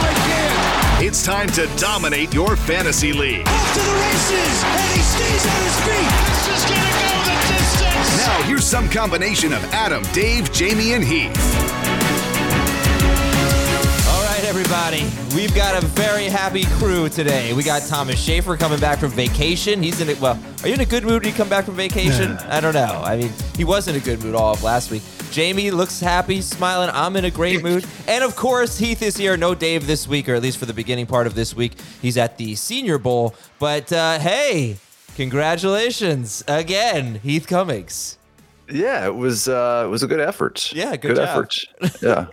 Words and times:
It's 1.03 1.23
time 1.23 1.47
to 1.53 1.65
dominate 1.77 2.31
your 2.31 2.55
fantasy 2.55 3.11
league. 3.11 3.47
Off 3.47 3.73
to 3.73 3.79
the 3.79 3.91
races, 3.91 4.63
and 4.63 4.81
he 4.93 5.01
stays 5.01 5.45
on 5.47 5.61
his 5.63 5.79
feet. 5.81 6.11
This 6.29 6.45
is 6.53 6.63
gonna 6.69 6.91
go 7.01 7.09
the 7.25 7.37
distance. 7.57 8.17
Now, 8.17 8.43
here's 8.43 8.63
some 8.63 8.87
combination 8.87 9.51
of 9.51 9.63
Adam, 9.73 10.03
Dave, 10.13 10.51
Jamey, 10.51 10.93
and 10.93 11.03
Heath. 11.03 11.35
All 14.09 14.23
right, 14.25 14.43
everybody. 14.43 15.09
We've 15.35 15.55
got 15.55 15.81
a 15.81 15.83
very 15.87 16.25
happy 16.25 16.65
crew 16.77 17.09
today. 17.09 17.51
We 17.53 17.63
got 17.63 17.81
Thomas 17.87 18.19
Schaefer 18.19 18.55
coming 18.55 18.79
back 18.79 18.99
from 18.99 19.09
vacation. 19.09 19.81
He's 19.81 20.01
in 20.01 20.09
it. 20.09 20.21
Well, 20.21 20.37
are 20.61 20.67
you 20.67 20.75
in 20.75 20.81
a 20.81 20.85
good 20.85 21.03
mood 21.03 21.23
when 21.23 21.31
you 21.31 21.35
come 21.35 21.49
back 21.49 21.65
from 21.65 21.73
vacation? 21.73 22.37
I 22.47 22.59
don't 22.59 22.75
know. 22.75 23.01
I 23.03 23.17
mean, 23.17 23.31
he 23.57 23.63
was 23.63 23.87
in 23.87 23.95
a 23.95 23.99
good 23.99 24.23
mood 24.23 24.35
all 24.35 24.53
of 24.53 24.61
last 24.61 24.91
week. 24.91 25.01
Jamey 25.31 25.71
looks 25.71 26.01
happy, 26.01 26.41
smiling. 26.41 26.89
I'm 26.93 27.15
in 27.15 27.23
a 27.25 27.31
great 27.31 27.63
mood. 27.67 27.85
And 28.07 28.23
of 28.23 28.35
course, 28.35 28.77
Heath 28.77 29.01
is 29.01 29.15
here. 29.15 29.37
No 29.37 29.55
Dave 29.55 29.87
this 29.87 30.07
week, 30.07 30.27
or 30.27 30.35
at 30.35 30.41
least 30.41 30.57
for 30.57 30.65
the 30.65 30.73
beginning 30.73 31.05
part 31.05 31.25
of 31.25 31.35
this 31.35 31.55
week. 31.55 31.73
He's 32.01 32.17
at 32.17 32.37
the 32.37 32.55
Senior 32.55 32.97
Bowl. 32.97 33.33
But 33.57 33.91
uh, 33.93 34.19
hey, 34.19 34.77
congratulations 35.15 36.43
again, 36.47 37.15
Heath 37.15 37.47
Cummings. 37.47 38.17
Yeah, 38.69 39.05
it 39.07 39.15
was 39.15 39.47
uh, 39.47 39.83
it 39.85 39.89
was 39.89 40.03
a 40.03 40.07
good 40.07 40.19
effort. 40.19 40.71
Yeah, 40.73 40.95
good 40.97 41.15
job. 41.15 41.27
effort. 41.27 41.57
Yeah. 42.01 42.27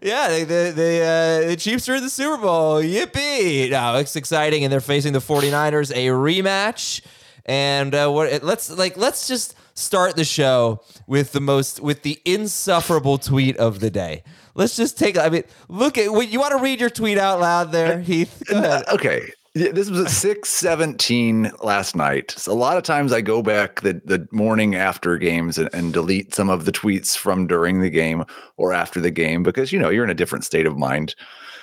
Yeah, 0.00 0.28
they, 0.28 0.44
they, 0.44 0.70
they, 0.70 1.00
uh, 1.02 1.48
the 1.48 1.56
Chiefs 1.56 1.88
are 1.88 1.96
in 1.96 2.02
the 2.02 2.08
Super 2.08 2.40
Bowl. 2.40 2.76
Yippee! 2.80 3.70
Now 3.70 3.96
it's 3.96 4.16
exciting, 4.16 4.64
and 4.64 4.72
they're 4.72 4.80
facing 4.80 5.12
the 5.12 5.18
49ers, 5.18 5.90
a 5.90 6.06
rematch. 6.06 7.02
And 7.44 7.94
uh, 7.94 8.08
what? 8.10 8.42
Let's 8.42 8.70
like 8.70 8.96
let's 8.96 9.26
just 9.28 9.54
start 9.82 10.16
the 10.16 10.24
show 10.24 10.82
with 11.06 11.32
the 11.32 11.40
most 11.40 11.80
with 11.80 12.02
the 12.02 12.20
insufferable 12.24 13.18
tweet 13.18 13.56
of 13.56 13.80
the 13.80 13.90
day. 13.90 14.22
Let's 14.54 14.76
just 14.76 14.98
take. 14.98 15.18
I 15.18 15.28
mean, 15.28 15.44
look 15.68 15.98
at. 15.98 16.04
You 16.04 16.40
want 16.40 16.56
to 16.56 16.62
read 16.62 16.80
your 16.80 16.90
tweet 16.90 17.18
out 17.18 17.40
loud 17.40 17.72
there, 17.72 18.00
Heath? 18.00 18.42
Uh, 18.50 18.56
ahead. 18.56 18.88
okay. 18.92 19.32
Yeah, 19.54 19.72
this 19.72 19.90
was 19.90 20.00
at 20.00 20.10
six 20.10 20.48
seventeen 20.48 21.50
last 21.62 21.94
night. 21.96 22.32
So 22.32 22.52
a 22.52 22.54
lot 22.54 22.76
of 22.76 22.82
times 22.84 23.12
I 23.12 23.20
go 23.20 23.42
back 23.42 23.80
the, 23.80 24.00
the 24.04 24.26
morning 24.32 24.74
after 24.74 25.16
games 25.18 25.58
and, 25.58 25.68
and 25.72 25.92
delete 25.92 26.34
some 26.34 26.48
of 26.48 26.64
the 26.64 26.72
tweets 26.72 27.16
from 27.16 27.46
during 27.46 27.80
the 27.80 27.90
game 27.90 28.24
or 28.56 28.72
after 28.72 29.00
the 29.00 29.10
game 29.10 29.42
because 29.42 29.72
you 29.72 29.78
know 29.78 29.90
you're 29.90 30.04
in 30.04 30.10
a 30.10 30.14
different 30.14 30.44
state 30.44 30.66
of 30.66 30.78
mind 30.78 31.14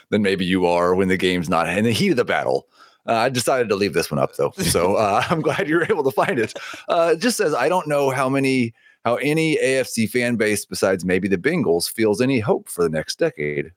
than 0.10 0.22
maybe 0.22 0.46
you 0.46 0.66
are 0.66 0.96
when 0.96 1.08
the 1.08 1.18
game's 1.18 1.50
not 1.50 1.70
in 1.70 1.84
the 1.84 1.92
heat 1.92 2.10
of 2.12 2.18
the 2.18 2.26
battle. 2.26 2.68
Uh, 3.08 3.14
I 3.14 3.30
decided 3.30 3.70
to 3.70 3.76
leave 3.76 3.94
this 3.94 4.12
one 4.12 4.20
up 4.20 4.36
though, 4.36 4.52
so 4.58 4.96
uh, 4.98 5.24
I'm 5.30 5.42
glad 5.42 5.68
you 5.68 5.76
were 5.76 5.86
able 5.90 6.04
to 6.04 6.12
find 6.12 6.40
it. 6.40 6.54
Uh, 6.88 7.14
it 7.14 7.20
just 7.20 7.38
says 7.38 7.54
I 7.54 7.70
don't 7.70 7.88
know 7.88 8.10
how 8.10 8.30
many 8.30 8.74
how 9.06 9.16
any 9.16 9.58
AFC 9.58 10.10
fan 10.10 10.36
base 10.36 10.66
besides 10.66 11.06
maybe 11.06 11.28
the 11.28 11.38
Bengals 11.38 11.92
feels 11.92 12.22
any 12.22 12.40
hope 12.40 12.70
for 12.70 12.84
the 12.84 12.90
next 12.90 13.18
decade. 13.18 13.72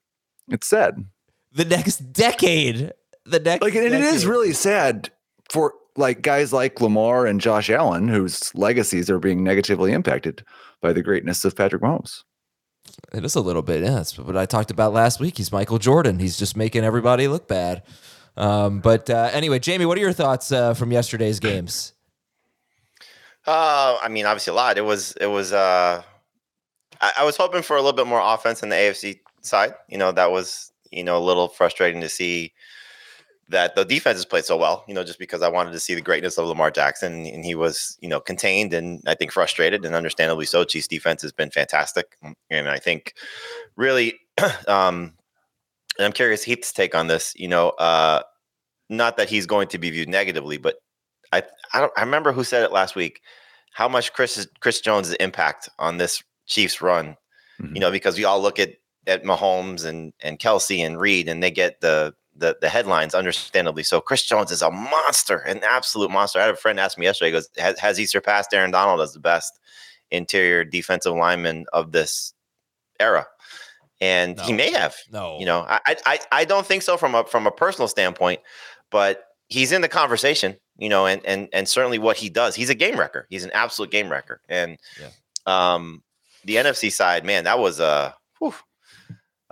It's 0.49 0.67
sad. 0.67 1.05
The 1.53 1.65
next 1.65 2.13
decade. 2.13 2.93
The 3.25 3.41
next. 3.41 3.63
Like, 3.63 3.75
and 3.75 3.87
it 3.87 3.93
is 3.93 4.27
really 4.27 4.53
sad 4.53 5.11
for 5.51 5.75
like 5.97 6.23
guys 6.23 6.53
like 6.53 6.81
Lamar 6.81 7.27
and 7.27 7.41
Josh 7.41 7.71
Allen, 7.71 8.09
whose 8.09 8.55
legacies 8.55 9.11
are 9.11 9.19
being 9.19 9.45
negatively 9.45 9.93
impacted 9.93 10.45
by 10.81 10.93
the 10.93 11.03
greatness 11.03 11.45
of 11.45 11.55
Patrick 11.55 11.83
Mahomes. 11.83 12.25
It 13.13 13.25
is 13.25 13.35
a 13.35 13.41
little 13.41 13.63
bit. 13.63 13.83
Yeah, 13.83 13.91
that's 13.91 14.19
what 14.19 14.37
I 14.37 14.47
talked 14.47 14.71
about 14.71 14.93
last 14.93 15.21
week. 15.21 15.37
He's 15.37 15.53
Michael 15.53 15.79
Jordan. 15.79 16.19
He's 16.19 16.37
just 16.37 16.57
making 16.57 16.85
everybody 16.85 17.29
look 17.29 17.47
bad. 17.47 17.83
Um, 18.37 18.81
but 18.81 19.11
uh, 19.11 19.31
anyway, 19.33 19.59
Jamey, 19.59 19.87
what 19.87 19.99
are 19.99 20.01
your 20.01 20.13
thoughts 20.13 20.53
uh, 20.53 20.75
from 20.75 20.93
yesterday's 20.93 21.41
games? 21.41 21.93
Uh, 23.47 23.99
I 24.03 24.09
mean, 24.09 24.25
obviously 24.25 24.53
a 24.53 24.55
lot. 24.55 24.79
It 24.79 24.85
was 24.85 25.13
it 25.21 25.27
was. 25.27 25.53
Uh, 25.53 26.03
I, 27.01 27.13
I 27.19 27.25
was 27.25 27.37
hoping 27.37 27.63
for 27.63 27.77
a 27.77 27.81
little 27.83 27.97
bit 27.97 28.07
more 28.07 28.21
offense 28.23 28.63
in 28.63 28.69
the 28.69 28.77
AFC 28.77 29.21
side. 29.43 29.75
You 29.89 29.99
know, 29.99 30.13
that 30.13 30.31
was 30.31 30.73
you 30.91 31.05
know 31.05 31.19
a 31.19 31.21
little 31.21 31.49
frustrating 31.49 32.01
to 32.01 32.09
see 32.09 32.53
that 33.49 33.75
the 33.75 33.85
defense 33.85 34.17
has 34.17 34.25
played 34.25 34.45
so 34.45 34.57
well. 34.57 34.85
You 34.87 34.95
know, 34.95 35.05
just 35.05 35.19
because 35.19 35.43
I 35.43 35.49
wanted 35.49 35.73
to 35.73 35.81
see 35.81 35.95
the 35.95 36.01
greatness 36.01 36.39
of 36.39 36.47
Lamar 36.47 36.71
Jackson, 36.71 37.27
and 37.27 37.45
he 37.45 37.55
was 37.55 37.99
you 38.01 38.09
know 38.09 38.21
contained 38.21 38.73
and 38.73 39.03
I 39.07 39.15
think 39.15 39.33
frustrated, 39.33 39.85
and 39.85 39.95
understandably 39.95 40.47
so. 40.47 40.65
Chiefs 40.65 40.89
defense 40.89 41.21
has 41.23 41.33
been 41.33 41.51
fantastic, 41.51 42.17
and 42.51 42.69
I 42.69 42.79
think 42.79 43.15
really. 43.77 44.19
um, 44.67 45.13
and 45.99 46.07
I'm 46.07 46.13
curious 46.13 46.43
Heath's 46.43 46.73
take 46.73 46.95
on 46.95 47.07
this. 47.07 47.33
You 47.37 47.49
know, 47.49 47.71
uh, 47.71 48.23
not 48.89 49.17
that 49.17 49.29
he's 49.29 49.47
going 49.47 49.69
to 49.69 49.79
be 49.79 49.91
viewed 49.91 50.09
negatively, 50.09 50.59
but 50.59 50.77
I 51.33 51.43
I 51.73 51.81
don't 51.81 51.93
I 51.97 52.03
remember 52.03 52.33
who 52.33 52.45
said 52.45 52.63
it 52.63 52.73
last 52.73 52.95
week. 52.95 53.21
How 53.73 53.89
much 53.89 54.13
Chris 54.13 54.47
Chris 54.61 54.81
Jones' 54.81 55.13
impact 55.15 55.69
on 55.79 55.97
this 55.99 56.23
Chiefs 56.47 56.81
run? 56.83 57.17
Mhm. 57.61 57.75
You 57.75 57.81
know, 57.81 57.91
because 57.91 58.17
we 58.17 58.25
all 58.25 58.41
look 58.41 58.59
at 58.59 58.71
at 59.07 59.25
Mahomes 59.25 59.85
and 59.85 60.13
and 60.21 60.39
Kelce 60.39 60.85
and 60.85 61.01
Reid, 61.01 61.29
and 61.29 61.43
they 61.43 61.51
get 61.51 61.81
the 61.81 62.15
the 62.35 62.57
the 62.61 62.69
headlines, 62.69 63.15
understandably. 63.15 63.83
So 63.83 64.01
Chris 64.01 64.25
Jones 64.25 64.51
is 64.51 64.63
a 64.63 64.71
monster, 64.71 65.39
an 65.39 65.61
absolute 65.65 66.11
monster. 66.11 66.39
I 66.39 66.47
had 66.47 66.55
a 66.55 66.57
friend 66.57 66.81
ask 66.81 66.99
me 66.99 67.07
yesterday. 67.07 67.29
He 67.29 67.33
goes, 67.33 67.49
has, 67.59 67.79
has 67.79 67.99
he 67.99 68.07
surpassed 68.07 68.55
Aaron 68.55 68.71
Donald 68.71 69.01
as 69.01 69.13
the 69.13 69.21
best 69.21 69.59
interior 70.11 70.65
defensive 70.65 71.15
lineman 71.15 71.67
of 71.73 71.93
this 71.93 72.33
era? 73.01 73.27
And 74.03 74.41
he 74.41 74.53
may 74.53 74.73
have. 74.73 74.97
No, 75.13 75.39
You 75.39 75.47
know, 75.47 75.65
I, 75.69 75.97
I 76.07 76.19
I 76.33 76.45
don't 76.45 76.67
think 76.67 76.83
so 76.83 76.97
from 76.97 77.15
a 77.15 77.25
from 77.25 77.47
a 77.47 77.53
personal 77.53 77.87
standpoint, 77.87 78.41
but 78.91 79.27
he's 79.49 79.71
in 79.71 79.81
the 79.81 79.89
conversation. 79.89 80.57
You 80.77 80.89
know, 80.89 81.07
and 81.07 81.25
and 81.25 81.49
and 81.53 81.69
certainly 81.69 81.99
what 82.01 82.17
he 82.17 82.29
does, 82.29 82.57
he's 82.57 82.69
a 82.69 82.75
game 82.75 82.99
wrecker. 82.99 83.27
He's 83.31 83.45
an 83.45 83.53
absolute 83.53 83.93
game 83.93 84.11
wrecker. 84.11 84.41
And 84.49 84.77
um, 85.47 86.03
the 86.45 86.57
NFC 86.57 86.91
side, 86.91 87.25
man, 87.25 87.45
that 87.45 87.61
was 87.61 87.79
a. 87.79 88.15
whew. 88.41 88.55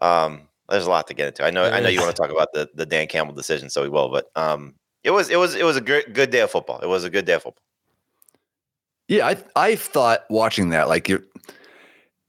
um, 0.01 0.49
there's 0.69 0.87
a 0.87 0.91
lot 0.91 1.07
to 1.09 1.15
get 1.15 1.29
into. 1.29 1.45
I 1.45 1.51
know 1.51 1.65
I 1.65 1.81
know 1.81 1.89
you 1.89 2.01
want 2.01 2.15
to 2.15 2.21
talk 2.21 2.33
about 2.33 2.53
the 2.53 2.69
the 2.75 2.87
Dan 2.87 3.07
Campbell 3.07 3.35
decision, 3.35 3.71
so 3.71 3.83
we 3.83 3.89
will. 3.89 4.09
But 4.09 4.31
um, 4.35 4.75
it 5.05 5.11
was 5.13 5.31
it 5.31 5.37
was 5.37 5.55
it 5.55 5.65
was 5.65 5.77
a 5.77 5.81
good 5.81 6.13
good 6.13 6.31
day 6.31 6.41
of 6.41 6.51
football. 6.51 6.81
It 6.81 6.89
was 6.89 7.05
a 7.05 7.11
good 7.11 7.25
day 7.25 7.35
of 7.35 7.43
football. 7.45 7.63
Yeah, 9.07 9.29
I 9.29 9.37
I 9.55 9.77
thought 9.77 10.25
watching 10.29 10.71
that 10.71 10.89
like 10.89 11.09
you 11.09 11.25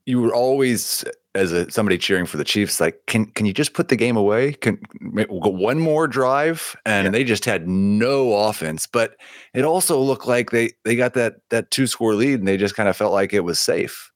you 0.06 0.21
were 0.21 0.33
always 0.33 1.03
as 1.33 1.51
a 1.51 1.69
somebody 1.71 1.97
cheering 1.97 2.25
for 2.25 2.37
the 2.37 2.43
Chiefs, 2.43 2.81
like, 2.81 2.99
can 3.07 3.25
can 3.27 3.45
you 3.45 3.53
just 3.53 3.73
put 3.73 3.87
the 3.87 3.95
game 3.95 4.17
away? 4.17 4.53
Can 4.53 4.79
we'll 5.01 5.39
go 5.39 5.49
one 5.49 5.79
more 5.79 6.07
drive? 6.07 6.75
And 6.85 7.05
yeah. 7.05 7.11
they 7.11 7.23
just 7.23 7.45
had 7.45 7.67
no 7.67 8.33
offense. 8.33 8.85
But 8.85 9.15
it 9.53 9.63
also 9.63 9.99
looked 9.99 10.27
like 10.27 10.51
they 10.51 10.71
they 10.83 10.95
got 10.95 11.13
that 11.13 11.35
that 11.49 11.71
two 11.71 11.87
score 11.87 12.15
lead, 12.15 12.39
and 12.39 12.47
they 12.47 12.57
just 12.57 12.75
kind 12.75 12.89
of 12.89 12.97
felt 12.97 13.13
like 13.13 13.33
it 13.33 13.41
was 13.41 13.59
safe. 13.59 14.11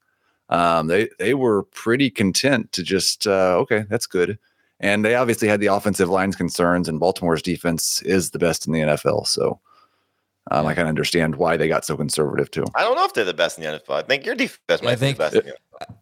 Um, 0.48 0.88
they 0.88 1.08
they 1.18 1.34
were 1.34 1.64
pretty 1.64 2.10
content 2.10 2.72
to 2.72 2.82
just 2.82 3.26
uh, 3.26 3.56
okay, 3.60 3.84
that's 3.88 4.06
good. 4.06 4.38
And 4.78 5.04
they 5.04 5.14
obviously 5.14 5.48
had 5.48 5.60
the 5.60 5.68
offensive 5.68 6.10
line's 6.10 6.36
concerns, 6.36 6.88
and 6.88 7.00
Baltimore's 7.00 7.42
defense 7.42 8.02
is 8.02 8.30
the 8.30 8.38
best 8.38 8.66
in 8.66 8.74
the 8.74 8.80
NFL. 8.80 9.26
So 9.26 9.58
um, 10.50 10.66
I 10.66 10.74
can 10.74 10.86
understand 10.86 11.36
why 11.36 11.56
they 11.56 11.68
got 11.68 11.84
so 11.84 11.96
conservative 11.96 12.50
too. 12.50 12.64
I 12.74 12.82
don't 12.82 12.94
know 12.94 13.04
if 13.04 13.14
they're 13.14 13.24
the 13.24 13.34
best 13.34 13.58
in 13.58 13.64
the 13.64 13.78
NFL. 13.78 13.96
I 13.96 14.02
think 14.02 14.24
your 14.24 14.34
defense 14.34 14.82
might 14.82 14.98
think, 14.98 15.18
be 15.18 15.24
the 15.24 15.42
best. 15.42 15.52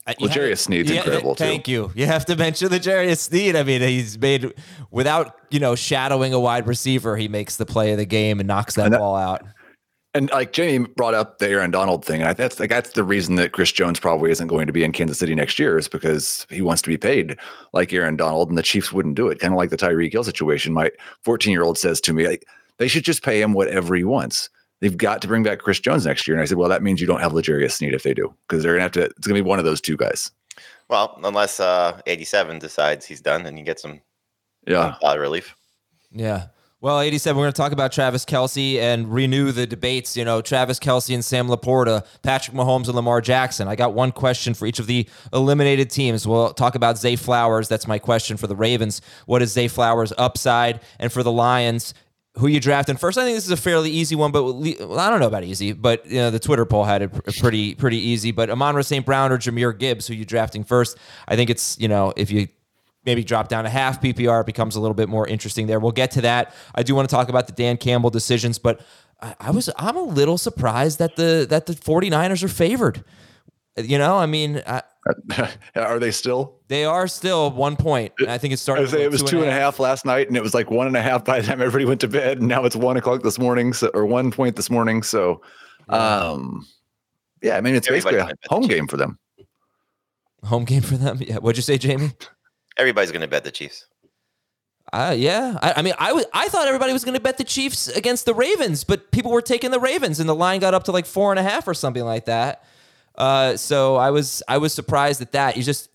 Uh, 0.07 0.15
well, 0.21 0.31
Jarius 0.31 0.59
Sneed's 0.59 0.91
yeah, 0.91 0.99
incredible 0.99 1.35
too. 1.35 1.45
Thank 1.45 1.67
you. 1.67 1.91
You 1.95 2.07
have 2.07 2.27
to 2.27 2.37
mention 2.37 2.71
the 2.71 2.79
Jarius 2.79 3.19
Sneed. 3.19 3.57
I 3.57 3.63
mean, 3.63 3.81
he's 3.81 4.19
made 4.19 4.53
without 4.91 5.37
you 5.51 5.61
know 5.61 5.75
shadowing 5.75 6.35
a 6.35 6.41
wide 6.41 6.67
receiver. 6.67 7.17
He 7.17 7.29
makes 7.29 7.57
the 7.57 7.67
play 7.67 7.93
of 7.93 7.99
the 7.99 8.05
game 8.05 8.39
and 8.39 8.47
knocks 8.47 8.75
that, 8.75 8.87
and 8.87 8.95
that 8.95 8.99
ball 8.99 9.17
out. 9.17 9.43
And 10.17 10.31
like 10.31 10.53
Jamey 10.53 10.95
brought 10.95 11.15
up 11.15 11.39
the 11.39 11.49
Aaron 11.49 11.73
Donald 11.73 12.05
thing, 12.05 12.23
and 12.23 12.37
that's 12.37 12.61
like 12.61 12.71
that's 12.71 12.91
the 12.91 13.03
reason 13.03 13.35
that 13.37 13.53
Chris 13.53 13.73
Jones 13.73 13.99
probably 13.99 14.31
isn't 14.31 14.47
going 14.47 14.67
to 14.69 14.73
be 14.73 14.85
in 14.85 14.93
Kansas 14.93 15.19
City 15.19 15.35
next 15.35 15.59
year 15.59 15.77
is 15.77 15.89
because 15.89 16.47
he 16.51 16.63
wants 16.63 16.83
to 16.83 16.89
be 16.89 16.99
paid 16.99 17.37
like 17.73 17.93
Aaron 17.93 18.15
Donald, 18.17 18.51
and 18.51 18.59
the 18.59 18.63
Chiefs 18.63 18.93
wouldn't 18.93 19.17
do 19.17 19.27
it. 19.27 19.41
Kind 19.41 19.55
of 19.55 19.59
like 19.59 19.71
the 19.71 19.77
Tyreek 19.77 20.13
Hill 20.13 20.23
situation. 20.23 20.73
My 20.73 20.91
14 21.23 21.51
year 21.51 21.65
old 21.65 21.79
says 21.79 22.01
to 22.03 22.13
me, 22.13 22.29
like, 22.29 22.45
they 22.79 22.89
should 22.89 23.05
just 23.05 23.23
pay 23.23 23.41
him 23.41 23.53
whatever 23.53 23.95
he 23.95 24.05
wants. 24.05 24.49
They've 24.81 24.97
got 24.97 25.23
to 25.23 25.29
bring 25.29 25.43
back 25.43 25.61
Chris 25.61 25.81
Jones 25.81 26.05
next 26.05 26.27
year, 26.27 26.37
and 26.37 26.43
I 26.43 26.47
said, 26.47 26.59
well, 26.59 26.69
that 26.69 26.83
means 26.83 27.01
you 27.01 27.07
don't 27.07 27.21
have 27.21 27.33
L'Jarius 27.33 27.73
Sneed 27.73 27.95
if 27.95 28.03
they 28.03 28.13
do, 28.13 28.35
because 28.49 28.63
they're 28.63 28.75
gonna 28.75 28.83
have 28.83 28.93
to. 28.93 29.05
It's 29.05 29.27
gonna 29.27 29.43
be 29.43 29.49
one 29.49 29.59
of 29.59 29.65
those 29.65 29.81
two 29.81 29.97
guys. 29.97 30.31
Well, 30.89 31.19
unless 31.25 31.61
uh, 31.61 32.01
87 32.07 32.59
decides 32.59 33.07
he's 33.07 33.21
done 33.21 33.47
and 33.47 33.59
you 33.59 33.65
get 33.65 33.81
some 33.81 34.01
yeah 34.67 34.97
uh, 35.03 35.19
relief. 35.19 35.55
Yeah. 36.11 36.49
Well, 36.85 37.01
87, 37.01 37.39
we're 37.39 37.45
going 37.45 37.53
to 37.55 37.57
talk 37.57 37.73
about 37.73 37.93
Travis 37.93 38.27
Kelce 38.27 38.77
and 38.77 39.11
renew 39.11 39.53
the 39.53 39.67
debates. 39.67 40.19
You 40.19 40.25
know, 40.27 40.43
Travis 40.43 40.79
Kelce 40.79 41.15
and 41.15 41.25
Sam 41.25 41.49
LaPorta, 41.49 42.05
Patrick 42.23 42.55
Mahomes 42.55 42.89
and 42.89 42.95
Lamar 42.95 43.23
Jackson. 43.23 43.69
I 43.69 43.75
got 43.75 43.95
one 43.95 44.13
question 44.13 44.53
for 44.53 44.67
each 44.67 44.79
of 44.79 44.87
the 44.87 45.09
eliminated 45.33 45.89
teams. 45.89 46.29
We'll 46.29 46.53
talk 46.53 46.75
about 46.75 46.99
Zay 46.99 47.17
Flowers. 47.17 47.69
That's 47.69 47.89
my 47.89 47.99
question 47.99 48.37
for 48.37 48.49
the 48.49 48.55
Ravens. 48.55 49.01
What 49.25 49.41
is 49.41 49.51
Zay 49.51 49.67
Flowers' 49.67 50.13
upside? 50.19 50.81
And 50.99 51.11
for 51.11 51.23
the 51.23 51.33
Lions, 51.33 51.95
who 52.37 52.49
you 52.49 52.61
drafting 52.61 52.97
first? 52.97 53.17
I 53.17 53.25
think 53.25 53.37
this 53.37 53.45
is 53.45 53.53
a 53.53 53.57
fairly 53.57 53.91
easy 53.91 54.17
one, 54.17 54.33
but 54.33 54.45
well, 54.45 54.99
I 54.99 55.09
don't 55.09 55.21
know 55.21 55.27
about 55.27 55.45
easy. 55.45 55.73
But 55.73 56.07
you 56.07 56.19
know, 56.19 56.31
the 56.31 56.41
Twitter 56.41 56.65
poll 56.65 56.85
had 56.85 57.03
it 57.03 57.13
pretty 57.39 57.75
pretty 57.75 57.99
easy. 57.99 58.33
But 58.33 58.51
Amon-Ra 58.51 58.83
St. 58.83 59.07
Brown 59.07 59.31
or 59.31 59.39
Jahmyr 59.39 59.79
Gibbs, 59.79 60.07
who 60.07 60.15
you 60.15 60.25
drafting 60.25 60.65
first? 60.65 60.99
I 61.29 61.37
think 61.37 61.51
it's 61.51 61.79
you 61.79 61.89
know 61.89 62.13
if 62.17 62.31
you 62.31 62.49
maybe 63.05 63.23
drop 63.23 63.49
down 63.49 63.65
to 63.65 63.71
half 63.71 64.01
PPR, 64.01 64.41
it 64.41 64.47
becomes 64.47 64.77
a 64.77 64.81
little 64.81 64.95
bit 64.95 65.09
more 65.09 65.29
interesting 65.29 65.67
there. 65.67 65.79
We'll 65.79 65.93
get 65.93 66.11
to 66.13 66.23
that. 66.23 66.55
I 66.75 66.83
do 66.83 66.95
want 66.95 67.09
to 67.09 67.15
talk 67.15 67.29
about 67.29 67.47
the 67.47 67.53
Dan 67.53 67.77
Campbell 67.77 68.11
decisions, 68.11 68.59
but 68.59 68.81
I, 69.21 69.35
I 69.39 69.51
was 69.51 69.71
I'm 69.77 69.97
a 69.97 70.03
little 70.03 70.39
surprised 70.39 70.99
that 70.99 71.17
the 71.17 71.47
that 71.49 71.67
the 71.67 71.75
49ers 71.75 72.43
are 72.43 72.49
favored. 72.49 73.05
You 73.77 73.99
know, 73.99 74.19
I 74.19 74.27
mean, 74.27 74.63
I, 74.67 74.83
are 75.77 75.99
they 75.99 76.11
still? 76.11 76.57
They 76.69 76.85
are 76.85 77.07
still 77.07 77.51
one 77.51 77.77
point. 77.77 78.13
I 78.27 78.39
think 78.39 78.55
it 78.55 78.59
started. 78.59 78.89
I 78.89 78.91
say 78.91 79.03
it 79.05 79.11
was 79.11 79.23
two 79.23 79.41
and 79.41 79.49
a 79.49 79.53
half. 79.53 79.61
half 79.61 79.79
last 79.79 80.05
night, 80.05 80.29
and 80.29 80.37
it 80.37 80.43
was 80.43 80.55
like 80.55 80.71
one 80.71 80.87
and 80.87 80.97
a 80.97 81.03
half 81.03 81.25
by 81.25 81.41
the 81.41 81.47
time 81.47 81.61
everybody 81.61 81.85
went 81.85 82.01
to 82.01 82.09
bed. 82.09 82.39
And 82.39 82.49
now 82.49 82.65
it's 82.65 82.77
one 82.77 82.97
o'clock 82.97 83.23
this 83.23 83.39
morning, 83.39 83.73
so, 83.73 83.91
or 83.95 84.07
one 84.07 84.31
point 84.31 84.57
this 84.57 84.71
morning. 84.71 85.03
So, 85.03 85.43
um, 85.89 86.67
yeah, 87.43 87.57
I 87.57 87.61
mean, 87.61 87.75
it's 87.75 87.89
basically 87.89 88.19
a 88.19 88.31
home 88.49 88.67
game 88.67 88.89
for 88.89 88.97
them. 88.97 89.19
Home 90.45 90.65
game 90.65 90.83
for 90.83 90.97
them. 90.97 91.19
Yeah. 91.21 91.37
What'd 91.37 91.57
you 91.57 91.63
say, 91.63 91.79
Jamey? 91.79 92.15
Everybody's 92.77 93.11
going 93.11 93.23
to 93.23 93.29
bet 93.29 93.45
the 93.45 93.51
Chiefs. 93.51 93.87
Uh, 94.93 95.15
yeah. 95.17 95.59
I, 95.63 95.75
I 95.77 95.83
mean, 95.83 95.95
I, 95.99 96.09
w- 96.09 96.27
I 96.33 96.49
thought 96.49 96.67
everybody 96.67 96.93
was 96.93 97.05
going 97.05 97.15
to 97.15 97.21
bet 97.21 97.39
the 97.39 97.45
Chiefs 97.45 97.89
against 97.89 98.27
the 98.27 98.35
Ravens, 98.35 98.85
but 98.85 99.11
people 99.11 99.33
were 99.33 99.43
taking 99.43 99.71
the 99.71 99.81
Ravens, 99.81 100.21
and 100.21 100.29
the 100.29 100.35
line 100.35 100.61
got 100.61 100.75
up 100.75 100.85
to 100.85 100.93
like 100.93 101.07
four 101.07 101.33
and 101.33 101.39
a 101.39 101.43
half 101.43 101.67
or 101.67 101.75
something 101.75 102.05
like 102.05 102.27
that. 102.27 102.65
Uh, 103.17 103.57
so 103.57 103.97
I 103.97 104.11
was 104.11 104.43
I 104.49 104.59
was 104.59 104.73
surprised 104.73 105.21
at 105.23 105.33
that. 105.33 105.57
You 105.57 105.63
just 105.63 105.89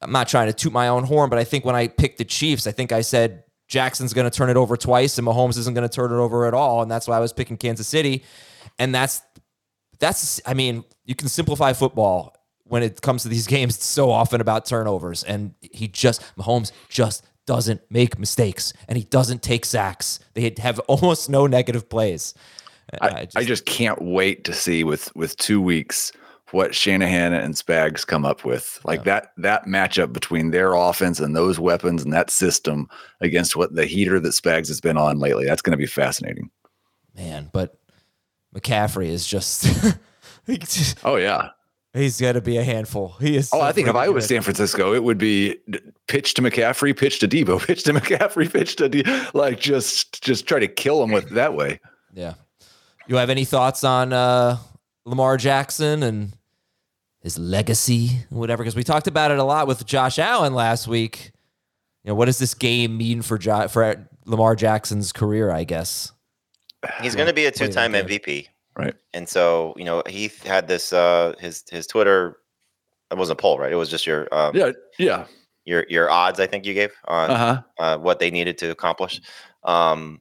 I'm 0.00 0.12
not 0.12 0.28
trying 0.28 0.46
to 0.46 0.52
toot 0.52 0.72
my 0.72 0.88
own 0.88 1.04
horn, 1.04 1.30
but 1.30 1.38
I 1.38 1.44
think 1.44 1.64
when 1.64 1.74
I 1.74 1.88
picked 1.88 2.18
the 2.18 2.24
Chiefs, 2.24 2.66
I 2.66 2.72
think 2.72 2.92
I 2.92 3.00
said 3.00 3.44
Jackson's 3.66 4.14
going 4.14 4.28
to 4.28 4.36
turn 4.36 4.48
it 4.48 4.56
over 4.56 4.76
twice 4.76 5.18
and 5.18 5.26
Mahomes 5.26 5.58
isn't 5.58 5.74
going 5.74 5.86
to 5.88 5.94
turn 5.94 6.12
it 6.12 6.16
over 6.16 6.46
at 6.46 6.54
all, 6.54 6.82
and 6.82 6.90
that's 6.90 7.06
why 7.06 7.16
I 7.16 7.20
was 7.20 7.32
picking 7.32 7.56
Kansas 7.56 7.86
City. 7.86 8.24
And 8.78 8.94
that's 8.94 9.22
that's 9.98 10.40
I 10.46 10.54
mean, 10.54 10.84
you 11.04 11.14
can 11.14 11.28
simplify 11.28 11.72
football 11.72 12.34
when 12.64 12.82
it 12.82 13.00
comes 13.02 13.22
to 13.24 13.28
these 13.28 13.46
games. 13.56 13.76
It's 13.76 13.84
so 13.84 14.10
often 14.10 14.40
about 14.40 14.64
turnovers, 14.66 15.24
and 15.24 15.54
he 15.60 15.88
just 15.88 16.22
Mahomes 16.38 16.72
just 16.88 17.26
doesn't 17.46 17.80
make 17.90 18.18
mistakes, 18.18 18.72
and 18.88 18.96
he 18.96 19.04
doesn't 19.04 19.42
take 19.42 19.64
sacks. 19.64 20.20
They 20.34 20.54
have 20.58 20.78
almost 20.88 21.28
no 21.28 21.46
negative 21.46 21.88
plays. 21.88 22.34
I, 23.02 23.08
I, 23.08 23.24
just, 23.24 23.36
I 23.36 23.44
just 23.44 23.66
can't 23.66 24.00
wait 24.00 24.44
to 24.44 24.54
see 24.54 24.82
with 24.82 25.14
with 25.14 25.36
two 25.36 25.60
weeks 25.60 26.10
what 26.50 26.74
Shanahan 26.74 27.32
and 27.32 27.54
Spags 27.54 28.06
come 28.06 28.24
up 28.24 28.44
with. 28.44 28.80
Like 28.84 29.00
yeah. 29.00 29.04
that 29.04 29.32
that 29.38 29.64
matchup 29.66 30.12
between 30.12 30.50
their 30.50 30.74
offense 30.74 31.20
and 31.20 31.36
those 31.36 31.58
weapons 31.58 32.02
and 32.02 32.12
that 32.12 32.30
system 32.30 32.88
against 33.20 33.56
what 33.56 33.74
the 33.74 33.86
heater 33.86 34.18
that 34.20 34.32
Spags 34.32 34.68
has 34.68 34.80
been 34.80 34.96
on 34.96 35.18
lately. 35.18 35.44
That's 35.44 35.62
going 35.62 35.72
to 35.72 35.76
be 35.76 35.86
fascinating. 35.86 36.50
Man, 37.14 37.50
but 37.52 37.78
McCaffrey 38.54 39.08
is 39.08 39.26
just 39.26 39.66
Oh 41.04 41.16
yeah. 41.16 41.50
He's 41.94 42.20
got 42.20 42.32
to 42.32 42.40
be 42.40 42.58
a 42.58 42.64
handful. 42.64 43.16
He 43.18 43.36
is. 43.36 43.50
Oh, 43.52 43.60
I 43.60 43.72
think 43.72 43.88
if 43.88 43.96
I 43.96 44.08
was 44.08 44.26
San 44.26 44.42
Francisco, 44.42 44.92
it 44.92 45.02
would 45.02 45.16
be 45.18 45.56
pitch 46.06 46.34
to 46.34 46.42
McCaffrey, 46.42 46.96
pitch 46.96 47.18
to 47.20 47.28
Deebo, 47.28 47.60
pitch 47.66 47.82
to 47.84 47.94
McCaffrey, 47.94 48.50
pitch 48.52 48.76
to 48.76 48.88
De- 48.88 49.04
like 49.34 49.58
just 49.58 50.22
just 50.22 50.46
try 50.46 50.60
to 50.60 50.68
kill 50.68 51.02
him 51.02 51.10
with 51.10 51.30
that 51.30 51.54
way. 51.54 51.80
Yeah. 52.12 52.34
You 53.06 53.16
have 53.16 53.30
any 53.30 53.46
thoughts 53.46 53.84
on 53.84 54.12
uh, 54.12 54.58
Lamar 55.06 55.38
Jackson 55.38 56.02
and 56.02 56.34
his 57.20 57.38
legacy, 57.38 58.10
whatever. 58.30 58.62
Because 58.62 58.76
we 58.76 58.84
talked 58.84 59.06
about 59.06 59.30
it 59.30 59.38
a 59.38 59.44
lot 59.44 59.66
with 59.66 59.84
Josh 59.86 60.18
Allen 60.18 60.54
last 60.54 60.88
week. 60.88 61.32
You 62.04 62.10
know, 62.10 62.14
what 62.14 62.26
does 62.26 62.38
this 62.38 62.54
game 62.54 62.96
mean 62.96 63.22
for 63.22 63.38
jo- 63.38 63.68
for 63.68 64.08
Lamar 64.24 64.56
Jackson's 64.56 65.12
career? 65.12 65.50
I 65.50 65.64
guess 65.64 66.12
he's 67.02 67.14
going 67.14 67.28
to 67.28 67.34
be 67.34 67.46
a 67.46 67.50
two-time 67.50 67.92
MVP, 67.92 68.46
right? 68.76 68.94
And 69.14 69.28
so, 69.28 69.74
you 69.76 69.84
know, 69.84 70.02
he 70.06 70.30
had 70.44 70.68
this 70.68 70.92
uh, 70.92 71.34
his 71.38 71.64
his 71.70 71.86
Twitter. 71.86 72.38
It 73.10 73.16
wasn't 73.16 73.40
a 73.40 73.42
poll, 73.42 73.58
right? 73.58 73.72
It 73.72 73.76
was 73.76 73.88
just 73.88 74.06
your 74.06 74.32
um, 74.32 74.54
yeah 74.54 74.72
yeah 74.98 75.26
your 75.64 75.84
your 75.88 76.10
odds. 76.10 76.40
I 76.40 76.46
think 76.46 76.64
you 76.66 76.74
gave 76.74 76.92
on 77.06 77.30
uh-huh. 77.30 77.62
uh, 77.78 77.98
what 77.98 78.18
they 78.18 78.30
needed 78.30 78.58
to 78.58 78.70
accomplish. 78.70 79.20
Um, 79.64 80.20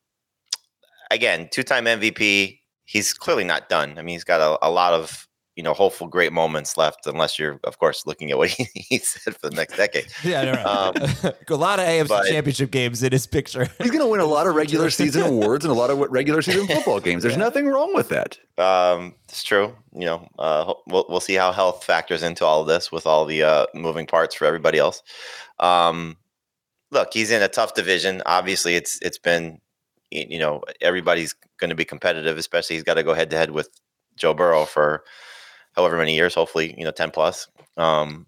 again, 1.11 1.49
two-time 1.51 1.85
MVP. 1.85 2.59
He's 2.85 3.13
clearly 3.13 3.43
not 3.43 3.67
done. 3.67 3.97
I 3.97 4.01
mean, 4.01 4.15
he's 4.15 4.23
got 4.23 4.39
a, 4.39 4.65
a 4.65 4.71
lot 4.71 4.93
of 4.93 5.26
you 5.57 5.63
know 5.63 5.73
hopeful 5.73 6.07
great 6.07 6.31
moments 6.31 6.77
left 6.77 7.07
unless 7.07 7.37
you're 7.37 7.59
of 7.63 7.79
course 7.79 8.05
looking 8.05 8.31
at 8.31 8.37
what 8.37 8.49
he, 8.49 8.67
he 8.73 8.99
said 8.99 9.35
for 9.35 9.49
the 9.49 9.55
next 9.55 9.75
decade. 9.75 10.05
Yeah 10.23 10.51
right. 10.51 10.65
um, 10.65 11.33
a 11.47 11.55
lot 11.55 11.79
of 11.79 11.85
afc 11.85 12.07
but, 12.07 12.27
championship 12.27 12.71
games 12.71 13.01
in 13.03 13.11
his 13.11 13.27
picture. 13.27 13.67
He's 13.79 13.91
going 13.91 14.01
to 14.01 14.07
win 14.07 14.19
a 14.19 14.25
lot 14.25 14.47
of 14.47 14.55
regular 14.55 14.89
season 14.89 15.23
awards 15.23 15.65
and 15.65 15.71
a 15.71 15.75
lot 15.75 15.89
of 15.89 15.99
regular 16.11 16.41
season 16.41 16.67
football 16.67 16.99
games. 16.99 17.23
There's 17.23 17.35
yeah. 17.35 17.43
nothing 17.43 17.67
wrong 17.67 17.93
with 17.93 18.09
that. 18.09 18.37
Um, 18.57 19.15
it's 19.27 19.43
true 19.43 19.75
you 19.93 20.05
know 20.05 20.27
uh, 20.37 20.73
we'll, 20.87 21.05
we'll 21.09 21.19
see 21.19 21.33
how 21.33 21.51
health 21.51 21.83
factors 21.83 22.23
into 22.23 22.45
all 22.45 22.61
of 22.61 22.67
this 22.67 22.91
with 22.91 23.07
all 23.07 23.25
the 23.25 23.43
uh, 23.43 23.65
moving 23.73 24.05
parts 24.05 24.35
for 24.35 24.45
everybody 24.45 24.77
else. 24.77 25.01
Um, 25.59 26.17
look 26.91 27.09
he's 27.13 27.31
in 27.31 27.41
a 27.41 27.47
tough 27.47 27.73
division. 27.73 28.21
Obviously 28.25 28.75
it's 28.75 28.99
it's 29.01 29.17
been 29.17 29.59
you 30.11 30.39
know 30.39 30.61
everybody's 30.81 31.33
going 31.57 31.69
to 31.69 31.75
be 31.75 31.83
competitive 31.83 32.37
especially 32.37 32.75
he's 32.75 32.83
got 32.83 32.93
to 32.93 33.03
go 33.03 33.13
head 33.13 33.29
to 33.29 33.37
head 33.37 33.51
with 33.51 33.69
joe 34.15 34.33
burrow 34.33 34.63
for 34.63 35.03
however 35.77 35.97
many 35.97 36.15
years, 36.15 36.33
hopefully, 36.33 36.75
you 36.77 36.83
know, 36.83 36.91
10 36.91 37.11
plus. 37.11 37.47
Um, 37.77 38.25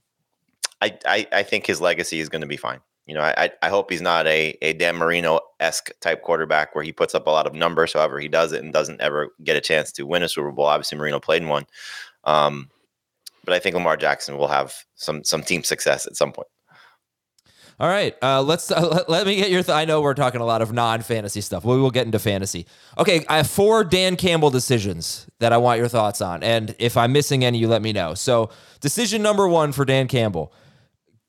I, 0.81 0.97
I, 1.05 1.27
I 1.33 1.43
think 1.43 1.65
his 1.65 1.81
legacy 1.81 2.19
is 2.19 2.29
going 2.29 2.41
to 2.41 2.47
be 2.47 2.55
fine. 2.55 2.79
You 3.07 3.15
know, 3.15 3.21
I, 3.21 3.49
I 3.63 3.69
hope 3.69 3.89
he's 3.89 4.03
not 4.03 4.27
a, 4.27 4.55
a 4.61 4.73
Dan 4.73 4.95
Marino 4.95 5.39
esque 5.59 5.89
type 5.99 6.21
quarterback 6.21 6.75
where 6.75 6.83
he 6.83 6.91
puts 6.91 7.15
up 7.15 7.25
a 7.25 7.31
lot 7.31 7.47
of 7.47 7.55
numbers. 7.55 7.93
However, 7.93 8.19
he 8.19 8.27
does 8.27 8.53
it 8.53 8.63
and 8.63 8.71
doesn't 8.71 9.01
ever 9.01 9.33
get 9.43 9.57
a 9.57 9.61
chance 9.61 9.91
to 9.93 10.05
win 10.05 10.21
a 10.21 10.29
Super 10.29 10.51
Bowl. 10.51 10.65
Obviously, 10.65 10.99
Marino 10.99 11.19
played 11.19 11.41
in 11.41 11.49
one. 11.49 11.65
Um, 12.25 12.69
but 13.43 13.55
I 13.55 13.59
think 13.59 13.73
Lamar 13.73 13.97
Jackson 13.97 14.37
will 14.37 14.47
have 14.47 14.75
some 14.93 15.23
some 15.23 15.41
team 15.41 15.63
success 15.63 16.05
at 16.05 16.15
some 16.15 16.31
point. 16.31 16.47
All 17.79 17.87
right, 17.87 18.13
uh, 18.21 18.41
let's 18.41 18.69
uh, 18.71 18.85
let, 18.91 19.09
let, 19.09 19.25
me 19.25 19.37
get 19.37 19.49
your. 19.49 19.63
Th- 19.63 19.73
I 19.73 19.85
know 19.85 20.01
we're 20.01 20.13
talking 20.13 20.41
a 20.41 20.45
lot 20.45 20.61
of 20.61 20.73
non-fantasy 20.73 21.39
stuff. 21.39 21.63
We 21.63 21.79
will 21.79 21.91
get 21.91 22.05
into 22.05 22.19
fantasy. 22.19 22.65
Okay, 22.97 23.25
I 23.29 23.37
have 23.37 23.49
four 23.49 23.85
Dan 23.85 24.17
Campbell 24.17 24.49
decisions 24.49 25.27
that 25.39 25.53
I 25.53 25.57
want 25.57 25.79
your 25.79 25.87
thoughts 25.87 26.19
on, 26.19 26.43
and 26.43 26.75
if 26.77 26.97
I'm 26.97 27.13
missing 27.13 27.45
any, 27.45 27.57
you 27.57 27.69
let 27.69 27.81
me 27.81 27.93
know. 27.93 28.15
So, 28.15 28.49
decision 28.81 29.21
number 29.21 29.47
one 29.47 29.71
for 29.71 29.85
Dan 29.85 30.09
Campbell: 30.09 30.51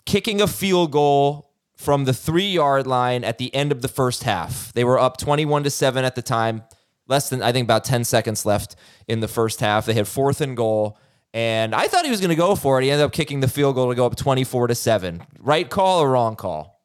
kicking 0.06 0.40
a 0.40 0.48
field 0.48 0.90
goal 0.90 1.52
from 1.76 2.04
the 2.04 2.12
three-yard 2.12 2.84
line 2.84 3.22
at 3.22 3.38
the 3.38 3.54
end 3.54 3.70
of 3.70 3.80
the 3.80 3.88
first 3.88 4.24
half. 4.24 4.72
They 4.72 4.82
were 4.82 4.98
up 4.98 5.18
21 5.18 5.62
to 5.62 5.70
seven 5.70 6.04
at 6.04 6.16
the 6.16 6.22
time. 6.22 6.64
Less 7.06 7.28
than 7.28 7.42
I 7.42 7.52
think 7.52 7.64
about 7.64 7.84
10 7.84 8.04
seconds 8.04 8.44
left 8.44 8.76
in 9.08 9.20
the 9.20 9.28
first 9.28 9.60
half. 9.60 9.86
They 9.86 9.94
had 9.94 10.06
fourth 10.06 10.40
and 10.40 10.56
goal, 10.56 10.98
And 11.32 11.74
I 11.74 11.86
thought 11.86 12.04
he 12.04 12.10
was 12.10 12.20
going 12.20 12.30
to 12.30 12.34
go 12.36 12.56
for 12.56 12.80
it. 12.80 12.84
He 12.84 12.90
ended 12.90 13.04
up 13.04 13.12
kicking 13.12 13.40
the 13.40 13.48
field 13.48 13.76
goal 13.76 13.88
to 13.88 13.94
go 13.94 14.04
up 14.06 14.16
24 14.16 14.66
to 14.68 14.74
7. 14.74 15.22
Right 15.38 15.68
call 15.70 16.00
or 16.02 16.10
wrong 16.10 16.34
call? 16.36 16.80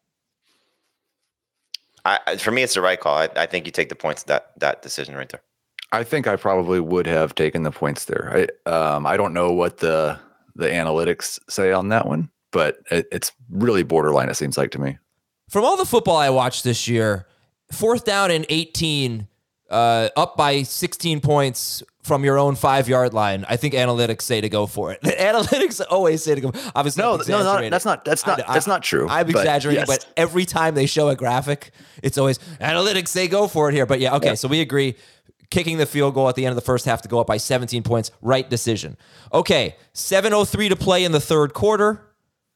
I, 2.03 2.19
I- 2.27 2.37
for 2.37 2.51
me, 2.51 2.61
it's 2.63 2.75
the 2.75 2.81
right 2.81 2.99
call. 2.99 3.17
I, 3.17 3.29
I 3.35 3.45
think 3.45 3.65
you 3.65 3.71
take 3.71 3.89
the 3.89 3.95
points 3.95 4.23
that 4.23 4.51
that 4.59 4.81
decision 4.81 5.15
right 5.15 5.29
there. 5.29 5.41
I 5.91 6.03
think 6.03 6.27
I 6.27 6.35
probably 6.35 6.79
would 6.79 7.07
have 7.07 7.35
taken 7.35 7.63
the 7.63 7.71
points 7.71 8.05
there. 8.05 8.47
I 8.67 8.69
um 8.69 9.05
I 9.05 9.17
don't 9.17 9.33
know 9.33 9.51
what 9.51 9.77
the 9.77 10.19
the 10.55 10.67
analytics 10.67 11.39
say 11.49 11.71
on 11.71 11.89
that 11.89 12.05
one, 12.07 12.29
but 12.51 12.77
it, 12.91 13.07
it's 13.11 13.31
really 13.49 13.83
borderline. 13.83 14.29
It 14.29 14.35
seems 14.35 14.57
like 14.57 14.71
to 14.71 14.79
me. 14.79 14.97
From 15.49 15.63
all 15.63 15.77
the 15.77 15.85
football 15.85 16.17
I 16.17 16.29
watched 16.29 16.63
this 16.63 16.87
year, 16.87 17.27
fourth 17.71 18.03
down 18.05 18.31
and 18.31 18.45
18, 18.49 19.27
uh, 19.69 20.09
up 20.17 20.35
by 20.37 20.63
16 20.63 21.19
points 21.21 21.83
from 22.05 22.23
your 22.23 22.37
own 22.37 22.53
five 22.55 22.87
yard 22.87 23.13
line. 23.15 23.45
I 23.49 23.57
think 23.57 23.73
analytics 23.73 24.21
say 24.21 24.39
to 24.39 24.47
go 24.47 24.67
for 24.67 24.91
it. 24.91 25.01
analytics 25.03 25.81
always 25.89 26.23
say 26.23 26.35
to 26.35 26.41
go. 26.41 26.51
Obviously, 26.75 27.01
No, 27.01 27.17
no, 27.17 27.43
no, 27.43 27.69
that's 27.69 27.83
not 27.83 28.05
that's 28.05 28.27
not 28.27 28.47
I- 28.47 28.53
that's 28.53 28.67
not 28.67 28.83
true. 28.83 29.07
I'm 29.09 29.25
but 29.25 29.37
exaggerating, 29.41 29.79
yes. 29.79 29.87
but 29.87 30.13
every 30.15 30.45
time 30.45 30.75
they 30.75 30.85
show 30.85 31.09
a 31.09 31.15
graphic, 31.15 31.71
it's 32.03 32.19
always 32.19 32.37
analytics 32.61 33.07
say 33.07 33.27
go 33.27 33.47
for 33.47 33.69
it 33.69 33.73
here. 33.73 33.87
But 33.87 33.99
yeah, 33.99 34.15
okay, 34.17 34.35
so 34.35 34.47
we 34.47 34.61
agree. 34.61 34.95
Kicking 35.49 35.77
the 35.77 35.85
field 35.85 36.13
goal 36.13 36.29
at 36.29 36.35
the 36.35 36.45
end 36.45 36.51
of 36.51 36.55
the 36.55 36.61
first 36.65 36.85
half 36.85 37.01
to 37.03 37.07
go 37.07 37.19
up 37.19 37.27
by 37.27 37.37
17 37.37 37.81
points, 37.83 38.11
right 38.21 38.47
decision. 38.49 38.97
Okay, 39.33 39.75
7:03 39.93 40.69
to 40.69 40.75
play 40.75 41.03
in 41.03 41.11
the 41.11 41.19
third 41.19 41.53
quarter. 41.53 42.01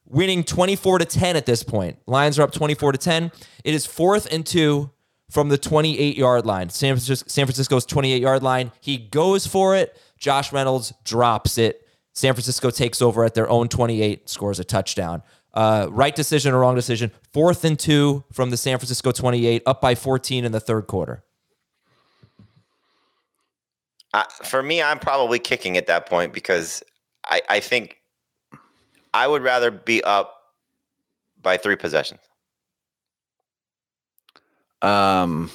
Winning 0.06 0.42
24 0.42 0.98
to 0.98 1.04
10 1.04 1.36
at 1.36 1.46
this 1.46 1.62
point. 1.62 1.96
Lions 2.06 2.36
are 2.38 2.42
up 2.42 2.50
24 2.50 2.92
to 2.92 2.98
10. 2.98 3.30
It 3.62 3.74
is 3.74 3.86
fourth 3.86 4.26
and 4.32 4.44
two 4.44 4.90
from 5.30 5.48
the 5.48 5.56
28 5.56 6.16
yard 6.16 6.44
line. 6.44 6.68
San, 6.68 6.94
Francisco, 6.94 7.28
San 7.28 7.46
Francisco's 7.46 7.86
28 7.86 8.20
yard 8.20 8.42
line. 8.42 8.72
He 8.80 8.98
goes 8.98 9.46
for 9.46 9.76
it. 9.76 9.96
Josh 10.18 10.52
Reynolds 10.52 10.92
drops 11.04 11.56
it. 11.56 11.86
San 12.12 12.34
Francisco 12.34 12.70
takes 12.70 13.00
over 13.00 13.24
at 13.24 13.34
their 13.34 13.48
own 13.48 13.68
28, 13.68 14.28
scores 14.28 14.58
a 14.58 14.64
touchdown. 14.64 15.22
Uh, 15.54 15.86
right 15.90 16.14
decision 16.14 16.52
or 16.52 16.60
wrong 16.60 16.74
decision. 16.74 17.10
Fourth 17.32 17.64
and 17.64 17.78
two 17.78 18.24
from 18.32 18.50
the 18.50 18.56
San 18.56 18.78
Francisco 18.78 19.12
28, 19.12 19.62
up 19.66 19.80
by 19.80 19.94
14 19.94 20.44
in 20.44 20.52
the 20.52 20.60
third 20.60 20.86
quarter. 20.86 21.22
I, 24.12 24.26
for 24.44 24.62
me, 24.62 24.82
I'm 24.82 24.98
probably 24.98 25.38
kicking 25.38 25.76
at 25.76 25.86
that 25.86 26.06
point 26.06 26.32
because 26.32 26.82
I, 27.24 27.42
I 27.48 27.60
think 27.60 28.00
I 29.14 29.26
would 29.26 29.42
rather 29.42 29.70
be 29.70 30.02
up 30.02 30.36
by 31.40 31.56
three 31.56 31.76
possessions. 31.76 32.20
Um, 34.82 35.50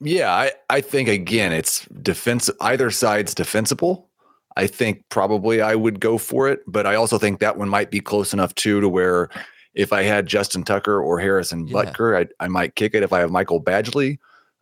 yeah, 0.00 0.32
I, 0.32 0.52
I 0.68 0.80
think 0.80 1.08
again 1.08 1.52
it's 1.52 1.86
defense. 1.86 2.50
Either 2.60 2.90
side's 2.90 3.34
defensible. 3.34 4.10
I 4.56 4.66
think 4.66 5.02
probably 5.08 5.60
I 5.60 5.74
would 5.74 6.00
go 6.00 6.18
for 6.18 6.48
it, 6.48 6.60
but 6.66 6.86
I 6.86 6.94
also 6.94 7.18
think 7.18 7.40
that 7.40 7.56
one 7.58 7.68
might 7.68 7.90
be 7.90 8.00
close 8.00 8.32
enough 8.32 8.54
too 8.54 8.80
to 8.80 8.88
where 8.88 9.28
if 9.74 9.92
I 9.92 10.02
had 10.02 10.26
Justin 10.26 10.62
Tucker 10.62 11.02
or 11.02 11.18
Harrison 11.18 11.66
Yeah. 11.66 11.74
Butker, 11.74 12.16
I, 12.16 12.44
I 12.44 12.48
might 12.48 12.76
kick 12.76 12.94
it. 12.94 13.02
If 13.02 13.12
I 13.12 13.20
have 13.20 13.30
Michael 13.30 13.62
Badgley, 13.62 14.18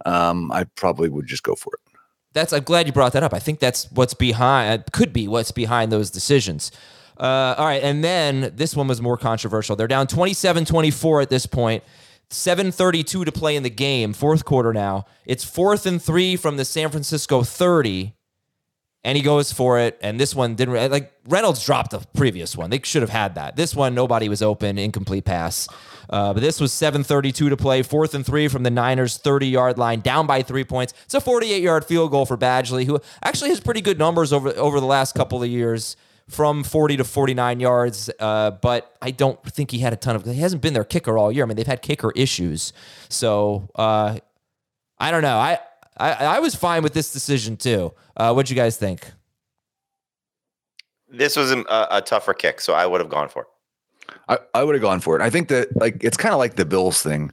um, 0.06 0.50
I 0.50 0.64
probably 0.76 1.08
would 1.08 1.26
just 1.26 1.42
go 1.42 1.54
for 1.54 1.72
it. 1.74 1.98
That's 2.32 2.52
I'm 2.54 2.62
glad 2.62 2.86
you 2.86 2.92
brought 2.94 3.12
that 3.12 3.22
up. 3.22 3.34
I 3.34 3.38
think 3.38 3.58
that's 3.60 3.90
what's 3.92 4.14
behind 4.14 4.90
could 4.92 5.12
be 5.12 5.28
what's 5.28 5.50
behind 5.50 5.92
those 5.92 6.10
decisions. 6.10 6.72
Uh, 7.18 7.54
all 7.58 7.66
right, 7.66 7.82
and 7.82 8.02
then 8.02 8.52
this 8.56 8.74
one 8.74 8.88
was 8.88 9.02
more 9.02 9.18
controversial. 9.18 9.76
They're 9.76 9.86
down 9.86 10.06
27-24 10.06 11.22
at 11.22 11.30
this 11.30 11.44
point. 11.46 11.84
7:32 12.32 13.24
to 13.24 13.32
play 13.32 13.56
in 13.56 13.62
the 13.62 13.70
game, 13.70 14.12
fourth 14.12 14.44
quarter 14.44 14.72
now. 14.72 15.04
It's 15.26 15.44
fourth 15.44 15.86
and 15.86 16.02
3 16.02 16.36
from 16.36 16.56
the 16.56 16.64
San 16.64 16.90
Francisco 16.90 17.42
30. 17.42 18.14
And 19.04 19.16
he 19.16 19.22
goes 19.22 19.52
for 19.52 19.80
it, 19.80 19.98
and 20.00 20.20
this 20.20 20.32
one 20.32 20.54
didn't 20.54 20.92
like 20.92 21.12
Reynolds 21.26 21.64
dropped 21.64 21.90
the 21.90 21.98
previous 22.14 22.56
one. 22.56 22.70
They 22.70 22.80
should 22.84 23.02
have 23.02 23.10
had 23.10 23.34
that. 23.34 23.56
This 23.56 23.74
one, 23.74 23.96
nobody 23.96 24.28
was 24.28 24.42
open, 24.42 24.78
incomplete 24.78 25.24
pass. 25.24 25.68
Uh, 26.08 26.32
but 26.32 26.40
this 26.40 26.60
was 26.60 26.72
7:32 26.72 27.48
to 27.48 27.56
play, 27.56 27.82
fourth 27.82 28.14
and 28.14 28.24
three 28.24 28.46
from 28.46 28.62
the 28.62 28.70
Niners' 28.70 29.18
30-yard 29.18 29.76
line, 29.76 30.00
down 30.00 30.28
by 30.28 30.42
three 30.42 30.62
points. 30.62 30.94
It's 31.04 31.14
a 31.14 31.20
48-yard 31.20 31.84
field 31.84 32.12
goal 32.12 32.26
for 32.26 32.36
Badgley, 32.36 32.84
who 32.84 33.00
actually 33.24 33.50
has 33.50 33.58
pretty 33.60 33.80
good 33.80 33.98
numbers 33.98 34.32
over 34.32 34.50
over 34.50 34.78
the 34.78 34.86
last 34.86 35.16
couple 35.16 35.42
of 35.42 35.48
years, 35.48 35.96
from 36.28 36.64
40 36.64 36.98
to 36.98 37.04
49 37.04 37.60
yards. 37.60 38.10
Uh, 38.18 38.52
but 38.52 38.96
I 39.02 39.10
don't 39.10 39.42
think 39.44 39.70
he 39.70 39.78
had 39.78 39.92
a 39.92 39.96
ton 39.96 40.16
of. 40.16 40.24
He 40.24 40.40
hasn't 40.40 40.62
been 40.62 40.74
their 40.74 40.84
kicker 40.84 41.18
all 41.18 41.32
year. 41.32 41.44
I 41.44 41.46
mean, 41.46 41.56
they've 41.56 41.66
had 41.66 41.82
kicker 41.82 42.12
issues, 42.16 42.72
so 43.08 43.68
uh, 43.74 44.18
I 44.98 45.10
don't 45.10 45.22
know. 45.22 45.36
I, 45.36 45.58
I 45.96 46.12
I 46.12 46.38
was 46.40 46.54
fine 46.54 46.82
with 46.82 46.94
this 46.94 47.12
decision 47.12 47.56
too. 47.56 47.92
Uh, 48.16 48.32
what'd 48.32 48.50
you 48.50 48.56
guys 48.56 48.76
think? 48.76 49.10
This 51.08 51.36
was 51.36 51.52
a, 51.52 51.64
a 51.90 52.00
tougher 52.00 52.32
kick, 52.32 52.60
so 52.60 52.72
I 52.72 52.86
would 52.86 53.00
have 53.00 53.10
gone 53.10 53.28
for 53.28 53.42
it. 53.42 53.48
I, 54.28 54.38
I 54.54 54.64
would 54.64 54.74
have 54.74 54.82
gone 54.82 55.00
for 55.00 55.14
it. 55.14 55.22
I 55.22 55.30
think 55.30 55.48
that 55.48 55.76
like 55.76 56.02
it's 56.02 56.16
kind 56.16 56.32
of 56.32 56.38
like 56.38 56.56
the 56.56 56.64
Bills 56.64 57.02
thing. 57.02 57.30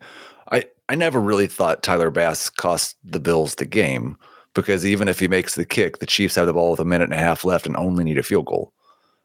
I 0.51 0.65
I 0.89 0.95
never 0.95 1.19
really 1.19 1.47
thought 1.47 1.83
Tyler 1.83 2.11
Bass 2.11 2.49
cost 2.49 2.97
the 3.03 3.19
Bills 3.19 3.55
the 3.55 3.65
game 3.65 4.17
because 4.53 4.85
even 4.85 5.07
if 5.07 5.19
he 5.19 5.27
makes 5.27 5.55
the 5.55 5.65
kick, 5.65 5.99
the 5.99 6.05
Chiefs 6.05 6.35
have 6.35 6.47
the 6.47 6.53
ball 6.53 6.71
with 6.71 6.79
a 6.79 6.85
minute 6.85 7.05
and 7.05 7.13
a 7.13 7.17
half 7.17 7.45
left 7.45 7.65
and 7.65 7.77
only 7.77 8.03
need 8.03 8.17
a 8.17 8.23
field 8.23 8.45
goal. 8.45 8.73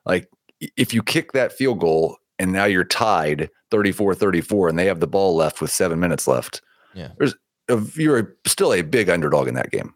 Like 0.05 0.29
if 0.77 0.95
you 0.95 1.03
kick 1.03 1.33
that 1.33 1.53
field 1.53 1.81
goal 1.81 2.17
and 2.39 2.53
now 2.53 2.65
you're 2.65 2.85
tied 2.85 3.51
34-34 3.71 4.69
and 4.69 4.79
they 4.79 4.87
have 4.87 5.01
the 5.01 5.07
ball 5.07 5.35
left 5.35 5.61
with 5.61 5.71
7 5.71 5.99
minutes 5.99 6.27
left. 6.27 6.63
Yeah. 6.95 7.09
There's 7.19 7.35
a, 7.69 7.81
you're 7.95 8.37
still 8.47 8.73
a 8.73 8.83
big 8.83 9.09
underdog 9.09 9.49
in 9.49 9.55
that 9.55 9.71
game, 9.71 9.95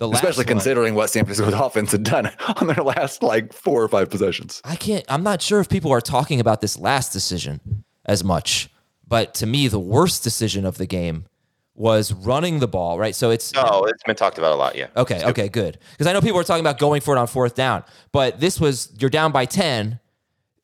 especially 0.00 0.42
one- 0.42 0.48
considering 0.48 0.94
what 0.94 1.10
San 1.10 1.24
Francisco's 1.24 1.54
offense 1.60 1.92
had 1.92 2.02
done 2.02 2.30
on 2.56 2.66
their 2.66 2.82
last 2.84 3.22
like 3.22 3.52
four 3.52 3.82
or 3.82 3.88
five 3.88 4.10
possessions. 4.10 4.60
I 4.64 4.76
can't. 4.76 5.04
I'm 5.08 5.22
not 5.22 5.40
sure 5.40 5.60
if 5.60 5.68
people 5.68 5.92
are 5.92 6.00
talking 6.00 6.40
about 6.40 6.60
this 6.60 6.78
last 6.78 7.12
decision 7.12 7.84
as 8.04 8.24
much, 8.24 8.68
but 9.06 9.34
to 9.34 9.46
me, 9.46 9.68
the 9.68 9.78
worst 9.80 10.24
decision 10.24 10.64
of 10.64 10.78
the 10.78 10.86
game 10.86 11.26
was 11.74 12.12
running 12.12 12.60
the 12.60 12.68
ball. 12.68 12.98
Right. 12.98 13.14
So 13.14 13.30
it's 13.30 13.52
Oh, 13.56 13.84
it's 13.84 14.02
been 14.04 14.16
talked 14.16 14.38
about 14.38 14.52
a 14.52 14.56
lot. 14.56 14.76
Yeah. 14.76 14.86
Okay, 14.96 15.24
okay, 15.24 15.48
good. 15.48 15.78
Because 15.92 16.06
I 16.06 16.12
know 16.12 16.20
people 16.20 16.38
are 16.38 16.44
talking 16.44 16.64
about 16.64 16.78
going 16.78 17.00
for 17.00 17.16
it 17.16 17.18
on 17.18 17.26
fourth 17.26 17.54
down, 17.54 17.84
but 18.12 18.40
this 18.40 18.60
was 18.60 18.92
you're 18.98 19.10
down 19.10 19.32
by 19.32 19.44
10. 19.44 19.98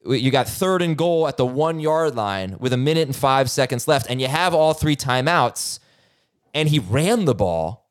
You 0.06 0.30
got 0.30 0.48
third 0.48 0.80
and 0.80 0.96
goal 0.96 1.28
at 1.28 1.36
the 1.36 1.44
one 1.44 1.78
yard 1.78 2.14
line 2.14 2.56
with 2.58 2.72
a 2.72 2.76
minute 2.78 3.06
and 3.06 3.14
five 3.14 3.50
seconds 3.50 3.86
left, 3.86 4.08
and 4.08 4.20
you 4.20 4.28
have 4.28 4.54
all 4.54 4.72
three 4.72 4.96
timeouts. 4.96 5.78
And 6.54 6.68
he 6.68 6.78
ran 6.78 7.26
the 7.26 7.34
ball, 7.34 7.90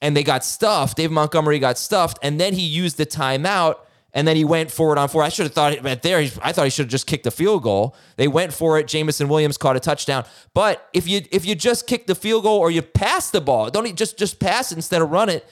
and 0.00 0.16
they 0.16 0.24
got 0.24 0.44
stuffed. 0.44 0.96
Dave 0.96 1.10
Montgomery 1.10 1.58
got 1.58 1.78
stuffed, 1.78 2.18
and 2.22 2.40
then 2.40 2.54
he 2.54 2.62
used 2.62 2.96
the 2.96 3.06
timeout, 3.06 3.76
and 4.14 4.28
then 4.28 4.36
he 4.36 4.44
went 4.44 4.70
for 4.70 4.92
it 4.92 4.98
on 4.98 5.08
four. 5.08 5.22
I 5.22 5.28
should 5.30 5.44
have 5.46 5.54
thought 5.54 5.72
it 5.72 5.82
right 5.82 6.00
there. 6.02 6.20
he- 6.20 6.30
I 6.42 6.52
thought 6.52 6.64
he 6.64 6.70
should 6.70 6.84
have 6.86 6.90
just 6.90 7.06
kicked 7.06 7.24
the 7.24 7.30
field 7.30 7.62
goal. 7.62 7.96
They 8.16 8.28
went 8.28 8.52
for 8.52 8.78
it. 8.78 8.86
Jameson 8.86 9.28
Williams 9.28 9.56
caught 9.56 9.76
a 9.76 9.80
touchdown. 9.80 10.24
But 10.54 10.88
if 10.92 11.08
you 11.08 11.22
if 11.30 11.44
you 11.46 11.54
just 11.54 11.86
kick 11.86 12.06
the 12.06 12.14
field 12.14 12.42
goal 12.44 12.58
or 12.58 12.70
you 12.70 12.82
pass 12.82 13.30
the 13.30 13.40
ball, 13.40 13.70
don't 13.70 13.94
just 13.96 14.18
just 14.18 14.38
pass 14.38 14.70
it 14.72 14.76
instead 14.76 15.02
of 15.02 15.10
run 15.10 15.28
it 15.28 15.46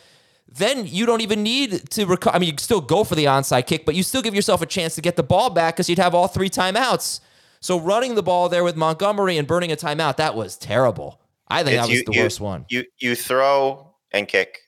then 0.52 0.84
you 0.84 1.06
don't 1.06 1.20
even 1.20 1.44
need 1.44 1.88
to 1.90 2.04
recover. 2.06 2.34
I 2.34 2.40
mean, 2.40 2.50
you 2.50 2.56
still 2.58 2.80
go 2.80 3.04
for 3.04 3.14
the 3.14 3.26
onside 3.26 3.68
kick, 3.68 3.86
but 3.86 3.94
you 3.94 4.02
still 4.02 4.20
give 4.20 4.34
yourself 4.34 4.60
a 4.60 4.66
chance 4.66 4.96
to 4.96 5.00
get 5.00 5.14
the 5.14 5.22
ball 5.22 5.48
back 5.48 5.76
because 5.76 5.88
you'd 5.88 6.00
have 6.00 6.12
all 6.12 6.26
three 6.26 6.50
timeouts. 6.50 7.20
So 7.60 7.78
running 7.78 8.16
the 8.16 8.22
ball 8.24 8.48
there 8.48 8.64
with 8.64 8.74
Montgomery 8.74 9.36
and 9.38 9.46
burning 9.46 9.70
a 9.70 9.76
timeout, 9.76 10.16
that 10.16 10.34
was 10.34 10.56
terrible. 10.56 11.20
I 11.46 11.62
think 11.62 11.74
It's 11.76 11.82
that 11.82 11.88
was 11.88 11.98
you- 12.00 12.04
the 12.04 12.12
you- 12.14 12.22
worst 12.24 12.40
one. 12.40 12.66
You 12.68 12.84
you 12.98 13.14
throw 13.14 13.94
and 14.10 14.26
kick 14.26 14.58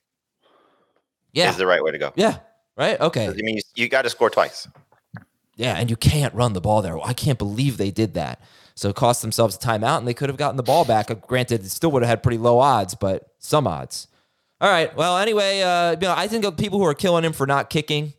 Yeah. 1.32 1.50
is 1.50 1.56
the 1.56 1.66
right 1.66 1.82
way 1.82 1.90
to 1.90 1.98
go. 1.98 2.12
yeah. 2.14 2.36
Right? 2.76 3.00
Okay. 3.00 3.28
I 3.28 3.32
mean, 3.32 3.56
you, 3.56 3.62
you 3.74 3.88
got 3.88 4.02
to 4.02 4.10
score 4.10 4.30
twice. 4.30 4.66
Yeah. 5.56 5.74
And 5.76 5.90
you 5.90 5.96
can't 5.96 6.34
run 6.34 6.52
the 6.54 6.60
ball 6.60 6.82
there. 6.82 6.98
I 7.04 7.12
can't 7.12 7.38
believe 7.38 7.76
they 7.76 7.90
did 7.90 8.14
that. 8.14 8.40
So 8.74 8.88
it 8.88 8.96
cost 8.96 9.20
themselves 9.20 9.56
a 9.56 9.58
timeout 9.58 9.98
and 9.98 10.08
they 10.08 10.14
could 10.14 10.30
have 10.30 10.38
gotten 10.38 10.56
the 10.56 10.62
ball 10.62 10.84
back. 10.86 11.10
Granted, 11.26 11.60
it 11.64 11.70
still 11.70 11.90
would 11.92 12.02
have 12.02 12.08
had 12.08 12.22
pretty 12.22 12.38
low 12.38 12.58
odds, 12.58 12.94
but 12.94 13.26
some 13.38 13.66
odds. 13.66 14.08
All 14.62 14.70
right. 14.70 14.94
Well, 14.96 15.18
anyway, 15.18 15.60
uh, 15.60 15.92
you 15.92 15.98
know, 15.98 16.14
I 16.16 16.26
think 16.28 16.44
of 16.44 16.56
people 16.56 16.78
who 16.78 16.86
are 16.86 16.94
killing 16.94 17.24
him 17.24 17.32
for 17.34 17.46
not 17.46 17.68
kicking. 17.68 18.14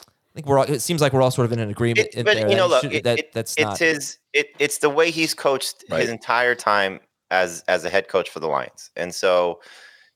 I 0.00 0.34
think 0.34 0.46
we're 0.46 0.58
all, 0.58 0.64
it 0.64 0.80
seems 0.80 1.00
like 1.00 1.12
we're 1.12 1.22
all 1.22 1.30
sort 1.30 1.46
of 1.46 1.52
in 1.52 1.60
an 1.60 1.70
agreement. 1.70 2.08
It, 2.12 2.24
but 2.24 2.36
you 2.50 2.56
know, 2.56 2.66
look, 2.66 2.82
should- 2.82 2.92
it, 2.92 3.04
that, 3.04 3.18
it- 3.20 3.32
that's 3.32 3.52
it's 3.52 3.62
not. 3.62 3.78
his. 3.78 4.18
It, 4.32 4.48
it's 4.58 4.78
the 4.78 4.90
way 4.90 5.10
he's 5.12 5.32
coached 5.32 5.84
Right. 5.88 6.00
his 6.00 6.10
entire 6.10 6.56
time 6.56 6.98
as 7.30 7.62
as 7.68 7.84
a 7.84 7.88
head 7.90 8.08
coach 8.08 8.28
for 8.30 8.40
the 8.40 8.48
Lions, 8.48 8.90
and 8.96 9.14
so 9.14 9.60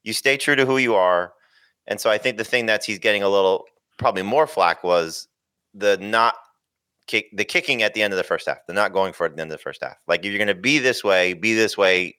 you 0.03 0.13
stay 0.13 0.37
true 0.37 0.57
to 0.57 0.67
who 0.67 0.79
you 0.79 0.97
are. 0.97 1.33
And 1.87 2.01
so 2.01 2.11
I 2.11 2.19
think 2.19 2.37
the 2.37 2.45
thing 2.45 2.67
that 2.67 2.85
he's 2.85 2.99
getting 2.99 3.23
a 3.23 3.29
little 3.29 3.65
probably 3.99 4.23
more 4.23 4.47
flack 4.47 4.83
was 4.83 5.29
the 5.75 5.99
not 5.99 6.35
kick 7.07 7.29
the 7.33 7.45
kicking 7.45 7.83
at 7.83 7.95
the 7.95 8.03
end 8.03 8.13
of 8.13 8.17
the 8.17 8.25
first 8.25 8.47
half, 8.47 8.59
the 8.67 8.73
not 8.73 8.93
going 8.93 9.13
for 9.13 9.27
it 9.27 9.31
at 9.31 9.37
the 9.37 9.43
end 9.43 9.53
of 9.53 9.59
the 9.59 9.63
first 9.63 9.83
half. 9.83 9.97
Like 10.07 10.21
if 10.25 10.27
you're 10.27 10.39
going 10.39 10.49
to 10.49 10.55
be 10.55 10.79
this 10.79 11.05
way, 11.05 11.35
be 11.35 11.55
this 11.55 11.77
way 11.77 12.17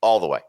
all 0.00 0.20
the 0.20 0.28
way. 0.28 0.40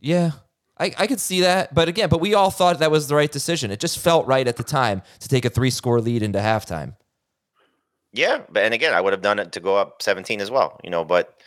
Yeah, 0.00 0.32
I, 0.78 0.92
I 0.98 1.06
could 1.06 1.20
see 1.20 1.40
that. 1.42 1.74
But 1.74 1.88
again, 1.88 2.08
but 2.08 2.20
we 2.20 2.34
all 2.34 2.50
thought 2.50 2.78
that 2.80 2.90
was 2.90 3.08
the 3.08 3.14
right 3.14 3.30
decision. 3.30 3.70
It 3.70 3.80
just 3.80 3.98
felt 3.98 4.26
right 4.26 4.46
at 4.46 4.56
the 4.56 4.64
time 4.64 5.02
to 5.20 5.28
take 5.28 5.44
a 5.44 5.50
three 5.50 5.70
score 5.70 6.00
lead 6.00 6.22
into 6.22 6.38
halftime. 6.38 6.96
Yeah, 8.12 8.42
but 8.48 8.62
and 8.62 8.72
again, 8.72 8.94
I 8.94 9.00
would 9.00 9.12
have 9.12 9.22
done 9.22 9.38
it 9.38 9.52
to 9.52 9.60
go 9.60 9.76
up 9.76 10.00
17 10.00 10.40
as 10.40 10.50
well, 10.50 10.80
you 10.84 10.90
know, 10.90 11.04
but 11.04 11.40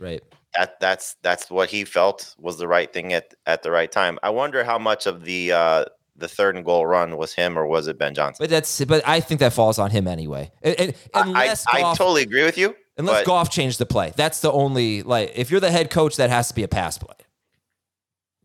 Right. 0.00 0.22
that 0.56 0.80
that's 0.80 1.16
that's 1.22 1.50
what 1.50 1.70
he 1.70 1.84
felt 1.84 2.34
was 2.38 2.58
the 2.58 2.68
right 2.68 2.92
thing 2.92 3.12
at 3.12 3.34
at 3.46 3.62
the 3.62 3.70
right 3.70 3.90
time. 3.90 4.18
I 4.22 4.30
wonder 4.30 4.64
how 4.64 4.78
much 4.78 5.06
of 5.06 5.24
the 5.24 5.52
uh 5.52 5.84
the 6.18 6.28
third 6.28 6.56
and 6.56 6.64
goal 6.64 6.86
run 6.86 7.16
was 7.16 7.32
him 7.32 7.58
or 7.58 7.66
was 7.66 7.86
it 7.86 7.98
Ben 7.98 8.14
Johnson? 8.14 8.42
But 8.42 8.50
that's 8.50 8.84
but 8.84 9.06
I 9.06 9.20
think 9.20 9.40
that 9.40 9.52
falls 9.52 9.78
on 9.78 9.90
him 9.90 10.06
anyway. 10.06 10.50
And- 10.62 10.78
and- 10.80 10.94
I, 11.14 11.20
unless 11.22 11.64
I 11.72 11.80
Goff, 11.80 11.96
totally 11.98 12.22
agree 12.22 12.44
with 12.44 12.58
you. 12.58 12.74
unless 12.96 13.20
but 13.20 13.26
Goff 13.26 13.50
changed 13.50 13.78
the 13.78 13.86
play, 13.86 14.12
that's 14.16 14.40
the 14.40 14.52
only 14.52 15.02
like 15.02 15.32
if 15.34 15.50
you're 15.50 15.60
the 15.60 15.70
head 15.70 15.90
coach, 15.90 16.16
that 16.16 16.28
has 16.30 16.48
to 16.48 16.54
be 16.54 16.62
a 16.64 16.68
pass 16.68 16.98
play, 16.98 17.14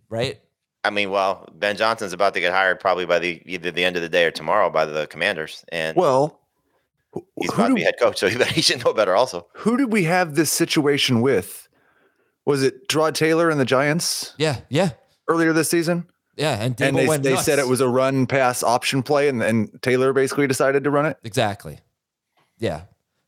right? 0.10 0.40
I 0.86 0.90
mean, 0.90 1.12
well, 1.12 1.48
Ben 1.54 1.78
Johnson's 1.78 2.12
about 2.14 2.34
to 2.34 2.40
get 2.42 2.52
hired 2.52 2.80
probably 2.80 3.06
by 3.06 3.20
the 3.20 3.42
either 3.46 3.72
the 3.72 3.86
end 3.86 3.96
of 3.96 4.02
the 4.02 4.10
day 4.10 4.26
or 4.26 4.32
tomorrow 4.32 4.70
by 4.70 4.86
the 4.86 5.08
Commanders, 5.08 5.64
and 5.72 5.96
Well, 5.96 6.42
he's 7.40 7.50
who 7.52 7.54
about 7.62 7.68
to 7.70 7.76
be 7.76 7.84
head 7.84 7.96
coach, 8.00 8.20
so 8.20 8.28
he, 8.28 8.42
he 8.54 8.62
should 8.62 8.84
know 8.84 8.94
better. 8.94 9.16
Also, 9.16 9.48
who 9.54 9.78
did 9.78 9.92
we 9.94 10.04
have 10.04 10.36
this 10.36 10.52
situation 10.52 11.22
with? 11.22 11.68
Was 12.46 12.62
it 12.62 12.90
Tyrod 12.90 13.14
Taylor 13.14 13.50
and 13.50 13.58
the 13.60 13.66
Giants 13.66 14.34
Yeah, 14.38 14.60
yeah, 14.68 14.90
earlier 15.30 15.54
this 15.54 15.70
season? 15.70 16.06
Yeah. 16.36 16.62
And, 16.62 16.80
and 16.82 16.98
they, 16.98 17.06
they 17.18 17.34
nuts. 17.34 17.46
said 17.46 17.60
it 17.60 17.68
was 17.68 17.82
a 17.82 17.88
run 17.88 18.26
pass 18.28 18.64
option 18.64 19.04
play, 19.04 19.30
and, 19.30 19.42
and 19.42 19.82
Taylor 19.82 20.14
basically 20.14 20.48
decided 20.48 20.84
to 20.84 20.90
run 20.90 21.06
it. 21.06 21.18
exactly. 21.24 21.80
Yeah. 22.58 22.84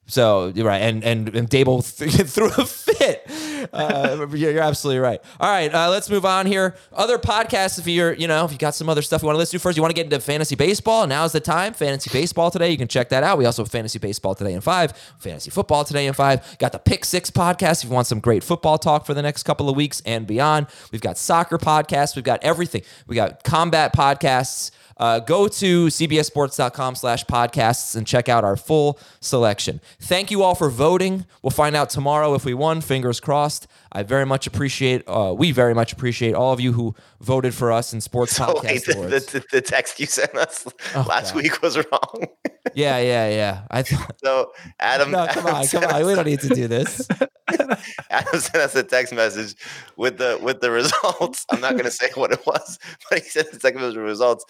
So 0.07 0.51
you're 0.53 0.67
right, 0.67 0.81
and 0.83 1.03
and, 1.03 1.35
and 1.35 1.49
Daboll 1.49 1.81
th- 1.97 2.11
threw 2.29 2.47
a 2.47 2.65
fit. 2.65 3.24
Uh, 3.73 4.27
you're 4.33 4.51
you're 4.51 4.61
absolutely 4.61 4.99
right. 4.99 5.21
All 5.39 5.49
right, 5.49 5.73
uh, 5.73 5.89
let's 5.89 6.09
move 6.09 6.25
on 6.25 6.45
here. 6.45 6.75
Other 6.93 7.17
podcasts, 7.17 7.79
if 7.79 7.87
you're, 7.87 8.13
you 8.13 8.27
know, 8.27 8.45
if 8.45 8.51
you 8.51 8.57
got 8.57 8.75
some 8.75 8.89
other 8.89 9.01
stuff 9.01 9.21
you 9.21 9.27
want 9.27 9.35
to 9.35 9.39
listen 9.39 9.59
to 9.59 9.61
first, 9.61 9.77
you 9.77 9.81
want 9.81 9.91
to 9.91 9.95
get 9.95 10.05
into 10.05 10.19
fantasy 10.19 10.55
baseball. 10.55 11.05
Now's 11.07 11.31
the 11.31 11.39
time. 11.39 11.73
Fantasy 11.73 12.09
baseball 12.11 12.51
today. 12.51 12.69
You 12.71 12.77
can 12.77 12.87
check 12.87 13.09
that 13.09 13.23
out. 13.23 13.37
We 13.37 13.45
also 13.45 13.63
have 13.63 13.71
fantasy 13.71 13.99
baseball 13.99 14.35
today 14.35 14.53
in 14.53 14.61
five, 14.61 14.93
fantasy 15.19 15.49
football 15.51 15.83
today 15.83 16.07
in 16.07 16.13
five. 16.13 16.57
Got 16.57 16.71
the 16.71 16.79
Pick 16.79 17.05
Six 17.05 17.31
podcast. 17.31 17.83
If 17.83 17.89
you 17.89 17.95
want 17.95 18.07
some 18.07 18.19
great 18.19 18.43
football 18.43 18.77
talk 18.77 19.05
for 19.05 19.13
the 19.13 19.21
next 19.21 19.43
couple 19.43 19.69
of 19.69 19.75
weeks 19.75 20.01
and 20.05 20.27
beyond, 20.27 20.67
we've 20.91 21.01
got 21.01 21.17
soccer 21.17 21.57
podcasts. 21.57 22.15
We've 22.15 22.25
got 22.25 22.43
everything. 22.43 22.83
We 23.07 23.15
got 23.15 23.43
combat 23.43 23.93
podcasts. 23.95 24.71
Uh, 24.97 25.19
go 25.19 25.47
to 25.47 25.87
cbsports.com 25.87 26.95
slash 26.95 27.25
podcasts 27.25 27.95
and 27.95 28.07
check 28.07 28.29
out 28.29 28.43
our 28.43 28.55
full 28.55 28.97
selection. 29.19 29.81
Thank 29.99 30.31
you 30.31 30.41
all 30.43 30.55
for 30.55 30.69
voting. 30.69 31.25
We'll 31.41 31.51
find 31.51 31.75
out 31.75 31.89
tomorrow 31.89 32.33
if 32.33 32.45
we 32.45 32.53
won. 32.53 32.81
Fingers 32.81 33.19
crossed. 33.19 33.67
I 33.91 34.03
very 34.03 34.25
much 34.25 34.47
appreciate, 34.47 35.03
uh, 35.07 35.33
we 35.37 35.51
very 35.51 35.73
much 35.73 35.93
appreciate 35.93 36.33
all 36.33 36.51
of 36.53 36.59
you 36.59 36.73
who 36.73 36.95
voted 37.21 37.53
for 37.53 37.71
us 37.71 37.93
in 37.93 38.01
Sports 38.01 38.35
so 38.35 38.47
wait, 38.47 38.55
Podcast 38.81 38.85
the, 38.85 38.93
Awards. 38.97 39.25
the, 39.27 39.43
the 39.51 39.61
text 39.61 39.99
you 39.99 40.05
sent 40.05 40.35
us 40.35 40.65
Oh, 40.95 41.05
last 41.07 41.33
God. 41.33 41.43
week 41.43 41.61
was 41.61 41.77
wrong. 41.77 42.27
yeah, 42.73 42.97
yeah, 42.99 43.29
yeah. 43.29 43.61
I 43.71 43.81
thought, 43.83 44.15
so 44.23 44.51
Adam, 44.79 45.11
no, 45.11 45.27
come 45.27 45.45
Adam 45.47 45.55
on, 45.55 45.67
come 45.67 45.83
on. 45.85 46.05
We 46.05 46.15
don't 46.15 46.25
need 46.25 46.41
to 46.41 46.49
do 46.49 46.67
this. 46.67 47.07
Adam 48.09 48.39
sent 48.39 48.55
us 48.55 48.75
a 48.75 48.83
text 48.83 49.13
message 49.13 49.55
with 49.97 50.17
the 50.17 50.39
with 50.41 50.61
the 50.61 50.71
results. 50.71 51.45
I'm 51.49 51.61
not 51.61 51.73
going 51.73 51.85
to 51.85 51.91
say 51.91 52.09
what 52.15 52.31
it 52.31 52.45
was, 52.45 52.79
but 53.09 53.21
he 53.23 53.29
sent 53.29 53.51
the 53.51 53.59
text 53.59 53.75
message 53.79 53.95
with 53.95 54.05
results, 54.05 54.45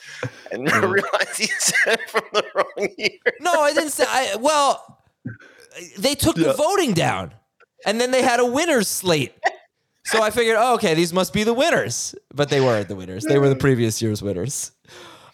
and 0.51 0.63
realized 0.83 1.37
he 1.37 1.47
said 1.47 1.99
it 1.99 2.09
from 2.09 2.23
the 2.33 2.43
wrong 2.55 2.89
year. 2.97 3.19
No, 3.41 3.61
I 3.61 3.73
didn't 3.73 3.91
say. 3.91 4.05
I, 4.07 4.35
well, 4.39 4.99
they 5.97 6.15
took 6.15 6.35
the 6.35 6.53
voting 6.53 6.93
down, 6.93 7.33
and 7.85 7.99
then 7.99 8.11
they 8.11 8.21
had 8.21 8.39
a 8.39 8.45
winners 8.45 8.87
slate. 8.87 9.33
So 10.05 10.21
I 10.21 10.29
figured, 10.29 10.55
oh, 10.59 10.75
okay, 10.75 10.93
these 10.93 11.11
must 11.11 11.33
be 11.33 11.43
the 11.43 11.53
winners, 11.53 12.13
but 12.33 12.49
they 12.49 12.61
weren't 12.61 12.87
the 12.87 12.95
winners. 12.95 13.23
They 13.23 13.39
were 13.39 13.49
the 13.49 13.55
previous 13.55 14.01
year's 14.01 14.21
winners. 14.21 14.71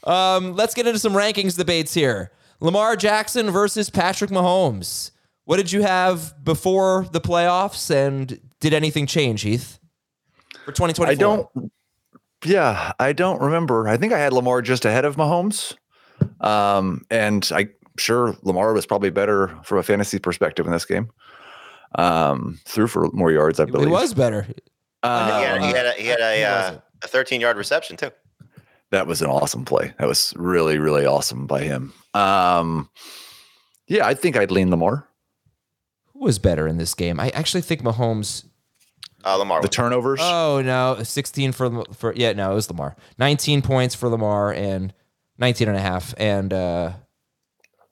Um, 0.05 0.55
let's 0.55 0.73
get 0.73 0.87
into 0.87 0.97
some 0.97 1.13
rankings 1.13 1.57
debates 1.57 1.93
here. 1.93 2.31
Lamar 2.61 2.95
Jackson 2.95 3.51
versus 3.51 3.89
Patrick 3.89 4.31
Mahomes. 4.31 5.11
What 5.43 5.57
did 5.57 5.71
you 5.71 5.81
have 5.81 6.33
before 6.43 7.05
the 7.11 7.19
playoffs, 7.19 7.93
and 7.93 8.39
did 8.61 8.73
anything 8.73 9.07
change, 9.07 9.41
Heath, 9.41 9.79
for 10.63 10.71
2024? 10.71 11.07
I 11.07 11.15
don't. 11.15 11.71
Yeah, 12.43 12.93
I 12.99 13.13
don't 13.13 13.41
remember. 13.41 13.87
I 13.87 13.97
think 13.97 14.13
I 14.13 14.19
had 14.19 14.33
Lamar 14.33 14.61
just 14.61 14.85
ahead 14.85 15.05
of 15.05 15.15
Mahomes, 15.15 15.75
um, 16.39 17.05
and 17.11 17.47
I 17.53 17.69
sure 17.97 18.35
Lamar 18.41 18.73
was 18.73 18.85
probably 18.85 19.09
better 19.11 19.49
from 19.63 19.77
a 19.77 19.83
fantasy 19.83 20.17
perspective 20.19 20.65
in 20.65 20.71
this 20.71 20.85
game. 20.85 21.09
Um, 21.95 22.59
threw 22.65 22.87
for 22.87 23.09
more 23.11 23.31
yards, 23.31 23.59
I 23.59 23.63
It 23.63 23.71
believe. 23.71 23.91
was 23.91 24.13
better. 24.13 24.47
Um, 25.03 25.25
he 25.27 25.31
had, 25.45 25.61
he 25.61 25.67
had 25.73 25.85
a, 25.85 25.91
he 25.93 26.07
had 26.07 26.19
he 26.19 26.41
a, 26.43 26.49
uh, 26.49 26.77
a 27.03 27.07
13 27.07 27.41
yard 27.41 27.57
reception 27.57 27.97
too. 27.97 28.11
that 28.91 29.07
was 29.07 29.21
an 29.21 29.29
awesome 29.29 29.65
play. 29.65 29.93
That 29.99 30.07
was 30.07 30.33
really, 30.37 30.77
really 30.79 31.05
awesome 31.05 31.47
by 31.47 31.61
him. 31.63 31.93
Um, 32.13 32.89
yeah, 33.87 34.05
I 34.07 34.13
think 34.13 34.37
I'd 34.37 34.51
lean 34.51 34.69
Lamar. 34.69 35.07
Who 36.13 36.19
was 36.23 36.39
better 36.39 36.65
in 36.67 36.77
this 36.77 36.93
game? 36.93 37.19
I 37.19 37.29
actually 37.31 37.61
think 37.61 37.81
Mahomes 37.81 38.45
Uh, 39.23 39.35
Lamar. 39.35 39.61
The 39.61 39.67
turnovers. 39.67 40.19
Oh 40.21 40.61
no, 40.63 41.01
16 41.01 41.51
for 41.51 41.83
for 41.93 42.13
yeah, 42.13 42.33
no, 42.33 42.51
it 42.51 42.55
was 42.55 42.69
Lamar. 42.69 42.95
19 43.19 43.61
points 43.61 43.95
for 43.95 44.09
Lamar 44.09 44.53
and 44.53 44.93
19 45.37 45.67
and 45.67 45.77
a 45.77 45.81
half 45.81 46.13
and 46.17 46.53
uh 46.53 46.93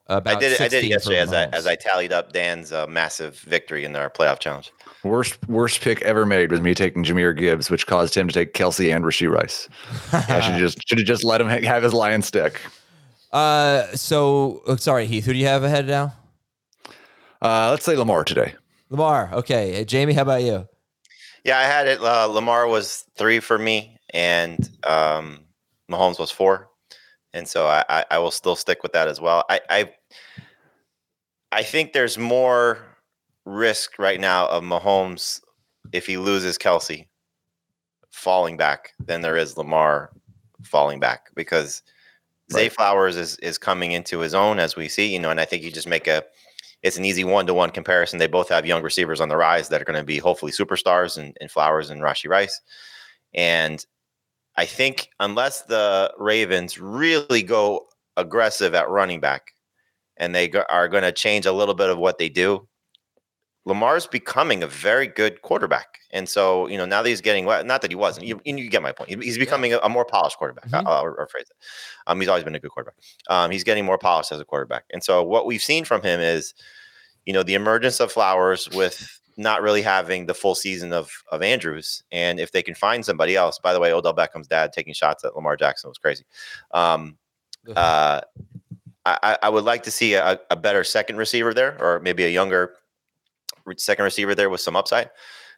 about 0.07 0.37
I 0.37 0.39
did 0.39 0.53
it. 0.53 0.61
I 0.61 0.67
did 0.67 0.85
it 0.85 0.87
yesterday 0.87 1.19
as 1.19 1.31
I 1.31 1.45
as 1.47 1.67
I 1.67 1.75
tallied 1.75 2.11
up 2.11 2.33
Dan's 2.33 2.71
uh, 2.71 2.87
massive 2.87 3.37
victory 3.39 3.85
in 3.85 3.95
our 3.95 4.09
playoff 4.09 4.39
challenge. 4.39 4.71
Worst 5.03 5.37
worst 5.47 5.81
pick 5.81 6.01
ever 6.01 6.25
made 6.25 6.51
was 6.51 6.61
me 6.61 6.73
taking 6.73 7.03
Jahmyr 7.03 7.37
Gibbs, 7.37 7.69
which 7.69 7.85
caused 7.85 8.15
him 8.15 8.27
to 8.27 8.33
take 8.33 8.53
Kelce 8.53 8.93
and 8.93 9.05
Rashee 9.05 9.29
Rice. 9.29 9.69
I 10.11 10.41
should 10.41 10.57
just 10.57 10.79
should 10.87 10.97
have 10.97 11.07
just 11.07 11.23
let 11.23 11.39
him 11.39 11.47
have 11.47 11.83
his 11.83 11.93
lion 11.93 12.23
stick. 12.23 12.59
Uh 13.31 13.85
so 13.95 14.63
oh, 14.65 14.75
sorry, 14.77 15.05
Heath, 15.05 15.25
who 15.25 15.33
do 15.33 15.39
you 15.39 15.45
have 15.45 15.63
ahead 15.63 15.85
now? 15.87 16.13
Uh, 17.41 17.69
let's 17.69 17.85
say 17.85 17.95
Lamar 17.95 18.23
today. 18.23 18.53
Lamar. 18.89 19.29
Okay. 19.31 19.73
Hey, 19.73 19.85
Jamey, 19.85 20.13
how 20.13 20.23
about 20.23 20.43
you? 20.43 20.67
Yeah, 21.43 21.57
I 21.59 21.63
had 21.63 21.87
it. 21.87 22.01
Uh, 22.01 22.25
Lamar 22.25 22.67
was 22.67 23.05
three 23.15 23.39
for 23.39 23.57
me, 23.57 23.97
and 24.13 24.69
um, 24.83 25.39
Mahomes 25.89 26.19
was 26.19 26.31
four, 26.31 26.69
and 27.33 27.47
so 27.47 27.67
I, 27.67 27.83
I, 27.89 28.05
I 28.11 28.17
will 28.19 28.31
still 28.31 28.55
stick 28.55 28.83
with 28.83 28.93
that 28.93 29.07
as 29.07 29.21
well. 29.21 29.45
I, 29.49 29.61
I 29.69 29.93
I 31.51 31.63
think 31.63 31.93
there's 31.93 32.17
more 32.17 32.79
risk 33.45 33.97
right 33.97 34.19
now 34.19 34.47
of 34.47 34.63
Mahomes 34.63 35.41
if 35.91 36.05
he 36.05 36.17
loses 36.17 36.57
Kelce 36.57 37.07
falling 38.11 38.57
back 38.57 38.93
than 38.99 39.21
there 39.21 39.37
is 39.37 39.57
Lamar 39.57 40.11
falling 40.63 40.99
back 40.99 41.29
because 41.35 41.81
Zay 42.51 42.69
Flowers 42.69 43.15
is 43.15 43.37
is 43.37 43.57
coming 43.57 43.91
into 43.93 44.19
his 44.19 44.33
own 44.33 44.59
as 44.59 44.75
we 44.75 44.87
see, 44.87 45.11
you 45.11 45.19
know, 45.19 45.31
and 45.31 45.39
I 45.39 45.45
think 45.45 45.63
you 45.63 45.71
just 45.71 45.87
make 45.87 46.07
a 46.07 46.23
it's 46.81 46.97
an 46.97 47.05
easy 47.05 47.23
one 47.23 47.45
to 47.47 47.53
one 47.53 47.71
comparison. 47.71 48.19
They 48.19 48.27
both 48.27 48.49
have 48.49 48.65
young 48.65 48.81
receivers 48.81 49.19
on 49.19 49.29
the 49.29 49.37
rise 49.37 49.69
that 49.69 49.81
are 49.81 49.85
going 49.85 49.99
to 49.99 50.05
be 50.05 50.17
hopefully 50.17 50.51
superstars 50.51 51.17
and, 51.17 51.35
in 51.41 51.49
Flowers 51.49 51.89
and 51.89 52.01
Rashee 52.01 52.29
Rice. 52.29 52.61
And 53.33 53.85
I 54.55 54.65
think 54.65 55.09
unless 55.19 55.63
the 55.63 56.13
Ravens 56.17 56.79
really 56.79 57.43
go 57.43 57.87
aggressive 58.15 58.73
at 58.75 58.89
running 58.89 59.19
back 59.19 59.53
and 60.17 60.33
they 60.33 60.47
go, 60.47 60.63
are 60.69 60.87
going 60.87 61.03
to 61.03 61.11
change 61.11 61.45
a 61.45 61.51
little 61.51 61.75
bit 61.75 61.89
of 61.89 61.97
what 61.97 62.17
they 62.17 62.29
do, 62.29 62.67
Lamar's 63.65 64.07
becoming 64.07 64.63
a 64.63 64.67
very 64.67 65.05
good 65.07 65.41
quarterback. 65.41 65.99
And 66.11 66.27
so, 66.27 66.67
you 66.67 66.77
know, 66.77 66.85
now 66.85 67.03
that 67.03 67.09
he's 67.09 67.21
getting 67.21 67.45
well, 67.45 67.63
not 67.63 67.81
that 67.81 67.91
he 67.91 67.95
wasn't, 67.95 68.25
you, 68.25 68.39
you 68.45 68.69
get 68.69 68.81
my 68.81 68.91
point. 68.91 69.21
He's 69.21 69.37
becoming 69.37 69.73
a, 69.73 69.79
a 69.79 69.89
more 69.89 70.05
polished 70.05 70.37
quarterback. 70.37 70.69
Mhm. 70.69 70.85
I'll, 70.87 70.93
I'll 70.93 71.03
rephrase 71.05 71.41
it. 71.41 71.51
Um, 72.07 72.19
he's 72.19 72.29
always 72.29 72.43
been 72.43 72.55
a 72.55 72.59
good 72.59 72.71
quarterback. 72.71 72.95
Um, 73.29 73.51
he's 73.51 73.63
getting 73.63 73.85
more 73.85 73.97
polished 73.97 74.31
as 74.31 74.39
a 74.39 74.45
quarterback. 74.45 74.85
And 74.91 75.03
so, 75.03 75.21
what 75.21 75.45
we've 75.45 75.61
seen 75.61 75.85
from 75.85 76.01
him 76.01 76.19
is, 76.19 76.53
you 77.25 77.33
know, 77.33 77.43
the 77.43 77.53
emergence 77.53 77.99
of 77.99 78.11
Flowers 78.11 78.69
with 78.71 79.19
not 79.37 79.61
really 79.61 79.81
having 79.81 80.25
the 80.25 80.33
full 80.33 80.55
season 80.55 80.91
of 80.91 81.11
of 81.31 81.41
Andrews. 81.43 82.01
And 82.11 82.39
if 82.39 82.51
they 82.51 82.63
can 82.63 82.73
find 82.75 83.05
somebody 83.05 83.35
else, 83.35 83.59
by 83.59 83.73
the 83.73 83.79
way, 83.79 83.93
Odell 83.93 84.13
Beckham's 84.15 84.47
dad 84.47 84.73
taking 84.73 84.93
shots 84.93 85.23
at 85.23 85.35
Lamar 85.35 85.55
Jackson 85.57 85.89
was 85.89 85.97
crazy. 85.97 86.23
Um, 86.71 87.17
uh, 87.75 88.21
I, 89.05 89.37
I- 89.43 89.49
would 89.49 89.63
like 89.63 89.83
to 89.83 89.91
see 89.91 90.13
a, 90.15 90.39
a 90.49 90.55
better 90.55 90.83
second 90.83 91.17
receiver 91.17 91.53
there, 91.53 91.77
or 91.81 91.99
maybe 91.99 92.23
a 92.25 92.29
younger 92.29 92.75
second 93.77 94.05
receiver 94.05 94.35
there 94.35 94.49
with 94.49 94.61
some 94.61 94.75
upside. 94.75 95.09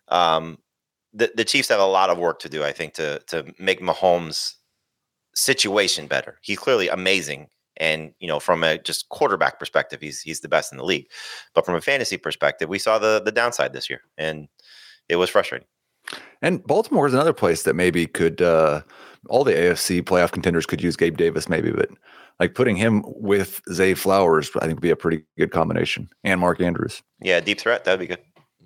Um, 0.08 0.58
the, 1.14 1.32
the 1.36 1.46
Chiefs 1.46 1.70
have 1.70 1.80
a 1.80 1.86
lot 1.86 2.10
of 2.10 2.18
work 2.18 2.40
to 2.40 2.50
do, 2.50 2.64
I 2.64 2.72
think, 2.72 2.94
to 2.96 3.20
to 3.28 3.54
make 3.60 3.82
Mahomes' 3.82 4.54
situation 5.36 6.08
better. 6.08 6.38
He's 6.42 6.60
clearly 6.60 6.88
amazing, 6.88 7.48
and 7.78 8.14
you 8.20 8.28
know, 8.28 8.40
from 8.40 8.64
a 8.64 8.78
just 8.78 9.10
quarterback 9.10 9.60
perspective, 9.60 10.02
he's 10.02 10.22
he's 10.22 10.40
the 10.40 10.48
best 10.48 10.72
in 10.72 10.78
the 10.78 10.86
league. 10.86 11.08
But 11.54 11.66
from 11.66 11.76
a 11.76 11.82
fantasy 11.82 12.18
perspective, 12.18 12.70
we 12.70 12.80
saw 12.80 12.98
the 12.98 13.22
the 13.24 13.32
downside 13.32 13.74
this 13.74 13.90
year, 13.90 14.02
and 14.18 14.48
it 15.10 15.18
was 15.18 15.30
frustrating. 15.30 15.68
And 16.42 16.64
Baltimore 16.64 17.08
is 17.08 17.14
another 17.14 17.34
place 17.34 17.64
that 17.64 17.76
maybe 17.76 18.08
could 18.08 18.42
uh, 18.42 18.82
all 19.30 19.44
the 19.44 19.54
AFC 19.54 20.02
playoff 20.02 20.32
contenders 20.32 20.66
could 20.66 20.82
use 20.82 20.96
Gabe 20.96 21.18
Davis 21.18 21.48
maybe, 21.48 21.72
but 21.72 21.90
like 22.40 22.56
putting 22.56 22.76
him 22.76 23.04
with 23.06 23.62
Zay 23.72 23.94
Flowers, 23.94 24.50
I 24.58 24.62
think 24.62 24.76
would 24.76 24.82
be 24.82 24.90
a 24.90 24.96
pretty 24.96 25.24
good 25.38 25.52
combination. 25.52 26.10
And 26.24 26.40
Mark 26.40 26.60
Andrews. 26.60 27.02
Yeah, 27.22 27.40
deep 27.40 27.60
threat 27.60 27.86
that'd 27.86 28.00
be 28.00 28.08
good. 28.08 28.22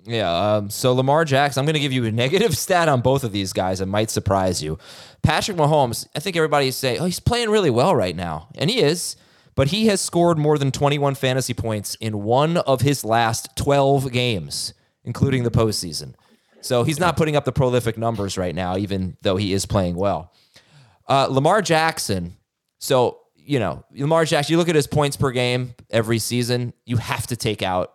Yeah. 0.06 0.32
Um, 0.32 0.70
so 0.70 0.94
Lamar 0.94 1.24
Jackson, 1.24 1.60
I'm 1.60 1.66
going 1.66 1.74
to 1.74 1.80
give 1.80 1.92
you 1.92 2.04
a 2.04 2.12
negative 2.12 2.56
stat 2.56 2.88
on 2.88 3.00
both 3.00 3.24
of 3.24 3.32
these 3.32 3.52
guys. 3.52 3.80
It 3.80 3.86
might 3.86 4.10
surprise 4.10 4.62
you. 4.62 4.78
Patrick 5.22 5.56
Mahomes, 5.56 6.06
I 6.14 6.20
think 6.20 6.36
everybody 6.36 6.70
say, 6.70 6.96
oh, 6.98 7.04
he's 7.04 7.20
playing 7.20 7.50
really 7.50 7.70
well 7.70 7.94
right 7.94 8.14
now. 8.14 8.48
And 8.54 8.70
he 8.70 8.80
is, 8.80 9.16
but 9.54 9.68
he 9.68 9.86
has 9.86 10.00
scored 10.00 10.38
more 10.38 10.58
than 10.58 10.70
21 10.70 11.16
fantasy 11.16 11.54
points 11.54 11.96
in 11.96 12.22
one 12.22 12.58
of 12.58 12.82
his 12.82 13.04
last 13.04 13.56
12 13.56 14.12
games, 14.12 14.74
including 15.04 15.42
the 15.42 15.50
postseason. 15.50 16.14
So 16.60 16.82
he's 16.82 17.00
not 17.00 17.16
putting 17.16 17.36
up 17.36 17.44
the 17.44 17.52
prolific 17.52 17.98
numbers 17.98 18.38
right 18.38 18.54
now, 18.54 18.76
even 18.76 19.16
though 19.22 19.36
he 19.36 19.52
is 19.52 19.66
playing 19.66 19.96
well. 19.96 20.32
Uh, 21.08 21.26
Lamar 21.30 21.62
Jackson. 21.62 22.36
So, 22.78 23.20
you 23.34 23.58
know, 23.58 23.84
Lamar 23.94 24.24
Jackson, 24.24 24.52
you 24.52 24.58
look 24.58 24.68
at 24.68 24.74
his 24.74 24.86
points 24.86 25.16
per 25.16 25.30
game 25.30 25.74
every 25.90 26.18
season, 26.18 26.72
you 26.84 26.96
have 26.96 27.26
to 27.28 27.36
take 27.36 27.62
out 27.62 27.92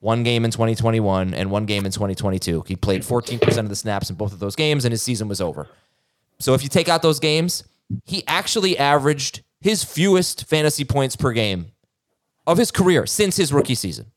one 0.00 0.24
game 0.24 0.44
in 0.44 0.50
2021 0.50 1.32
and 1.32 1.50
one 1.50 1.64
game 1.64 1.86
in 1.86 1.92
2022. 1.92 2.64
He 2.66 2.74
played 2.74 3.02
14% 3.02 3.58
of 3.58 3.68
the 3.68 3.76
snaps 3.76 4.10
in 4.10 4.16
both 4.16 4.32
of 4.32 4.40
those 4.40 4.56
games 4.56 4.84
and 4.84 4.90
his 4.90 5.02
season 5.02 5.28
was 5.28 5.40
over. 5.40 5.68
So 6.40 6.54
if 6.54 6.64
you 6.64 6.68
take 6.68 6.88
out 6.88 7.02
those 7.02 7.20
games, 7.20 7.62
he 8.04 8.24
actually 8.26 8.76
averaged 8.76 9.42
his 9.60 9.84
fewest 9.84 10.46
fantasy 10.48 10.84
points 10.84 11.14
per 11.14 11.30
game 11.32 11.66
of 12.48 12.58
his 12.58 12.72
career 12.72 13.06
since 13.06 13.36
his 13.36 13.52
rookie 13.52 13.76
season. 13.76 14.10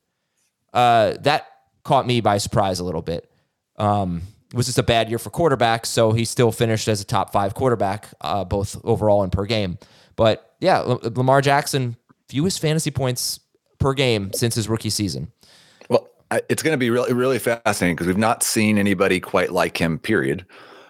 Uh, 0.72 1.14
that 1.20 1.46
caught 1.84 2.06
me 2.06 2.20
by 2.20 2.38
surprise 2.38 2.80
a 2.80 2.84
little 2.84 3.02
bit. 3.02 3.30
Um, 3.76 4.22
was 4.52 4.66
just 4.66 4.78
a 4.78 4.82
bad 4.82 5.08
year 5.08 5.18
for 5.18 5.30
quarterbacks, 5.30 5.86
so 5.86 6.12
he 6.12 6.24
still 6.24 6.52
finished 6.52 6.88
as 6.88 7.00
a 7.00 7.04
top 7.04 7.32
five 7.32 7.54
quarterback, 7.54 8.08
uh, 8.20 8.44
both 8.44 8.80
overall 8.84 9.22
and 9.22 9.32
per 9.32 9.44
game. 9.44 9.78
But 10.14 10.54
yeah, 10.60 10.78
Lamar 10.80 11.40
Jackson, 11.40 11.96
fewest 12.28 12.60
fantasy 12.60 12.90
points 12.90 13.40
per 13.78 13.92
game 13.92 14.32
since 14.32 14.54
his 14.54 14.68
rookie 14.68 14.90
season. 14.90 15.32
Well, 15.88 16.08
it's 16.48 16.62
going 16.62 16.72
to 16.72 16.78
be 16.78 16.90
really, 16.90 17.12
really 17.12 17.38
fascinating 17.38 17.96
because 17.96 18.06
we've 18.06 18.16
not 18.16 18.42
seen 18.42 18.78
anybody 18.78 19.20
quite 19.20 19.52
like 19.52 19.78
him. 19.78 19.98
Period. 19.98 20.46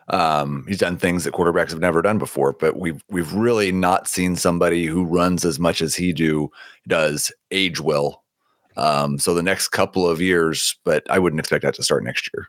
Um, 0.09 0.65
he's 0.69 0.79
done 0.79 0.99
things 0.99 1.25
that 1.25 1.35
quarterbacks 1.35 1.71
have 1.71 1.81
never 1.81 2.01
done 2.01 2.19
before, 2.19 2.53
but 2.53 2.79
we've 2.79 3.03
we've 3.09 3.33
really 3.33 3.73
not 3.73 4.07
seen 4.07 4.37
somebody 4.37 4.87
who 4.87 5.05
runs 5.05 5.45
as 5.45 5.59
much 5.59 5.83
as 5.83 5.97
he 5.97 6.13
do 6.13 6.49
does 6.87 7.33
age 7.51 7.81
well. 7.81 8.23
Um, 8.77 9.19
so 9.19 9.35
the 9.35 9.43
next 9.43 9.69
couple 9.69 10.09
of 10.09 10.21
years, 10.21 10.77
but 10.85 11.11
I 11.11 11.19
wouldn't 11.19 11.41
expect 11.41 11.65
that 11.65 11.75
to 11.75 11.83
start 11.83 12.05
next 12.05 12.31
year 12.33 12.49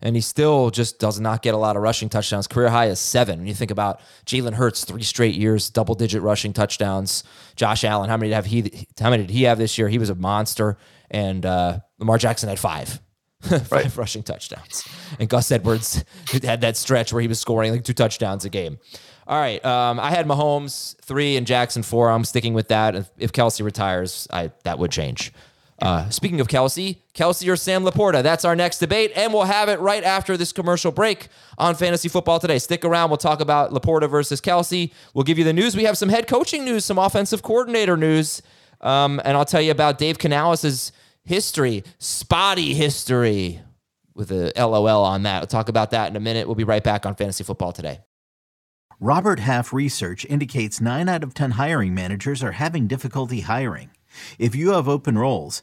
and 0.00 0.16
he 0.16 0.22
still 0.22 0.70
just 0.70 0.98
does 0.98 1.20
not 1.20 1.42
get 1.42 1.54
a 1.54 1.56
lot 1.56 1.76
of 1.76 1.82
rushing 1.82 2.08
touchdowns. 2.08 2.46
Career 2.46 2.70
high 2.70 2.86
is 2.86 2.98
seven. 2.98 3.40
When 3.40 3.48
you 3.48 3.54
think 3.54 3.70
about 3.70 4.00
Jalen 4.26 4.54
Hurts, 4.54 4.84
three 4.84 5.02
straight 5.02 5.34
years, 5.34 5.70
double 5.70 5.94
digit 5.94 6.22
rushing 6.22 6.52
touchdowns. 6.52 7.24
Josh 7.56 7.84
Allen, 7.84 8.08
how 8.08 8.16
many 8.16 8.32
have 8.32 8.46
he? 8.46 8.86
How 8.98 9.10
many 9.10 9.24
did 9.26 9.32
he 9.32 9.44
have 9.44 9.58
this 9.58 9.78
year? 9.78 9.88
He 9.88 9.98
was 9.98 10.10
a 10.10 10.14
monster, 10.14 10.78
and 11.10 11.44
uh, 11.44 11.80
Lamar 11.98 12.18
Jackson 12.18 12.48
had 12.48 12.58
five. 12.58 13.00
five 13.40 13.72
right. 13.72 13.96
rushing 13.96 14.22
touchdowns. 14.22 14.86
And 15.18 15.26
Gus 15.28 15.50
Edwards 15.50 16.04
had 16.42 16.60
that 16.60 16.76
stretch 16.76 17.10
where 17.10 17.22
he 17.22 17.28
was 17.28 17.40
scoring 17.40 17.72
like 17.72 17.84
two 17.84 17.94
touchdowns 17.94 18.44
a 18.44 18.50
game. 18.50 18.78
All 19.26 19.38
right. 19.38 19.64
Um, 19.64 19.98
I 19.98 20.10
had 20.10 20.26
Mahomes 20.26 21.00
three 21.02 21.36
and 21.36 21.46
Jackson 21.46 21.82
four. 21.82 22.10
I'm 22.10 22.24
sticking 22.24 22.52
with 22.52 22.68
that. 22.68 22.94
If, 22.94 23.10
if 23.16 23.32
Kelce 23.32 23.64
retires, 23.64 24.28
I 24.30 24.50
that 24.64 24.78
would 24.78 24.90
change. 24.90 25.32
Uh, 25.80 26.08
speaking 26.10 26.40
of 26.40 26.48
Kelce, 26.48 26.98
Kelce 27.14 27.50
or 27.50 27.56
Sam 27.56 27.84
LaPorta, 27.84 28.22
that's 28.22 28.44
our 28.44 28.54
next 28.54 28.78
debate, 28.78 29.12
and 29.16 29.32
we'll 29.32 29.44
have 29.44 29.68
it 29.68 29.80
right 29.80 30.04
after 30.04 30.36
this 30.36 30.52
commercial 30.52 30.92
break 30.92 31.28
on 31.56 31.74
Fantasy 31.74 32.08
Football 32.08 32.38
Today. 32.38 32.58
Stick 32.58 32.84
around. 32.84 33.08
We'll 33.08 33.16
talk 33.16 33.40
about 33.40 33.70
LaPorta 33.72 34.08
versus 34.10 34.40
Kelce. 34.40 34.92
We'll 35.14 35.24
give 35.24 35.38
you 35.38 35.44
the 35.44 35.54
news. 35.54 35.74
We 35.74 35.84
have 35.84 35.96
some 35.96 36.10
head 36.10 36.26
coaching 36.26 36.64
news, 36.64 36.84
some 36.84 36.98
offensive 36.98 37.42
coordinator 37.42 37.96
news, 37.96 38.42
um, 38.82 39.20
and 39.24 39.36
I'll 39.36 39.46
tell 39.46 39.62
you 39.62 39.70
about 39.70 39.96
Dave 39.96 40.18
Canales' 40.18 40.92
history, 41.24 41.82
spotty 41.98 42.74
history, 42.74 43.60
with 44.14 44.30
a 44.32 44.52
LOL 44.56 45.04
on 45.04 45.22
that. 45.22 45.40
We'll 45.40 45.46
talk 45.46 45.70
about 45.70 45.92
that 45.92 46.10
in 46.10 46.16
a 46.16 46.20
minute. 46.20 46.46
We'll 46.46 46.56
be 46.56 46.64
right 46.64 46.84
back 46.84 47.06
on 47.06 47.14
Fantasy 47.14 47.42
Football 47.42 47.72
Today. 47.72 48.00
Robert 49.00 49.40
Half 49.40 49.72
research 49.72 50.26
indicates 50.26 50.78
nine 50.78 51.08
out 51.08 51.22
of 51.22 51.32
10 51.32 51.52
hiring 51.52 51.94
managers 51.94 52.42
are 52.42 52.52
having 52.52 52.86
difficulty 52.86 53.40
hiring. 53.40 53.90
If 54.38 54.54
you 54.54 54.72
have 54.72 54.88
open 54.88 55.16
roles, 55.16 55.62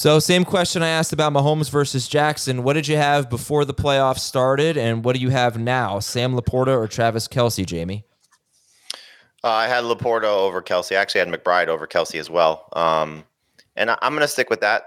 So, 0.00 0.18
same 0.18 0.46
question 0.46 0.82
I 0.82 0.88
asked 0.88 1.12
about 1.12 1.34
Mahomes 1.34 1.68
versus 1.68 2.08
Jackson. 2.08 2.62
What 2.62 2.72
did 2.72 2.88
you 2.88 2.96
have 2.96 3.28
before 3.28 3.66
the 3.66 3.74
playoffs 3.74 4.20
started, 4.20 4.78
and 4.78 5.04
what 5.04 5.14
do 5.14 5.20
you 5.20 5.28
have 5.28 5.58
now? 5.58 5.98
Sam 5.98 6.34
LaPorta 6.34 6.68
or 6.68 6.88
Travis 6.88 7.28
Kelce, 7.28 7.66
Jamey? 7.66 8.04
Uh, 9.44 9.48
I 9.48 9.68
had 9.68 9.84
LaPorta 9.84 10.24
over 10.24 10.62
Kelce. 10.62 10.96
I 10.96 10.98
actually 10.98 11.18
had 11.18 11.28
McBride 11.28 11.68
over 11.68 11.86
Kelce 11.86 12.18
as 12.18 12.30
well. 12.30 12.70
Um, 12.72 13.24
and 13.76 13.90
I, 13.90 13.98
am 14.00 14.12
going 14.12 14.22
to 14.22 14.28
stick 14.28 14.48
with 14.48 14.62
that, 14.62 14.84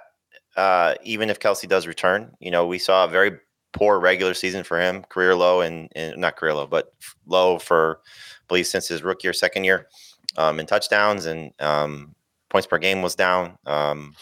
uh, 0.58 0.96
even 1.04 1.30
if 1.30 1.40
Kelce 1.40 1.70
does 1.70 1.86
return. 1.86 2.36
You 2.40 2.50
know, 2.50 2.66
we 2.66 2.80
saw 2.80 3.06
a 3.06 3.08
very 3.08 3.38
poor 3.72 4.00
regular 4.00 4.34
season 4.34 4.64
for 4.64 4.82
him, 4.82 5.04
career 5.10 5.36
low, 5.36 5.62
and, 5.62 5.92
not 5.96 6.38
career 6.38 6.56
low, 6.56 6.66
but 6.66 6.92
low 7.28 7.60
for, 7.60 8.00
I 8.08 8.46
believe, 8.48 8.66
since 8.66 8.88
his 8.88 9.04
rookie 9.04 9.28
or 9.28 9.34
second 9.34 9.66
year 9.66 9.90
um, 10.38 10.60
in 10.60 10.66
touchdowns 10.66 11.28
and 11.28 11.54
um, 11.60 12.16
points 12.50 12.66
per 12.66 12.80
game 12.80 13.04
was 13.04 13.14
down. 13.14 13.60
Um, 13.68 14.16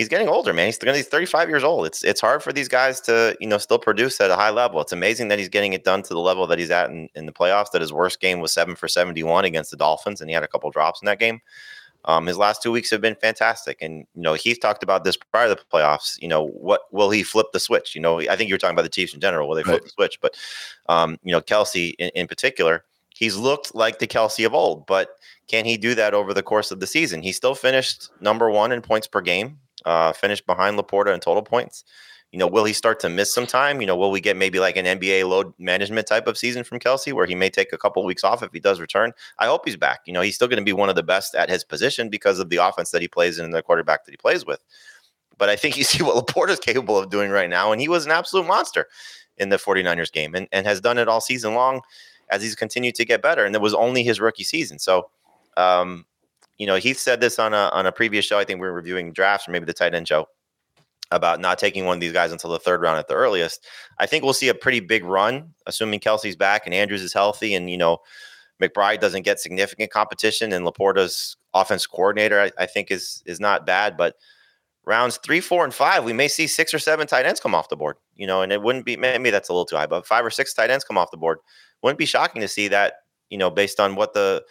he's 0.00 0.08
getting 0.08 0.30
older, 0.30 0.54
man. 0.54 0.64
He's, 0.64 0.78
gonna 0.78 0.96
he's 0.96 1.08
35 1.08 1.50
years 1.50 1.62
old. 1.62 1.84
It's 1.84 2.02
it's 2.02 2.22
hard 2.22 2.42
for 2.42 2.54
these 2.54 2.68
guys 2.68 3.02
to 3.02 3.36
you 3.38 3.46
know 3.46 3.58
still 3.58 3.78
produce 3.78 4.18
at 4.18 4.30
a 4.30 4.34
high 4.34 4.48
level. 4.48 4.80
It's 4.80 4.92
amazing 4.92 5.28
that 5.28 5.38
he's 5.38 5.50
getting 5.50 5.74
it 5.74 5.84
done 5.84 6.02
to 6.04 6.14
the 6.14 6.20
level 6.20 6.46
that 6.46 6.58
he's 6.58 6.70
at 6.70 6.88
in, 6.88 7.10
in 7.14 7.26
the 7.26 7.32
playoffs. 7.32 7.70
That 7.72 7.82
his 7.82 7.92
worst 7.92 8.18
game 8.18 8.40
was 8.40 8.50
seven 8.50 8.74
for 8.76 8.88
71 8.88 9.44
against 9.44 9.70
the 9.70 9.76
Dolphins, 9.76 10.22
and 10.22 10.30
he 10.30 10.34
had 10.34 10.42
a 10.42 10.48
couple 10.48 10.70
drops 10.70 11.02
in 11.02 11.06
that 11.06 11.18
game. 11.18 11.42
Um, 12.06 12.24
his 12.24 12.38
last 12.38 12.62
two 12.62 12.72
weeks 12.72 12.88
have 12.90 13.02
been 13.02 13.14
fantastic, 13.14 13.82
and 13.82 14.06
you 14.14 14.22
know 14.22 14.32
he's 14.32 14.58
talked 14.58 14.82
about 14.82 15.04
this 15.04 15.18
prior 15.18 15.48
to 15.48 15.54
the 15.54 15.60
playoffs. 15.70 16.20
You 16.22 16.28
know 16.28 16.46
what 16.46 16.80
will 16.92 17.10
he 17.10 17.22
flip 17.22 17.48
the 17.52 17.60
switch? 17.60 17.94
You 17.94 18.00
know 18.00 18.20
I 18.20 18.36
think 18.36 18.48
you 18.48 18.54
were 18.54 18.58
talking 18.58 18.74
about 18.74 18.84
the 18.84 18.88
Chiefs 18.88 19.12
in 19.12 19.20
general. 19.20 19.48
Will 19.48 19.56
they 19.56 19.62
flip 19.64 19.82
right. 19.82 19.84
the 19.84 19.90
switch? 19.90 20.18
But 20.22 20.34
um, 20.88 21.18
you 21.22 21.32
know 21.32 21.42
Kelce 21.42 21.92
in, 21.98 22.08
in 22.14 22.26
particular, 22.26 22.86
he's 23.14 23.36
looked 23.36 23.74
like 23.74 23.98
the 23.98 24.06
Kelce 24.06 24.46
of 24.46 24.54
old, 24.54 24.86
but 24.86 25.10
can 25.46 25.66
he 25.66 25.76
do 25.76 25.94
that 25.94 26.14
over 26.14 26.32
the 26.32 26.42
course 26.42 26.70
of 26.70 26.80
the 26.80 26.86
season? 26.86 27.20
He 27.20 27.32
still 27.32 27.54
finished 27.54 28.08
number 28.22 28.48
one 28.48 28.72
in 28.72 28.80
points 28.80 29.06
per 29.06 29.20
game 29.20 29.58
uh, 29.84 30.12
finished 30.12 30.46
behind 30.46 30.78
LaPorta 30.78 31.12
in 31.12 31.20
total 31.20 31.42
points. 31.42 31.84
You 32.32 32.38
know, 32.38 32.46
will 32.46 32.64
he 32.64 32.72
start 32.72 33.00
to 33.00 33.08
miss 33.08 33.34
some 33.34 33.46
time? 33.46 33.80
You 33.80 33.88
know, 33.88 33.96
will 33.96 34.12
we 34.12 34.20
get 34.20 34.36
maybe 34.36 34.60
like 34.60 34.76
an 34.76 34.86
NBA 34.86 35.28
load 35.28 35.52
management 35.58 36.06
type 36.06 36.28
of 36.28 36.38
season 36.38 36.62
from 36.62 36.78
Kelce 36.78 37.12
where 37.12 37.26
he 37.26 37.34
may 37.34 37.50
take 37.50 37.72
a 37.72 37.78
couple 37.78 38.04
weeks 38.04 38.22
off 38.22 38.42
if 38.42 38.52
he 38.52 38.60
does 38.60 38.78
return? 38.78 39.12
I 39.40 39.46
hope 39.46 39.62
he's 39.64 39.76
back. 39.76 40.00
You 40.06 40.12
know, 40.12 40.20
he's 40.20 40.36
still 40.36 40.46
going 40.46 40.58
to 40.58 40.64
be 40.64 40.72
one 40.72 40.88
of 40.88 40.94
the 40.94 41.02
best 41.02 41.34
at 41.34 41.50
his 41.50 41.64
position 41.64 42.08
because 42.08 42.38
of 42.38 42.48
the 42.48 42.58
offense 42.58 42.92
that 42.92 43.02
he 43.02 43.08
plays 43.08 43.38
in 43.38 43.44
and 43.44 43.52
the 43.52 43.62
quarterback 43.62 44.04
that 44.04 44.12
he 44.12 44.16
plays 44.16 44.46
with. 44.46 44.60
But 45.38 45.48
I 45.48 45.56
think 45.56 45.76
you 45.78 45.82
see 45.82 46.04
what 46.04 46.24
LaPorta 46.24 46.50
is 46.50 46.60
capable 46.60 46.96
of 46.96 47.10
doing 47.10 47.32
right 47.32 47.50
now. 47.50 47.72
And 47.72 47.80
he 47.80 47.88
was 47.88 48.06
an 48.06 48.12
absolute 48.12 48.46
monster 48.46 48.86
in 49.36 49.48
the 49.48 49.56
49ers 49.56 50.12
game 50.12 50.36
and, 50.36 50.46
and 50.52 50.66
has 50.66 50.80
done 50.80 50.98
it 50.98 51.08
all 51.08 51.20
season 51.20 51.54
long 51.54 51.80
as 52.28 52.42
he's 52.42 52.54
continued 52.54 52.94
to 52.94 53.04
get 53.04 53.22
better. 53.22 53.44
And 53.44 53.56
it 53.56 53.60
was 53.60 53.74
only 53.74 54.04
his 54.04 54.20
rookie 54.20 54.44
season. 54.44 54.78
So, 54.78 55.10
um, 55.56 56.06
you 56.60 56.66
know, 56.66 56.76
he 56.76 56.92
said 56.92 57.22
this 57.22 57.38
on 57.38 57.54
a 57.54 57.70
on 57.72 57.86
a 57.86 57.92
previous 57.92 58.26
show. 58.26 58.38
I 58.38 58.44
think 58.44 58.60
we 58.60 58.66
were 58.66 58.74
reviewing 58.74 59.14
drafts 59.14 59.48
or 59.48 59.50
maybe 59.52 59.64
the 59.64 59.72
tight 59.72 59.94
end 59.94 60.06
show 60.06 60.26
about 61.10 61.40
not 61.40 61.58
taking 61.58 61.86
one 61.86 61.96
of 61.96 62.00
these 62.02 62.12
guys 62.12 62.32
until 62.32 62.50
the 62.50 62.58
third 62.58 62.82
round 62.82 62.98
at 62.98 63.08
the 63.08 63.14
earliest. 63.14 63.66
I 63.98 64.04
think 64.04 64.22
we'll 64.22 64.34
see 64.34 64.48
a 64.48 64.54
pretty 64.54 64.80
big 64.80 65.02
run, 65.02 65.54
assuming 65.64 66.00
Kelce's 66.00 66.36
back 66.36 66.66
and 66.66 66.74
Andrews 66.74 67.00
is 67.00 67.14
healthy, 67.14 67.54
and 67.54 67.70
you 67.70 67.78
know, 67.78 67.96
McBride 68.62 69.00
doesn't 69.00 69.22
get 69.22 69.40
significant 69.40 69.90
competition, 69.90 70.52
and 70.52 70.66
LaPorta's 70.66 71.38
offense 71.54 71.86
coordinator, 71.86 72.38
I, 72.38 72.50
I 72.58 72.66
think, 72.66 72.90
is 72.90 73.22
is 73.24 73.40
not 73.40 73.64
bad, 73.64 73.96
but 73.96 74.16
rounds 74.84 75.16
three, 75.16 75.40
four, 75.40 75.64
and 75.64 75.72
five, 75.72 76.04
we 76.04 76.12
may 76.12 76.28
see 76.28 76.46
six 76.46 76.74
or 76.74 76.78
seven 76.78 77.06
tight 77.06 77.24
ends 77.24 77.40
come 77.40 77.54
off 77.54 77.70
the 77.70 77.76
board. 77.76 77.96
You 78.16 78.26
know, 78.26 78.42
and 78.42 78.52
it 78.52 78.60
wouldn't 78.60 78.84
be 78.84 78.98
maybe 78.98 79.30
that's 79.30 79.48
a 79.48 79.52
little 79.54 79.64
too 79.64 79.76
high, 79.76 79.86
but 79.86 80.06
five 80.06 80.26
or 80.26 80.30
six 80.30 80.52
tight 80.52 80.68
ends 80.68 80.84
come 80.84 80.98
off 80.98 81.10
the 81.10 81.16
board. 81.16 81.38
Wouldn't 81.82 81.98
be 81.98 82.04
shocking 82.04 82.42
to 82.42 82.48
see 82.48 82.68
that, 82.68 82.96
you 83.30 83.38
know, 83.38 83.48
based 83.48 83.80
on 83.80 83.96
what 83.96 84.12
the 84.12 84.44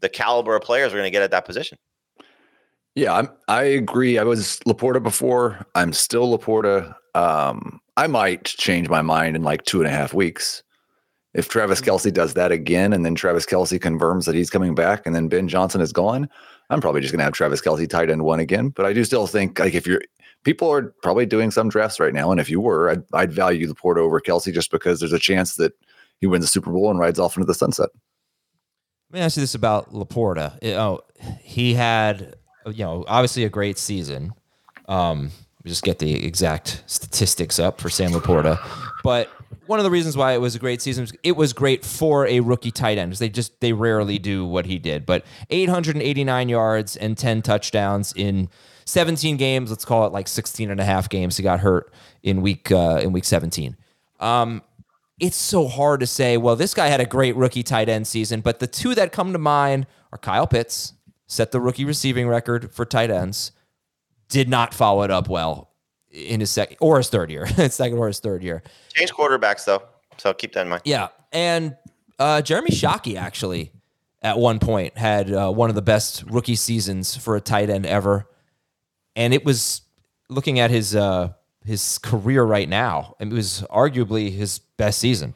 the 0.00 0.08
caliber 0.08 0.56
of 0.56 0.62
players 0.62 0.92
we're 0.92 0.98
going 0.98 1.06
to 1.08 1.10
get 1.10 1.22
at 1.22 1.30
that 1.30 1.44
position. 1.44 1.78
Yeah, 2.94 3.14
I'm, 3.14 3.28
I 3.48 3.62
agree. 3.64 4.18
I 4.18 4.24
was 4.24 4.60
LaPorta 4.66 5.02
before. 5.02 5.66
I'm 5.74 5.92
still 5.92 6.36
LaPorta. 6.36 6.94
Um, 7.14 7.80
I 7.96 8.06
might 8.06 8.44
change 8.44 8.88
my 8.88 9.02
mind 9.02 9.36
in 9.36 9.42
like 9.42 9.64
two 9.64 9.80
and 9.80 9.86
a 9.86 9.90
half 9.90 10.14
weeks 10.14 10.62
If 11.36 11.50
Travis 11.50 11.82
Kelce 11.82 12.10
does 12.10 12.32
that 12.32 12.50
again, 12.50 12.94
and 12.94 13.04
then 13.04 13.14
Travis 13.14 13.44
Kelce 13.44 13.78
confirms 13.78 14.24
that 14.24 14.34
he's 14.34 14.48
coming 14.48 14.74
back, 14.74 15.04
and 15.04 15.14
then 15.14 15.28
Ben 15.28 15.48
Johnson 15.48 15.82
is 15.82 15.92
gone, 15.92 16.30
I'm 16.70 16.80
probably 16.80 17.02
just 17.02 17.12
going 17.12 17.18
to 17.18 17.24
have 17.24 17.34
Travis 17.34 17.60
Kelce 17.60 17.88
tight 17.88 18.08
end 18.08 18.24
one 18.24 18.40
again. 18.40 18.70
But 18.70 18.86
I 18.86 18.94
do 18.94 19.04
still 19.04 19.26
think 19.26 19.58
like 19.58 19.74
if 19.74 19.86
you're 19.86 20.00
people 20.44 20.72
are 20.72 20.94
probably 21.02 21.26
doing 21.26 21.50
some 21.50 21.68
drafts 21.68 22.00
right 22.00 22.14
now, 22.14 22.30
and 22.30 22.40
if 22.40 22.48
you 22.48 22.58
were, 22.58 22.88
I'd, 22.88 23.02
I'd 23.12 23.32
value 23.32 23.70
LaPorta 23.70 23.98
over 23.98 24.18
Kelce 24.18 24.52
just 24.52 24.70
because 24.70 24.98
there's 24.98 25.12
a 25.12 25.18
chance 25.18 25.56
that 25.56 25.74
he 26.20 26.26
wins 26.26 26.44
the 26.44 26.48
Super 26.48 26.72
Bowl 26.72 26.90
and 26.90 26.98
rides 26.98 27.18
off 27.18 27.36
into 27.36 27.44
the 27.46 27.52
sunset. 27.52 27.90
Let 29.16 29.20
me 29.20 29.24
ask 29.24 29.38
you 29.38 29.40
this 29.40 29.54
about 29.54 29.94
Laporta. 29.94 30.58
It- 30.60 30.74
oh, 30.76 31.00
he 31.40 31.72
had, 31.72 32.36
you 32.66 32.84
know, 32.84 33.02
obviously 33.08 33.44
a 33.44 33.48
great 33.48 33.78
season. 33.78 34.34
Um, 34.90 35.30
just 35.64 35.82
get 35.84 36.00
the 36.00 36.26
exact 36.26 36.82
statistics 36.84 37.58
up 37.58 37.80
for 37.80 37.88
Sam 37.88 38.10
Laporta, 38.10 38.58
but 39.02 39.30
one 39.64 39.78
of 39.78 39.84
the 39.84 39.90
reasons 39.90 40.18
why 40.18 40.32
it 40.34 40.40
was 40.42 40.54
a 40.54 40.58
great 40.58 40.82
season 40.82 41.08
it 41.22 41.34
was 41.34 41.54
great 41.54 41.82
for 41.82 42.26
a 42.26 42.40
rookie 42.40 42.70
tight 42.70 42.98
end. 42.98 43.14
They 43.14 43.30
just 43.30 43.58
they 43.60 43.72
rarely 43.72 44.18
do 44.18 44.44
what 44.44 44.66
he 44.66 44.78
did, 44.78 45.06
but 45.06 45.24
889 45.48 46.50
yards 46.50 46.94
and 46.94 47.16
10 47.16 47.40
touchdowns 47.40 48.12
in 48.14 48.50
17 48.84 49.38
games. 49.38 49.70
Let's 49.70 49.86
call 49.86 50.06
it 50.06 50.12
like 50.12 50.28
16 50.28 50.70
and 50.70 50.78
a 50.78 50.84
half 50.84 51.08
games. 51.08 51.38
He 51.38 51.42
got 51.42 51.60
hurt 51.60 51.90
in 52.22 52.42
week 52.42 52.70
uh, 52.70 53.00
in 53.02 53.12
week 53.12 53.24
17 53.24 53.78
it's 55.18 55.36
so 55.36 55.66
hard 55.66 56.00
to 56.00 56.06
say, 56.06 56.36
well, 56.36 56.56
this 56.56 56.74
guy 56.74 56.88
had 56.88 57.00
a 57.00 57.06
great 57.06 57.36
rookie 57.36 57.62
tight 57.62 57.88
end 57.88 58.06
season, 58.06 58.40
but 58.40 58.58
the 58.58 58.66
two 58.66 58.94
that 58.94 59.12
come 59.12 59.32
to 59.32 59.38
mind 59.38 59.86
are 60.12 60.18
Kyle 60.18 60.46
Pitts, 60.46 60.92
set 61.26 61.52
the 61.52 61.60
rookie 61.60 61.84
receiving 61.84 62.28
record 62.28 62.72
for 62.72 62.84
tight 62.84 63.10
ends, 63.10 63.52
did 64.28 64.48
not 64.48 64.74
follow 64.74 65.02
it 65.02 65.10
up 65.10 65.28
well 65.28 65.70
in 66.10 66.40
his 66.40 66.50
second 66.52 66.76
or 66.80 66.98
his 66.98 67.08
third 67.08 67.30
year, 67.30 67.46
second 67.68 67.98
or 67.98 68.08
his 68.08 68.20
third 68.20 68.42
year. 68.42 68.62
Change 68.94 69.12
quarterbacks 69.12 69.64
though, 69.64 69.82
so 70.18 70.32
keep 70.34 70.52
that 70.52 70.62
in 70.62 70.68
mind. 70.68 70.82
Yeah. 70.84 71.08
And 71.32 71.76
uh, 72.18 72.42
Jeremy 72.42 72.70
Shockey 72.70 73.16
actually 73.16 73.72
at 74.22 74.38
one 74.38 74.58
point 74.58 74.96
had 74.98 75.32
uh, 75.32 75.50
one 75.50 75.68
of 75.68 75.76
the 75.76 75.82
best 75.82 76.24
rookie 76.26 76.56
seasons 76.56 77.16
for 77.16 77.36
a 77.36 77.40
tight 77.40 77.70
end 77.70 77.86
ever. 77.86 78.28
And 79.14 79.32
it 79.32 79.44
was 79.44 79.82
looking 80.28 80.58
at 80.58 80.70
his 80.70 80.94
uh, 80.94 81.32
his 81.66 81.98
career 81.98 82.44
right 82.44 82.68
now, 82.68 83.16
it 83.18 83.28
was 83.28 83.64
arguably 83.70 84.32
his 84.32 84.60
best 84.76 84.98
season. 84.98 85.34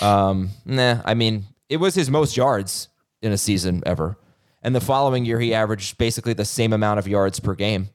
Um, 0.00 0.50
nah, 0.64 1.00
I 1.04 1.14
mean, 1.14 1.44
it 1.68 1.76
was 1.76 1.94
his 1.94 2.10
most 2.10 2.36
yards 2.36 2.88
in 3.22 3.32
a 3.32 3.38
season 3.38 3.82
ever. 3.86 4.18
And 4.62 4.74
the 4.74 4.80
following 4.80 5.24
year, 5.24 5.40
he 5.40 5.54
averaged 5.54 5.96
basically 5.96 6.32
the 6.32 6.44
same 6.44 6.72
amount 6.72 6.98
of 6.98 7.08
yards 7.08 7.40
per 7.40 7.54
game. 7.54 7.90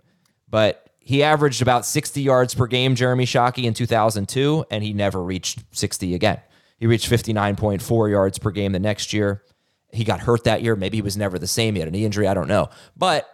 But 0.50 0.90
he 1.00 1.22
averaged 1.22 1.62
about 1.62 1.86
60 1.86 2.22
yards 2.22 2.56
per 2.56 2.66
game, 2.66 2.96
Jeremy 2.96 3.26
Shockey, 3.26 3.66
in 3.66 3.74
2002, 3.74 4.66
and 4.72 4.84
he 4.84 4.94
never 4.94 5.22
reached 5.22 5.60
60 5.72 6.16
again. 6.16 6.40
He 6.78 6.88
reached 6.88 7.10
59.4 7.10 8.10
yards 8.10 8.40
per 8.40 8.52
game 8.52 8.72
the 8.72 8.80
next 8.80 9.14
year. 9.14 9.44
He 9.92 10.04
got 10.04 10.22
hurt 10.22 10.46
that 10.46 10.62
year. 10.62 10.76
Maybe 10.76 10.98
he 10.98 11.02
was 11.02 11.18
never 11.18 11.38
the 11.38 11.48
same. 11.48 11.76
He 11.76 11.80
had 11.80 11.88
a 11.88 11.92
knee 11.92 12.06
injury. 12.06 12.28
I 12.28 12.34
don't 12.34 12.48
know. 12.48 12.70
But 12.98 13.28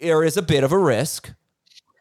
there 0.00 0.22
is 0.22 0.36
a 0.36 0.42
bit 0.42 0.62
of 0.62 0.72
a 0.72 0.78
risk 0.78 1.32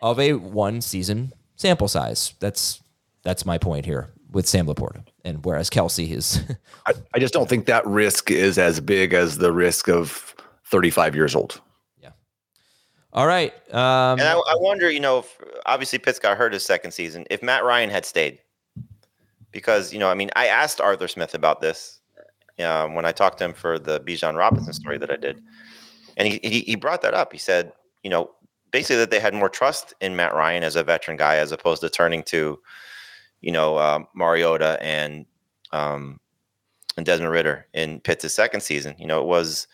of 0.02 0.20
a 0.20 0.34
one 0.34 0.82
season 0.82 1.34
sample 1.58 1.90
size. 1.90 2.34
That's 2.40 2.82
that's 3.24 3.46
my 3.46 3.58
point 3.58 3.86
here 3.86 4.10
with 4.32 4.48
Sam 4.48 4.68
Laporta. 4.68 5.04
And 5.26 5.44
whereas 5.44 5.70
Kelce 5.70 6.10
is 6.10 6.42
I, 6.86 6.94
I 7.14 7.20
just 7.20 7.34
don't 7.34 7.50
think 7.50 7.66
that 7.66 7.86
risk 7.86 8.32
is 8.32 8.58
as 8.58 8.80
big 8.80 9.14
as 9.14 9.38
the 9.38 9.52
risk 9.52 9.90
of 9.90 10.34
35 10.66 11.16
years 11.16 11.36
old. 11.36 11.60
Yeah. 12.02 12.12
All 13.12 13.28
right. 13.28 13.54
Um, 13.74 14.20
And 14.20 14.24
I, 14.24 14.34
I 14.34 14.56
wonder, 14.60 14.90
you 14.90 15.00
know, 15.00 15.20
if, 15.20 15.38
obviously 15.66 16.00
Pitts 16.00 16.20
got 16.20 16.38
hurt 16.38 16.54
his 16.54 16.66
second 16.66 16.92
season. 16.92 17.26
If 17.30 17.44
Matt 17.44 17.66
Ryan 17.66 17.90
had 17.90 18.06
stayed, 18.06 18.40
because 19.52 19.92
you 19.92 20.00
know, 20.00 20.10
I 20.10 20.14
mean, 20.14 20.30
I 20.36 20.48
asked 20.48 20.80
Arthur 20.80 21.08
Smith 21.08 21.34
about 21.34 21.62
this 21.62 22.00
um, 22.60 22.94
when 22.96 23.06
I 23.06 23.12
talked 23.12 23.40
to 23.40 23.46
him 23.46 23.54
for 23.54 23.80
the 23.80 24.00
Bijan 24.02 24.38
Robinson 24.38 24.74
story 24.74 24.98
that 24.98 25.12
I 25.12 25.16
did, 25.16 25.42
and 26.16 26.28
he, 26.28 26.40
he 26.44 26.60
he 26.62 26.76
brought 26.76 27.02
that 27.02 27.14
up. 27.14 27.32
He 27.32 27.40
said, 27.40 27.72
you 28.04 28.10
know, 28.10 28.32
basically 28.78 28.98
that 28.98 29.10
they 29.10 29.20
had 29.20 29.34
more 29.34 29.50
trust 29.50 29.96
in 30.02 30.16
Matt 30.16 30.36
Ryan 30.36 30.62
as 30.62 30.76
a 30.76 30.84
veteran 30.84 31.18
guy 31.18 31.38
as 31.38 31.52
opposed 31.52 31.82
to 31.82 31.90
turning 31.90 32.22
to, 32.26 32.60
you 33.42 33.52
know, 33.52 33.78
uh, 33.78 34.02
Mariota 34.14 34.78
and 34.80 35.26
um, 35.72 36.20
and 36.96 37.04
Desmond 37.04 37.32
Ridder 37.32 37.66
in 37.74 38.00
Pitts' 38.02 38.36
second 38.36 38.62
season. 38.62 38.94
You 39.00 39.08
know, 39.08 39.20
it 39.20 39.26
was 39.26 39.68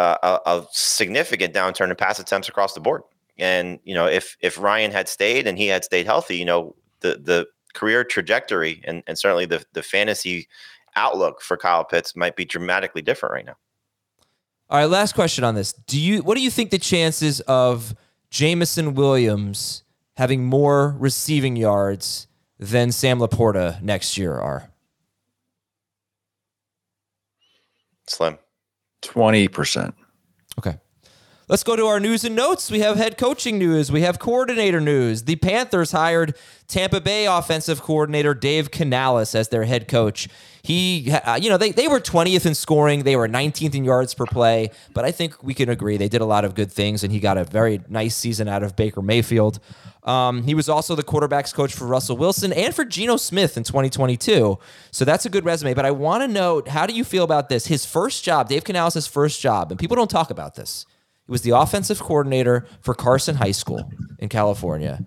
uh, 0.00 0.16
a, 0.20 0.50
a 0.50 0.66
significant 0.72 1.54
downturn 1.54 1.90
in 1.90 1.94
pass 1.94 2.18
attempts 2.18 2.48
across 2.48 2.74
the 2.74 2.80
board. 2.80 3.02
And 3.38 3.78
you 3.84 3.94
know, 3.94 4.06
if 4.06 4.36
if 4.40 4.58
Ryan 4.58 4.90
had 4.90 5.08
stayed 5.08 5.46
and 5.46 5.56
he 5.56 5.68
had 5.68 5.84
stayed 5.84 6.06
healthy, 6.06 6.36
you 6.36 6.44
know, 6.44 6.74
the 7.02 7.20
the 7.22 7.46
career 7.72 8.02
trajectory 8.02 8.82
and, 8.84 9.04
and 9.06 9.16
certainly 9.16 9.46
the 9.46 9.64
the 9.74 9.82
fantasy 9.84 10.48
outlook 10.96 11.40
for 11.40 11.56
Kyle 11.56 11.84
Pitts 11.84 12.16
might 12.16 12.34
be 12.34 12.44
dramatically 12.44 13.00
different 13.00 13.32
right 13.32 13.46
now. 13.46 13.56
All 14.70 14.78
right, 14.80 14.86
last 14.86 15.14
question 15.14 15.44
on 15.44 15.54
this. 15.54 15.72
Do 15.72 16.00
you 16.00 16.24
what 16.24 16.36
do 16.36 16.42
you 16.42 16.50
think 16.50 16.70
the 16.70 16.78
chances 16.80 17.38
of 17.42 17.94
Jameson 18.34 18.94
Williams 18.94 19.84
having 20.16 20.44
more 20.44 20.96
receiving 20.98 21.54
yards 21.54 22.26
than 22.58 22.90
Sam 22.90 23.20
Laporta 23.20 23.80
next 23.80 24.18
year 24.18 24.34
are? 24.34 24.72
Slim. 28.08 28.36
20%. 29.02 29.92
Okay. 30.58 30.76
Let's 31.46 31.62
go 31.62 31.76
to 31.76 31.84
our 31.84 32.00
news 32.00 32.24
and 32.24 32.34
notes. 32.34 32.70
We 32.70 32.80
have 32.80 32.96
head 32.96 33.18
coaching 33.18 33.58
news. 33.58 33.92
We 33.92 34.00
have 34.00 34.18
coordinator 34.18 34.80
news. 34.80 35.24
The 35.24 35.36
Panthers 35.36 35.92
hired 35.92 36.34
Tampa 36.68 37.02
Bay 37.02 37.26
offensive 37.26 37.82
coordinator 37.82 38.32
Dave 38.32 38.70
Canales 38.70 39.34
as 39.34 39.50
their 39.50 39.64
head 39.64 39.86
coach. 39.86 40.26
He, 40.62 41.12
uh, 41.12 41.34
you 41.34 41.50
know, 41.50 41.58
they, 41.58 41.70
they 41.70 41.86
were 41.86 42.00
20th 42.00 42.46
in 42.46 42.54
scoring. 42.54 43.02
They 43.02 43.14
were 43.14 43.28
19th 43.28 43.74
in 43.74 43.84
yards 43.84 44.14
per 44.14 44.24
play, 44.24 44.70
but 44.94 45.04
I 45.04 45.10
think 45.10 45.42
we 45.42 45.52
can 45.52 45.68
agree 45.68 45.98
they 45.98 46.08
did 46.08 46.22
a 46.22 46.24
lot 46.26 46.46
of 46.46 46.54
good 46.54 46.72
things, 46.72 47.04
and 47.04 47.12
he 47.12 47.20
got 47.20 47.36
a 47.36 47.44
very 47.44 47.82
nice 47.90 48.16
season 48.16 48.48
out 48.48 48.62
of 48.62 48.74
Baker 48.74 49.02
Mayfield. 49.02 49.60
Um, 50.04 50.44
he 50.44 50.54
was 50.54 50.70
also 50.70 50.94
the 50.94 51.02
quarterbacks 51.02 51.52
coach 51.52 51.74
for 51.74 51.86
Russell 51.86 52.16
Wilson 52.16 52.54
and 52.54 52.74
for 52.74 52.86
Geno 52.86 53.18
Smith 53.18 53.58
in 53.58 53.64
2022. 53.64 54.58
So 54.92 55.04
that's 55.04 55.26
a 55.26 55.30
good 55.30 55.44
resume. 55.44 55.74
But 55.74 55.84
I 55.84 55.90
want 55.90 56.22
to 56.22 56.28
know 56.28 56.62
how 56.66 56.86
do 56.86 56.94
you 56.94 57.04
feel 57.04 57.24
about 57.24 57.50
this? 57.50 57.66
His 57.66 57.84
first 57.84 58.24
job, 58.24 58.48
Dave 58.48 58.64
Canales' 58.64 59.06
first 59.06 59.42
job, 59.42 59.70
and 59.70 59.78
people 59.78 59.94
don't 59.94 60.10
talk 60.10 60.30
about 60.30 60.54
this. 60.54 60.86
He 61.26 61.32
was 61.32 61.42
the 61.42 61.50
offensive 61.50 62.00
coordinator 62.00 62.66
for 62.80 62.94
Carson 62.94 63.36
High 63.36 63.52
School 63.52 63.90
in 64.18 64.28
California. 64.28 65.06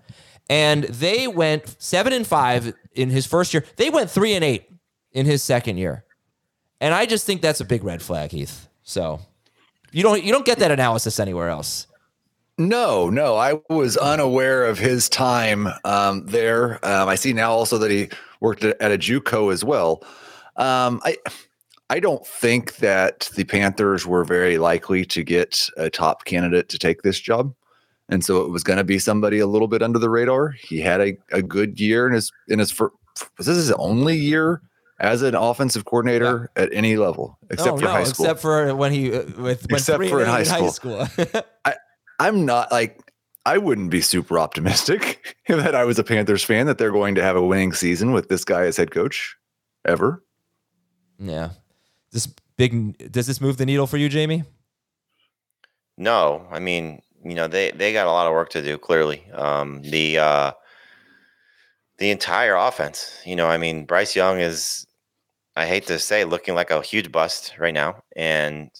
And 0.50 0.84
they 0.84 1.28
went 1.28 1.76
seven 1.80 2.12
and 2.12 2.26
five 2.26 2.74
in 2.94 3.10
his 3.10 3.26
first 3.26 3.52
year. 3.52 3.64
They 3.76 3.90
went 3.90 4.10
three 4.10 4.34
and 4.34 4.44
eight 4.44 4.70
in 5.12 5.26
his 5.26 5.42
second 5.42 5.76
year. 5.76 6.04
And 6.80 6.94
I 6.94 7.06
just 7.06 7.26
think 7.26 7.42
that's 7.42 7.60
a 7.60 7.64
big 7.64 7.84
red 7.84 8.02
flag, 8.02 8.30
Heath. 8.30 8.68
So 8.82 9.20
you 9.92 10.02
don't 10.02 10.22
you 10.22 10.32
don't 10.32 10.46
get 10.46 10.58
that 10.60 10.70
analysis 10.70 11.20
anywhere 11.20 11.48
else. 11.48 11.86
No, 12.56 13.08
no, 13.08 13.36
I 13.36 13.60
was 13.70 13.96
unaware 13.96 14.64
of 14.64 14.78
his 14.78 15.08
time 15.08 15.68
um, 15.84 16.26
there. 16.26 16.84
Um, 16.84 17.08
I 17.08 17.14
see 17.14 17.32
now 17.32 17.52
also 17.52 17.78
that 17.78 17.90
he 17.90 18.08
worked 18.40 18.64
at, 18.64 18.80
a 18.80 18.98
JUCO 18.98 19.52
as 19.52 19.62
well. 19.64 20.02
Um, 20.56 21.00
I, 21.04 21.18
I 21.90 22.00
don't 22.00 22.26
think 22.26 22.76
that 22.76 23.30
the 23.34 23.44
Panthers 23.44 24.06
were 24.06 24.24
very 24.24 24.58
likely 24.58 25.04
to 25.06 25.22
get 25.22 25.68
a 25.76 25.88
top 25.88 26.24
candidate 26.24 26.68
to 26.68 26.78
take 26.78 27.02
this 27.02 27.18
job, 27.18 27.54
and 28.08 28.24
so 28.24 28.42
it 28.42 28.50
was 28.50 28.62
going 28.62 28.76
to 28.76 28.84
be 28.84 28.98
somebody 28.98 29.38
a 29.38 29.46
little 29.46 29.68
bit 29.68 29.82
under 29.82 29.98
the 29.98 30.10
radar. 30.10 30.50
He 30.50 30.80
had 30.80 31.00
a, 31.00 31.16
a 31.32 31.42
good 31.42 31.80
year 31.80 32.06
in 32.06 32.12
his 32.12 32.30
in 32.48 32.58
his 32.58 32.70
first. 32.70 32.94
Was 33.36 33.46
this 33.46 33.56
his 33.56 33.72
only 33.72 34.16
year 34.16 34.62
as 35.00 35.22
an 35.22 35.34
offensive 35.34 35.84
coordinator 35.84 36.50
at 36.56 36.72
any 36.72 36.96
level 36.96 37.38
except 37.50 37.74
Oh, 37.74 37.76
for 37.78 37.84
no, 37.84 37.90
high 37.90 38.04
school? 38.04 38.26
Except 38.26 38.40
for 38.40 38.74
when 38.76 38.92
he 38.92 39.12
uh, 39.12 39.22
with 39.38 39.66
when 39.70 39.76
Except 39.78 40.04
for 40.04 40.22
in 40.22 40.28
eight 40.28 40.46
high 40.46 40.68
school. 40.68 41.08
I'm 42.20 42.44
not 42.44 42.70
like 42.70 43.12
I 43.46 43.58
wouldn't 43.58 43.90
be 43.90 44.00
super 44.02 44.38
optimistic 44.38 45.36
that 45.48 45.74
I 45.74 45.84
was 45.84 45.98
a 45.98 46.04
Panthers 46.04 46.44
fan 46.44 46.66
that 46.66 46.78
they're 46.78 46.92
going 46.92 47.14
to 47.14 47.22
have 47.22 47.36
a 47.36 47.42
winning 47.42 47.72
season 47.72 48.12
with 48.12 48.28
this 48.28 48.44
guy 48.44 48.64
as 48.64 48.76
head 48.76 48.90
coach 48.90 49.36
ever. 49.86 50.22
yeah. 51.18 51.50
This 52.12 52.26
big 52.56 53.12
does 53.12 53.26
this 53.26 53.40
move 53.40 53.56
the 53.56 53.66
needle 53.66 53.86
for 53.86 53.96
you, 53.96 54.08
Jamey? 54.08 54.44
No, 55.96 56.46
I 56.50 56.58
mean, 56.58 57.02
you 57.24 57.34
know, 57.34 57.48
they 57.48 57.70
they 57.72 57.92
got 57.92 58.06
a 58.06 58.12
lot 58.12 58.26
of 58.26 58.32
work 58.32 58.50
to 58.50 58.62
do. 58.62 58.78
Clearly, 58.78 59.24
um, 59.32 59.82
the 59.82 60.18
uh, 60.18 60.52
the 61.98 62.10
entire 62.10 62.54
offense. 62.54 63.20
You 63.24 63.36
know, 63.36 63.48
I 63.48 63.58
mean, 63.58 63.84
Bryce 63.84 64.14
Young 64.14 64.40
is, 64.40 64.86
I 65.56 65.66
hate 65.66 65.86
to 65.88 65.98
say, 65.98 66.24
looking 66.24 66.54
like 66.54 66.70
a 66.70 66.82
huge 66.82 67.10
bust 67.12 67.54
right 67.58 67.74
now, 67.74 68.02
and 68.16 68.70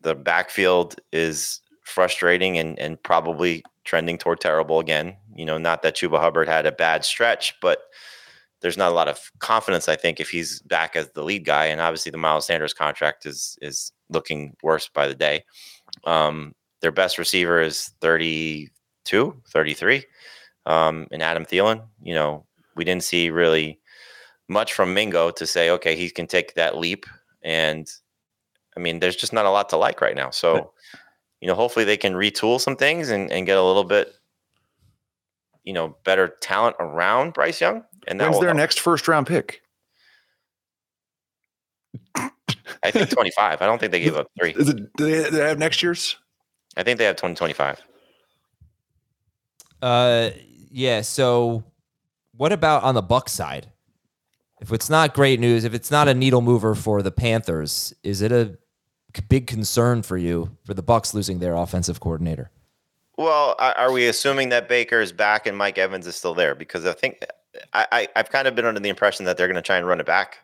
the 0.00 0.14
backfield 0.14 0.96
is 1.12 1.60
frustrating 1.84 2.58
and 2.58 2.78
and 2.78 3.02
probably 3.02 3.64
trending 3.84 4.18
toward 4.18 4.40
terrible 4.40 4.78
again. 4.78 5.16
You 5.34 5.44
know, 5.44 5.58
not 5.58 5.82
that 5.82 5.96
Chuba 5.96 6.20
Hubbard 6.20 6.48
had 6.48 6.66
a 6.66 6.72
bad 6.72 7.04
stretch, 7.04 7.54
but 7.60 7.80
there's 8.62 8.78
not 8.78 8.90
a 8.90 8.94
lot 8.94 9.08
of 9.08 9.30
confidence. 9.40 9.88
I 9.88 9.96
think 9.96 10.20
if 10.20 10.30
he's 10.30 10.60
back 10.62 10.96
as 10.96 11.10
the 11.10 11.22
lead 11.22 11.44
guy, 11.44 11.66
and 11.66 11.80
obviously 11.80 12.10
the 12.10 12.18
Miles 12.18 12.46
Sanders 12.46 12.72
contract 12.72 13.26
is 13.26 13.58
is 13.60 13.92
looking 14.08 14.56
worse 14.62 14.88
by 14.88 15.06
the 15.06 15.14
day. 15.14 15.44
Um, 16.04 16.54
their 16.80 16.92
best 16.92 17.18
receiver 17.18 17.60
is 17.60 17.92
32, 18.00 19.42
33. 19.48 20.04
Um, 20.66 21.06
and 21.10 21.22
Adam 21.22 21.44
Thielen, 21.44 21.82
you 22.02 22.14
know, 22.14 22.46
we 22.76 22.84
didn't 22.84 23.04
see 23.04 23.30
really 23.30 23.80
much 24.48 24.72
from 24.72 24.94
Mingo 24.94 25.30
to 25.30 25.46
say, 25.46 25.70
okay, 25.70 25.96
he 25.96 26.10
can 26.10 26.26
take 26.26 26.54
that 26.54 26.76
leap. 26.76 27.06
And 27.42 27.90
I 28.76 28.80
mean, 28.80 29.00
there's 29.00 29.16
just 29.16 29.32
not 29.32 29.46
a 29.46 29.50
lot 29.50 29.68
to 29.70 29.76
like 29.76 30.00
right 30.00 30.16
now. 30.16 30.30
So, 30.30 30.72
you 31.40 31.48
know, 31.48 31.54
hopefully 31.54 31.84
they 31.84 31.96
can 31.96 32.14
retool 32.14 32.60
some 32.60 32.76
things 32.76 33.10
and, 33.10 33.30
and 33.30 33.46
get 33.46 33.58
a 33.58 33.62
little 33.62 33.84
bit, 33.84 34.12
you 35.64 35.72
know, 35.72 35.96
better 36.04 36.36
talent 36.40 36.76
around 36.78 37.32
Bryce 37.32 37.60
Young. 37.60 37.84
And 38.06 38.20
that 38.20 38.30
When's 38.30 38.40
their 38.40 38.48
help. 38.48 38.58
next 38.58 38.80
first 38.80 39.08
round 39.08 39.26
pick? 39.26 39.62
I 42.14 42.90
think 42.90 43.10
25. 43.10 43.62
I 43.62 43.66
don't 43.66 43.78
think 43.78 43.92
they 43.92 44.00
gave 44.00 44.16
up 44.16 44.28
three. 44.38 44.50
Is 44.52 44.68
it, 44.68 44.76
do 44.96 45.04
they, 45.04 45.30
do 45.30 45.36
they 45.36 45.48
have 45.48 45.58
next 45.58 45.82
year's? 45.82 46.16
I 46.76 46.82
think 46.82 46.98
they 46.98 47.04
have 47.04 47.16
2025. 47.16 47.82
Uh, 49.80 50.30
yeah. 50.70 51.02
So, 51.02 51.64
what 52.36 52.52
about 52.52 52.82
on 52.82 52.94
the 52.94 53.02
Buck 53.02 53.28
side? 53.28 53.68
If 54.60 54.72
it's 54.72 54.88
not 54.88 55.12
great 55.12 55.40
news, 55.40 55.64
if 55.64 55.74
it's 55.74 55.90
not 55.90 56.06
a 56.06 56.14
needle 56.14 56.40
mover 56.40 56.74
for 56.74 57.02
the 57.02 57.10
Panthers, 57.10 57.92
is 58.04 58.22
it 58.22 58.30
a 58.30 58.56
big 59.28 59.46
concern 59.46 60.02
for 60.02 60.16
you 60.16 60.56
for 60.64 60.72
the 60.72 60.82
Bucks 60.82 61.14
losing 61.14 61.40
their 61.40 61.54
offensive 61.54 62.00
coordinator? 62.00 62.50
Well, 63.18 63.56
are 63.58 63.76
are 63.76 63.92
we 63.92 64.06
assuming 64.06 64.48
that 64.50 64.68
Baker 64.68 65.00
is 65.00 65.12
back 65.12 65.46
and 65.46 65.56
Mike 65.56 65.78
Evans 65.78 66.06
is 66.06 66.16
still 66.16 66.34
there? 66.34 66.54
Because 66.54 66.86
I 66.86 66.92
think 66.92 67.24
I, 67.72 68.08
I've 68.16 68.30
kind 68.30 68.48
of 68.48 68.54
been 68.54 68.64
under 68.64 68.80
the 68.80 68.88
impression 68.88 69.26
that 69.26 69.36
they're 69.36 69.46
going 69.46 69.56
to 69.56 69.62
try 69.62 69.76
and 69.76 69.86
run 69.86 70.00
it 70.00 70.06
back 70.06 70.38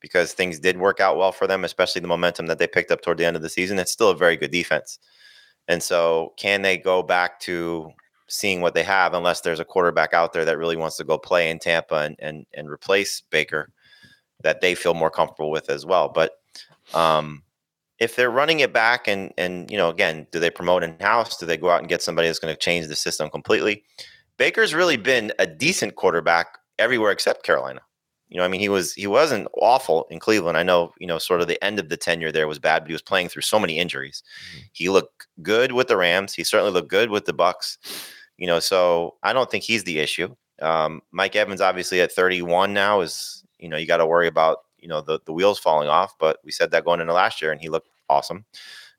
because 0.00 0.32
things 0.32 0.58
did 0.58 0.78
work 0.78 1.00
out 1.00 1.16
well 1.16 1.32
for 1.32 1.46
them, 1.46 1.64
especially 1.64 2.00
the 2.00 2.08
momentum 2.08 2.46
that 2.46 2.58
they 2.58 2.66
picked 2.66 2.90
up 2.90 3.02
toward 3.02 3.18
the 3.18 3.26
end 3.26 3.36
of 3.36 3.42
the 3.42 3.48
season. 3.48 3.78
It's 3.78 3.92
still 3.92 4.10
a 4.10 4.16
very 4.16 4.36
good 4.36 4.50
defense. 4.50 4.98
And 5.66 5.82
so, 5.82 6.32
can 6.36 6.62
they 6.62 6.78
go 6.78 7.02
back 7.02 7.40
to 7.40 7.90
seeing 8.28 8.60
what 8.60 8.74
they 8.74 8.82
have 8.82 9.14
unless 9.14 9.40
there's 9.40 9.60
a 9.60 9.64
quarterback 9.64 10.14
out 10.14 10.32
there 10.32 10.44
that 10.44 10.58
really 10.58 10.76
wants 10.76 10.96
to 10.96 11.04
go 11.04 11.18
play 11.18 11.50
in 11.50 11.58
Tampa 11.58 11.96
and, 11.96 12.16
and, 12.18 12.46
and 12.54 12.70
replace 12.70 13.22
Baker 13.30 13.70
that 14.42 14.60
they 14.60 14.74
feel 14.74 14.94
more 14.94 15.10
comfortable 15.10 15.50
with 15.50 15.68
as 15.68 15.84
well? 15.84 16.08
But 16.08 16.32
um, 16.94 17.42
if 17.98 18.16
they're 18.16 18.30
running 18.30 18.60
it 18.60 18.72
back 18.72 19.08
and 19.08 19.32
and 19.36 19.70
you 19.70 19.76
know 19.76 19.88
again 19.88 20.26
do 20.30 20.38
they 20.38 20.50
promote 20.50 20.82
in 20.82 20.98
house 21.00 21.36
do 21.36 21.46
they 21.46 21.56
go 21.56 21.70
out 21.70 21.80
and 21.80 21.88
get 21.88 22.02
somebody 22.02 22.28
that's 22.28 22.38
going 22.38 22.54
to 22.54 22.58
change 22.58 22.86
the 22.86 22.96
system 22.96 23.28
completely 23.28 23.84
baker's 24.38 24.74
really 24.74 24.96
been 24.96 25.32
a 25.38 25.46
decent 25.46 25.96
quarterback 25.96 26.58
everywhere 26.78 27.12
except 27.12 27.44
carolina. 27.44 27.80
You 28.28 28.38
know 28.38 28.44
i 28.44 28.48
mean 28.48 28.60
he 28.60 28.68
was 28.68 28.94
he 28.94 29.06
wasn't 29.06 29.48
awful 29.60 30.06
in 30.10 30.18
cleveland. 30.18 30.56
I 30.56 30.62
know 30.62 30.92
you 30.98 31.06
know 31.06 31.18
sort 31.18 31.40
of 31.40 31.48
the 31.48 31.62
end 31.62 31.78
of 31.78 31.88
the 31.88 31.96
tenure 31.96 32.32
there 32.32 32.48
was 32.48 32.58
bad 32.58 32.80
but 32.80 32.88
he 32.88 32.94
was 32.94 33.02
playing 33.02 33.28
through 33.28 33.42
so 33.42 33.58
many 33.58 33.78
injuries. 33.78 34.22
He 34.72 34.88
looked 34.88 35.26
good 35.42 35.72
with 35.72 35.88
the 35.88 35.96
rams. 35.96 36.34
He 36.34 36.44
certainly 36.44 36.72
looked 36.72 36.90
good 36.90 37.10
with 37.10 37.24
the 37.26 37.32
bucks 37.32 37.78
you 38.38 38.46
know 38.46 38.60
so 38.60 39.16
i 39.22 39.32
don't 39.32 39.50
think 39.50 39.64
he's 39.64 39.84
the 39.84 39.98
issue. 39.98 40.34
Um, 40.60 41.02
mike 41.12 41.36
evans 41.36 41.60
obviously 41.60 42.00
at 42.00 42.12
31 42.12 42.72
now 42.74 43.00
is 43.00 43.44
you 43.58 43.68
know 43.68 43.76
you 43.76 43.86
got 43.86 43.98
to 43.98 44.06
worry 44.06 44.26
about 44.26 44.58
you 44.78 44.88
know 44.88 45.00
the, 45.00 45.20
the 45.24 45.32
wheels 45.32 45.58
falling 45.58 45.88
off 45.88 46.14
but 46.18 46.38
we 46.44 46.52
said 46.52 46.70
that 46.70 46.84
going 46.84 47.00
into 47.00 47.12
last 47.12 47.42
year 47.42 47.52
and 47.52 47.60
he 47.60 47.68
looked 47.68 47.88
awesome. 48.08 48.44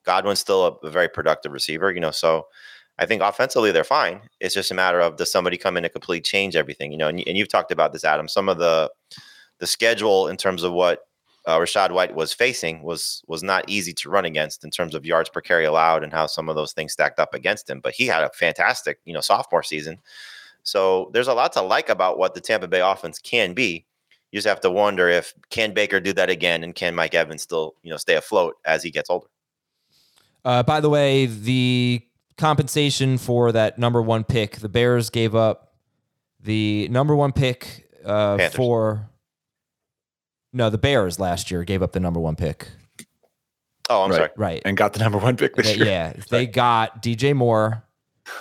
Godwin's 0.06 0.40
still 0.40 0.66
a, 0.66 0.88
a 0.88 0.90
very 0.90 1.10
productive 1.10 1.52
receiver 1.52 1.92
you 1.92 2.00
know 2.00 2.12
so 2.12 2.48
i 3.00 3.06
think 3.06 3.22
offensively 3.22 3.72
they're 3.72 3.84
fine 3.84 4.22
it's 4.40 4.54
just 4.54 4.72
a 4.72 4.76
matter 4.76 5.00
of 5.00 5.18
does 5.18 5.32
somebody 5.32 5.58
come 5.58 5.78
in 5.78 5.84
and 5.84 5.92
completely 5.92 6.22
change 6.22 6.56
everything 6.56 6.92
you 6.92 6.98
know 6.98 7.08
and, 7.08 7.24
and 7.26 7.38
you've 7.38 7.50
talked 7.50 7.72
about 7.72 7.94
this 7.94 8.04
adam 8.04 8.28
some 8.28 8.48
of 8.48 8.58
the 8.58 8.90
the 9.60 9.68
schedule 9.68 10.28
in 10.28 10.38
terms 10.38 10.64
of 10.64 10.72
what 10.72 11.06
uh, 11.46 11.58
Rachaad 11.58 11.92
White 11.92 12.16
was 12.16 12.34
facing 12.34 12.84
was 12.84 13.24
was 13.28 13.42
not 13.42 13.68
easy 13.68 13.94
to 13.94 14.10
run 14.10 14.26
against 14.26 14.64
in 14.64 14.70
terms 14.70 14.94
of 14.94 15.06
yards 15.06 15.30
per 15.30 15.42
carry 15.42 15.66
allowed 15.66 16.04
and 16.04 16.14
how 16.14 16.28
some 16.28 16.50
of 16.50 16.56
those 16.56 16.74
things 16.74 16.94
stacked 16.94 17.20
up 17.20 17.34
against 17.34 17.70
him. 17.70 17.80
But 17.80 17.94
he 17.94 18.06
had 18.06 18.24
a 18.24 18.30
fantastic, 18.30 19.00
you 19.06 19.14
know, 19.14 19.22
sophomore 19.22 19.64
season. 19.64 20.00
So 20.64 21.10
there's 21.14 21.28
a 21.28 21.34
lot 21.34 21.54
to 21.54 21.62
like 21.62 21.90
about 21.90 22.20
what 22.20 22.36
the 22.36 22.42
Tampa 22.42 22.68
Bay 22.68 22.82
offense 22.82 23.20
can 23.20 23.54
be. 23.54 23.86
You 24.32 24.38
just 24.38 24.48
have 24.48 24.62
to 24.62 24.70
wonder 24.70 25.10
if 25.10 25.34
can 25.50 25.74
Baker 25.74 26.00
do 26.00 26.14
that 26.14 26.30
again, 26.30 26.64
and 26.64 26.76
can 26.76 26.94
Mike 26.94 27.16
Evans 27.16 27.42
still, 27.42 27.74
you 27.82 27.90
know, 27.90 27.98
stay 27.98 28.16
afloat 28.16 28.58
as 28.64 28.84
he 28.84 28.92
gets 28.92 29.10
older. 29.10 29.28
Uh, 30.46 30.62
by 30.62 30.80
the 30.80 30.90
way, 30.90 31.26
the 31.26 32.02
compensation 32.40 33.18
for 33.20 33.52
that 33.52 33.78
number 33.78 34.02
one 34.02 34.24
pick, 34.24 34.58
the 34.58 34.70
Bears 34.70 35.10
gave 35.12 35.36
up 35.36 35.74
the 36.40 36.88
number 36.90 37.16
one 37.16 37.32
pick 37.32 37.88
uh, 38.04 38.50
for. 38.50 39.10
No, 40.52 40.72
the 40.72 40.80
Bears 40.80 41.20
last 41.20 41.52
year 41.52 41.64
gave 41.64 41.84
up 41.84 41.92
the 41.92 42.00
number 42.00 42.20
one 42.20 42.36
pick. 42.36 42.68
Oh, 43.90 44.04
I'm 44.04 44.10
Right. 44.12 44.18
sorry. 44.18 44.30
Right. 44.36 44.62
And 44.66 44.76
got 44.76 44.94
the 44.94 45.00
number 45.00 45.18
one 45.20 45.36
pick 45.38 45.56
this 45.56 45.68
They- 45.68 45.76
year. 45.78 45.86
yeah, 45.86 46.14
they 46.32 46.48
got 46.48 47.04
DJ 47.04 47.34
Moore. 47.36 47.84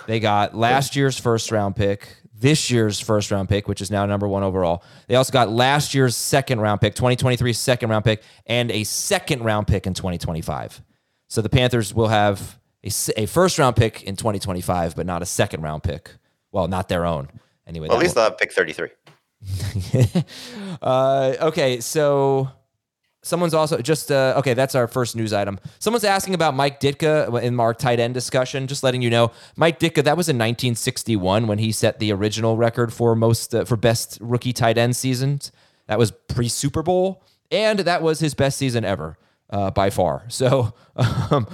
They 0.07 0.19
got 0.19 0.55
last 0.55 0.95
year's 0.95 1.19
first 1.19 1.51
round 1.51 1.75
pick, 1.75 2.15
this 2.33 2.69
year's 2.69 2.99
first 2.99 3.31
round 3.31 3.49
pick, 3.49 3.67
which 3.67 3.81
is 3.81 3.89
now 3.89 4.05
number 4.05 4.27
one 4.27 4.43
overall. 4.43 4.83
They 5.07 5.15
also 5.15 5.31
got 5.33 5.49
last 5.51 5.93
year's 5.95 6.15
second 6.15 6.61
round 6.61 6.79
pick, 6.81 6.93
2023 6.95 7.53
second 7.53 7.89
round 7.89 8.05
pick, 8.05 8.21
and 8.45 8.69
a 8.71 8.83
second 8.83 9.43
round 9.43 9.65
pick 9.67 9.87
in 9.87 9.93
2025. 9.95 10.81
So 11.27 11.41
the 11.41 11.49
Panthers 11.49 11.93
will 11.93 12.07
have 12.09 12.58
a, 12.83 13.21
a 13.21 13.25
first 13.25 13.59
round 13.59 13.75
pick 13.75 14.03
in 14.03 14.15
2025, 14.15 14.95
but 14.95 15.05
not 15.05 15.21
a 15.21 15.25
second 15.25 15.61
round 15.61 15.83
pick. 15.83 16.11
Well, 16.51 16.67
not 16.67 16.89
their 16.89 17.05
own. 17.05 17.29
Anyway, 17.67 17.87
Well, 17.87 17.97
at 17.97 18.01
least 18.01 18.15
they'll 18.15 18.23
have 18.23 18.37
pick 18.37 18.51
33. 18.51 18.89
uh, 20.81 21.35
okay, 21.39 21.79
so 21.79 22.49
someone's 23.21 23.53
also 23.53 23.79
just 23.79 24.11
uh, 24.11 24.33
okay. 24.37 24.53
That's 24.53 24.75
our 24.75 24.87
first 24.87 25.15
news 25.15 25.31
item. 25.33 25.59
Someone's 25.79 26.03
asking 26.03 26.33
about 26.33 26.55
Mike 26.55 26.79
Ditka 26.79 27.41
in 27.41 27.59
our 27.59 27.73
tight 27.73 27.99
end 27.99 28.13
discussion. 28.13 28.67
Just 28.67 28.83
letting 28.83 29.01
you 29.01 29.09
know, 29.09 29.31
Mike 29.55 29.79
Ditka. 29.79 30.03
That 30.03 30.17
was 30.17 30.27
in 30.27 30.37
1961 30.37 31.47
when 31.47 31.59
he 31.59 31.71
set 31.71 31.99
the 31.99 32.11
original 32.11 32.57
record 32.57 32.91
for 32.91 33.15
most 33.15 33.53
uh, 33.53 33.65
for 33.65 33.77
best 33.77 34.17
rookie 34.21 34.53
tight 34.53 34.77
end 34.77 34.95
seasons. 34.95 35.51
That 35.87 35.99
was 35.99 36.11
pre 36.11 36.49
Super 36.49 36.83
Bowl, 36.83 37.23
and 37.51 37.79
that 37.79 38.01
was 38.01 38.19
his 38.19 38.33
best 38.33 38.57
season 38.57 38.83
ever 38.83 39.17
uh, 39.49 39.71
by 39.71 39.89
far. 39.89 40.23
So. 40.27 40.73
Um, 41.31 41.47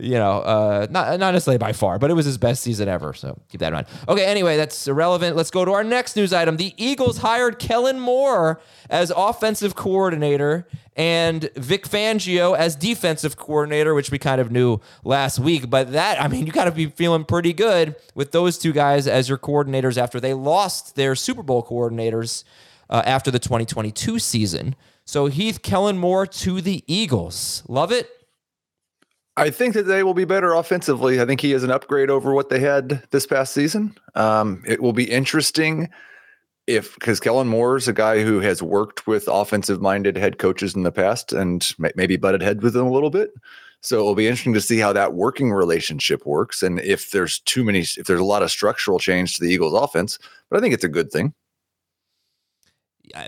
you 0.00 0.14
know, 0.14 0.40
uh, 0.40 0.86
not 0.90 1.18
not 1.18 1.32
necessarily 1.32 1.58
by 1.58 1.72
far, 1.72 1.98
but 1.98 2.10
it 2.10 2.14
was 2.14 2.26
his 2.26 2.38
best 2.38 2.62
season 2.62 2.88
ever. 2.88 3.12
So 3.12 3.38
keep 3.48 3.60
that 3.60 3.68
in 3.68 3.74
mind. 3.74 3.86
Okay, 4.08 4.24
anyway, 4.24 4.56
that's 4.56 4.86
irrelevant. 4.86 5.36
Let's 5.36 5.50
go 5.50 5.64
to 5.64 5.72
our 5.72 5.84
next 5.84 6.16
news 6.16 6.32
item. 6.32 6.56
The 6.56 6.74
Eagles 6.76 7.18
hired 7.18 7.58
Kellen 7.58 8.00
Moore 8.00 8.60
as 8.90 9.12
offensive 9.14 9.74
coordinator 9.74 10.66
and 10.96 11.48
Vic 11.54 11.88
Fangio 11.88 12.56
as 12.56 12.74
defensive 12.74 13.36
coordinator, 13.36 13.94
which 13.94 14.10
we 14.10 14.18
kind 14.18 14.40
of 14.40 14.50
knew 14.50 14.80
last 15.04 15.38
week. 15.38 15.70
But 15.70 15.92
that, 15.92 16.20
I 16.20 16.28
mean, 16.28 16.46
you 16.46 16.52
got 16.52 16.64
to 16.64 16.72
be 16.72 16.86
feeling 16.86 17.24
pretty 17.24 17.52
good 17.52 17.94
with 18.14 18.32
those 18.32 18.58
two 18.58 18.72
guys 18.72 19.06
as 19.06 19.28
your 19.28 19.38
coordinators 19.38 19.96
after 19.96 20.18
they 20.18 20.34
lost 20.34 20.96
their 20.96 21.14
Super 21.14 21.42
Bowl 21.42 21.62
coordinators 21.62 22.44
uh, 22.90 23.02
after 23.04 23.30
the 23.30 23.38
2022 23.38 24.18
season. 24.18 24.74
So 25.04 25.26
Heath 25.26 25.62
Kellen 25.62 25.98
Moore 25.98 26.26
to 26.26 26.60
the 26.60 26.84
Eagles. 26.86 27.62
Love 27.68 27.92
it. 27.92 28.10
I 29.38 29.50
think 29.50 29.74
that 29.74 29.84
they 29.84 30.02
will 30.02 30.14
be 30.14 30.24
better 30.24 30.54
offensively. 30.54 31.20
I 31.20 31.24
think 31.26 31.40
he 31.40 31.52
is 31.52 31.62
an 31.62 31.70
upgrade 31.70 32.10
over 32.10 32.34
what 32.34 32.48
they 32.48 32.60
had 32.60 33.02
this 33.10 33.26
past 33.26 33.54
season. 33.54 33.96
Um, 34.14 34.62
it 34.66 34.82
will 34.82 34.92
be 34.92 35.10
interesting 35.10 35.88
if 36.66 36.94
because 36.94 37.20
Kellen 37.20 37.48
Moore 37.48 37.76
is 37.76 37.88
a 37.88 37.92
guy 37.92 38.22
who 38.22 38.40
has 38.40 38.62
worked 38.62 39.06
with 39.06 39.26
offensive 39.28 39.80
minded 39.80 40.16
head 40.16 40.38
coaches 40.38 40.74
in 40.74 40.82
the 40.82 40.92
past 40.92 41.32
and 41.32 41.66
may- 41.78 41.92
maybe 41.96 42.16
butted 42.16 42.42
head 42.42 42.62
with 42.62 42.74
them 42.74 42.86
a 42.86 42.92
little 42.92 43.10
bit. 43.10 43.30
So 43.80 44.00
it 44.00 44.02
will 44.02 44.14
be 44.14 44.26
interesting 44.26 44.54
to 44.54 44.60
see 44.60 44.78
how 44.78 44.92
that 44.92 45.14
working 45.14 45.52
relationship 45.52 46.26
works 46.26 46.62
and 46.62 46.80
if 46.80 47.12
there's 47.12 47.38
too 47.40 47.64
many, 47.64 47.80
if 47.80 48.06
there's 48.06 48.20
a 48.20 48.24
lot 48.24 48.42
of 48.42 48.50
structural 48.50 48.98
change 48.98 49.36
to 49.36 49.44
the 49.44 49.50
Eagles 49.52 49.72
offense. 49.72 50.18
But 50.50 50.58
I 50.58 50.60
think 50.60 50.74
it's 50.74 50.84
a 50.84 50.88
good 50.88 51.10
thing. 51.10 51.32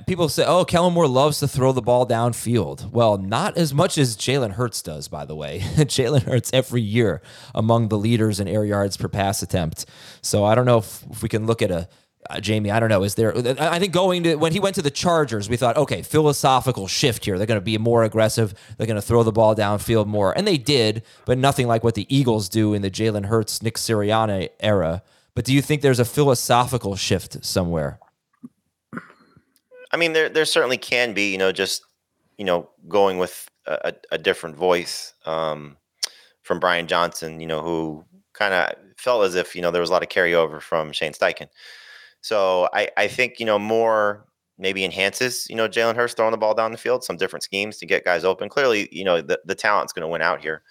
People 0.06 0.28
say, 0.28 0.44
"Oh, 0.46 0.64
Kellen 0.64 0.94
Moore 0.94 1.08
loves 1.08 1.40
to 1.40 1.48
throw 1.48 1.72
the 1.72 1.82
ball 1.82 2.06
downfield." 2.06 2.90
Well, 2.90 3.18
not 3.18 3.56
as 3.56 3.72
much 3.72 3.98
as 3.98 4.16
Jalen 4.16 4.52
Hurts 4.52 4.82
does, 4.82 5.08
by 5.08 5.24
the 5.24 5.34
way. 5.34 5.60
Jalen 5.76 6.22
Hurts 6.22 6.50
every 6.52 6.82
year 6.82 7.22
among 7.54 7.88
the 7.88 7.98
leaders 7.98 8.40
in 8.40 8.48
air 8.48 8.64
yards 8.64 8.96
per 8.96 9.08
pass 9.08 9.42
attempt. 9.42 9.86
So 10.22 10.44
I 10.44 10.54
don't 10.54 10.66
know 10.66 10.78
if, 10.78 11.04
if 11.10 11.22
we 11.22 11.28
can 11.28 11.46
look 11.46 11.62
at 11.62 11.70
a 11.70 11.88
uh, 12.28 12.38
Jamie. 12.40 12.70
I 12.70 12.80
don't 12.80 12.90
know. 12.90 13.02
Is 13.02 13.14
there? 13.14 13.34
I 13.60 13.78
think 13.78 13.92
going 13.92 14.24
to 14.24 14.36
when 14.36 14.52
he 14.52 14.60
went 14.60 14.74
to 14.74 14.82
the 14.82 14.90
Chargers, 14.90 15.48
we 15.48 15.56
thought, 15.56 15.76
okay, 15.76 16.02
philosophical 16.02 16.86
shift 16.86 17.24
here. 17.24 17.38
They're 17.38 17.46
going 17.46 17.60
to 17.60 17.64
be 17.64 17.78
more 17.78 18.04
aggressive. 18.04 18.54
They're 18.76 18.86
going 18.86 19.00
to 19.00 19.06
throw 19.06 19.22
the 19.22 19.32
ball 19.32 19.54
downfield 19.54 20.06
more, 20.06 20.36
and 20.36 20.46
they 20.46 20.58
did, 20.58 21.02
but 21.24 21.38
nothing 21.38 21.66
like 21.66 21.82
what 21.82 21.94
the 21.94 22.06
Eagles 22.14 22.48
do 22.48 22.74
in 22.74 22.82
the 22.82 22.90
Jalen 22.90 23.26
Hurts, 23.26 23.62
Nick 23.62 23.76
Sirianni 23.76 24.50
era. 24.60 25.02
But 25.34 25.44
do 25.44 25.54
you 25.54 25.62
think 25.62 25.80
there's 25.80 26.00
a 26.00 26.04
philosophical 26.04 26.96
shift 26.96 27.44
somewhere? 27.44 27.98
I 29.92 29.96
mean, 29.96 30.12
there 30.12 30.28
there 30.28 30.44
certainly 30.44 30.78
can 30.78 31.12
be, 31.14 31.32
you 31.32 31.38
know, 31.38 31.52
just 31.52 31.82
you 32.38 32.44
know, 32.44 32.70
going 32.88 33.18
with 33.18 33.48
a, 33.66 33.92
a 34.12 34.18
different 34.18 34.56
voice 34.56 35.12
um, 35.26 35.76
from 36.42 36.58
Brian 36.60 36.86
Johnson, 36.86 37.40
you 37.40 37.46
know, 37.46 37.60
who 37.62 38.04
kind 38.32 38.54
of 38.54 38.74
felt 38.96 39.24
as 39.24 39.34
if 39.34 39.54
you 39.54 39.62
know 39.62 39.70
there 39.70 39.80
was 39.80 39.90
a 39.90 39.92
lot 39.92 40.02
of 40.02 40.08
carryover 40.08 40.60
from 40.60 40.92
Shane 40.92 41.12
Steichen. 41.12 41.48
So 42.20 42.68
I 42.72 42.88
I 42.96 43.08
think 43.08 43.40
you 43.40 43.46
know 43.46 43.58
more 43.58 44.26
maybe 44.58 44.84
enhances 44.84 45.46
you 45.50 45.56
know 45.56 45.68
Jalen 45.68 45.96
Hurts 45.96 46.14
throwing 46.14 46.32
the 46.32 46.38
ball 46.38 46.54
down 46.54 46.72
the 46.72 46.78
field, 46.78 47.04
some 47.04 47.16
different 47.16 47.42
schemes 47.42 47.78
to 47.78 47.86
get 47.86 48.04
guys 48.04 48.24
open. 48.24 48.48
Clearly, 48.48 48.88
you 48.92 49.04
know 49.04 49.20
the 49.22 49.40
the 49.44 49.54
talent's 49.54 49.92
going 49.92 50.02
to 50.02 50.08
win 50.08 50.22
out 50.22 50.42
here, 50.42 50.62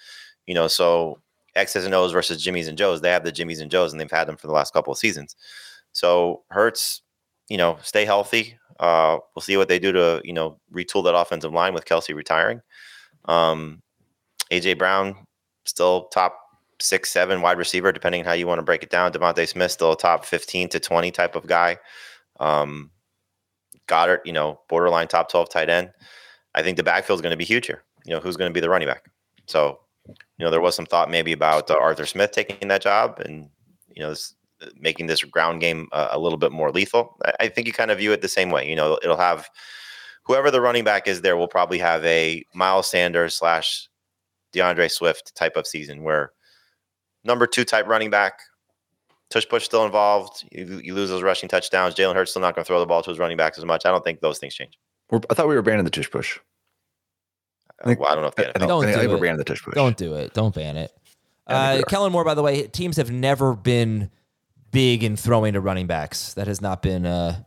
you 0.47 0.53
know. 0.53 0.67
So 0.67 1.22
X's 1.55 1.86
and 1.86 1.93
O's 1.95 2.11
versus 2.11 2.43
Jimmys 2.45 2.67
and 2.67 2.78
Joes. 2.78 3.01
They 3.01 3.11
have 3.11 3.24
the 3.26 3.32
Jimmys 3.32 3.61
and 3.61 3.72
Joes, 3.72 3.91
and 3.93 3.99
they've 3.99 4.11
had 4.11 4.28
them 4.28 4.38
for 4.38 4.47
the 4.47 4.53
last 4.53 4.74
couple 4.74 4.93
of 4.93 4.99
seasons. 4.99 5.36
So 5.91 6.43
Hurts, 6.51 7.01
you 7.49 7.57
know, 7.57 7.80
stay 7.82 8.05
healthy. 8.05 8.59
Uh, 8.80 9.19
we'll 9.36 9.41
see 9.41 9.57
what 9.57 9.67
they 9.67 9.80
do 9.80 9.91
to 9.91 10.21
you 10.23 10.34
know 10.34 10.59
retool 10.73 11.03
that 11.03 11.15
offensive 11.15 11.53
line 11.53 11.73
with 11.73 11.86
Kelce 11.86 12.15
retiring. 12.15 12.61
Um, 13.25 13.82
AJ 14.51 14.77
Brown 14.77 15.15
still 15.65 16.05
top 16.05 16.38
six, 16.82 17.11
seven 17.11 17.41
wide 17.41 17.57
receiver, 17.57 17.91
depending 17.91 18.21
on 18.21 18.25
how 18.25 18.34
you 18.34 18.47
want 18.47 18.59
to 18.59 18.63
break 18.63 18.84
it 18.84 18.89
down. 18.89 19.11
DeVonta 19.11 19.47
Smith 19.47 19.71
still 19.71 19.91
a 19.91 19.97
top 19.97 20.25
fifteen 20.25 20.69
to 20.69 20.80
twenty 20.80 21.11
type 21.11 21.36
of 21.36 21.45
guy. 21.47 21.77
Um, 22.39 22.91
Goedert, 23.88 24.25
you 24.25 24.34
know, 24.34 24.61
borderline 24.69 25.07
top 25.07 25.30
twelve 25.30 25.49
tight 25.49 25.69
end. 25.69 25.91
I 26.55 26.63
think 26.63 26.77
the 26.77 26.84
backfield 26.84 27.17
is 27.17 27.21
going 27.21 27.32
to 27.32 27.38
be 27.38 27.45
huge 27.45 27.67
here. 27.67 27.84
You 28.05 28.13
know, 28.13 28.19
who's 28.19 28.38
going 28.38 28.49
to 28.49 28.53
be 28.53 28.61
the 28.61 28.69
running 28.69 28.88
back? 28.88 29.09
So, 29.45 29.80
you 30.07 30.15
know, 30.39 30.49
there 30.49 30.61
was 30.61 30.75
some 30.75 30.86
thought 30.86 31.11
maybe 31.11 31.34
about 31.34 31.69
uh, 31.69 31.77
Arthur 31.77 32.05
Smith 32.05 32.32
taking 32.32 32.69
that 32.69 32.82
job 32.82 33.19
and 33.25 33.49
you 33.95 34.01
know 34.01 34.09
this, 34.09 34.36
making 34.76 35.07
this 35.07 35.24
ground 35.24 35.62
game 35.62 35.88
uh, 35.91 36.10
a 36.12 36.20
little 36.20 36.38
bit 36.38 36.51
more 36.51 36.72
lethal. 36.72 37.18
I, 37.26 37.34
I 37.41 37.47
think 37.47 37.68
you 37.68 37.74
kind 37.74 37.91
of 37.91 37.97
view 37.97 38.12
it 38.12 38.22
the 38.22 38.28
same 38.28 38.51
way. 38.51 38.70
You 38.70 38.76
know, 38.76 38.99
it'll 39.03 39.18
have 39.18 39.49
whoever 40.24 40.51
the 40.51 40.62
running 40.62 40.84
back 40.84 41.07
is 41.07 41.22
there 41.22 41.38
will 41.38 41.47
probably 41.47 41.80
have 41.80 42.03
a 42.05 42.43
Miles 42.53 42.89
Sanders 42.89 43.36
slash 43.36 43.88
DeAndre 44.53 44.91
Swift 44.91 45.36
type 45.36 45.55
of 45.55 45.68
season 45.68 46.03
where 46.03 46.32
number 47.24 47.47
two 47.47 47.64
type 47.64 47.88
running 47.88 48.10
back, 48.10 48.34
tush 49.30 49.47
push 49.47 49.64
still 49.64 49.86
involved. 49.86 50.43
You, 50.51 50.82
you 50.84 50.93
lose 50.93 51.10
those 51.10 51.24
rushing 51.24 51.49
touchdowns. 51.49 51.95
Jalen 51.95 52.16
Hurts 52.16 52.32
still 52.32 52.41
not 52.41 52.55
going 52.55 52.64
to 52.64 52.68
throw 52.68 52.80
the 52.80 52.86
ball 52.86 53.01
to 53.03 53.10
his 53.10 53.20
running 53.20 53.38
backs 53.38 53.57
as 53.57 53.66
much. 53.66 53.86
I 53.86 53.91
don't 53.91 54.03
think 54.03 54.22
those 54.22 54.39
things 54.39 54.55
change. 54.55 54.78
We're, 55.12 55.22
I 55.30 55.34
thought 55.34 55.47
we 55.47 55.55
were 55.55 55.62
banning 55.62 55.86
the 55.86 55.91
tush 55.91 56.10
push. 56.10 56.39
I, 57.82 57.86
think, 57.86 57.99
well, 57.99 58.10
I 58.10 58.16
don't 58.16 58.24
know 58.24 58.28
if 58.36 58.39
I, 58.39 58.51
I 58.55 58.68
Don't 58.68 58.84
I 58.84 58.88
think, 58.88 58.97
I 58.97 58.99
think 58.99 59.03
do 59.03 59.10
we're 59.10 59.18
it. 59.18 59.22
banning 59.22 59.38
the 59.38 59.43
tush 59.45 59.64
push. 59.64 59.74
Don't 59.74 59.97
do 59.97 60.16
it. 60.16 60.34
Don't 60.34 60.53
ban 60.53 60.78
it. 60.78 60.91
Uh. 61.47 61.82
Kellen 61.88 62.12
Moore, 62.12 62.26
by 62.26 62.34
the 62.34 62.43
way, 62.43 62.68
teams 62.68 62.97
have 62.97 63.10
never 63.10 63.55
been 63.55 64.12
big 64.72 65.03
in 65.03 65.15
throwing 65.15 65.53
to 65.53 65.61
running 65.61 65.88
backs. 65.88 66.34
That 66.36 66.47
has 66.47 66.61
not 66.61 66.82
been, 66.82 67.05
uh, 67.05 67.43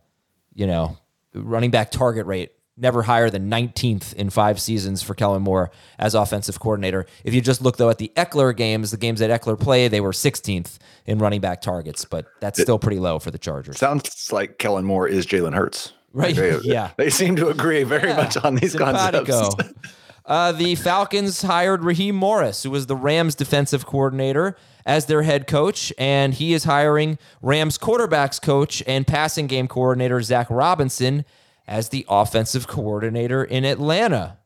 you 0.55 0.67
know, 0.67 0.99
running 1.35 1.71
back 1.71 1.91
target 1.91 2.27
rate 2.27 2.53
never 2.77 3.03
higher 3.03 3.29
than 3.29 3.51
19th 3.51 4.15
in 4.15 4.31
five 4.31 4.59
seasons 4.61 5.03
for 5.03 5.15
Kellen 5.15 5.43
Moore 5.43 5.71
as 5.99 6.15
offensive 6.15 6.59
coordinator. 6.59 7.05
If 7.23 7.35
you 7.35 7.41
just 7.43 7.61
look 7.61 7.77
though 7.77 7.91
at 7.91 7.99
the 7.99 8.11
Ekeler 8.17 8.57
games, 8.57 8.91
the 8.91 8.97
games 8.97 9.21
that 9.21 9.29
Ekeler 9.31 9.61
played, 9.61 9.91
they 9.91 10.01
were 10.01 10.13
16th 10.13 10.79
in 11.05 11.19
running 11.19 11.41
back 11.43 11.61
targets, 11.61 12.05
but 12.07 12.27
that's 12.41 12.61
still 12.61 12.79
pretty 12.79 12.99
low 12.99 13.19
for 13.19 13.31
the 13.31 13.39
Chargers. 13.39 13.79
Sounds 13.79 14.33
like 14.33 14.59
Kellen 14.59 14.85
Moore 14.87 15.07
is 15.07 15.27
Jalen 15.27 15.55
Hurts. 15.55 15.93
Right, 16.15 16.35
They, 16.35 16.59
yeah. 16.65 16.91
They 16.97 17.11
seem 17.11 17.37
to 17.37 17.49
agree 17.49 17.83
very 17.85 18.09
Yeah, 18.09 18.17
much 18.17 18.37
on 18.39 18.55
these 18.57 18.73
simpatico. 18.73 19.51
concepts. 19.51 19.75
Uh, 20.25 20.53
the 20.53 20.77
Falcons 20.77 21.43
hired 21.43 21.83
Raheem 21.83 22.15
Morris, 22.15 22.63
who 22.63 22.71
was 22.71 22.87
the 22.87 22.95
Rams 22.95 23.35
defensive 23.35 23.85
coordinator, 23.85 24.57
as 24.85 25.07
their 25.07 25.23
head 25.23 25.47
coach, 25.47 25.93
and 25.99 26.35
he 26.35 26.53
is 26.53 26.65
hiring 26.65 27.19
Rams 27.41 27.79
quarterbacks 27.79 28.41
coach 28.41 28.83
and 28.87 29.07
passing 29.07 29.47
game 29.47 29.69
coordinator 29.69 30.21
Zach 30.23 30.47
Robinson 30.51 31.25
as 31.67 31.91
the 31.91 32.07
offensive 32.09 32.67
coordinator 32.69 33.45
in 33.45 33.65
Atlanta. 33.65 34.39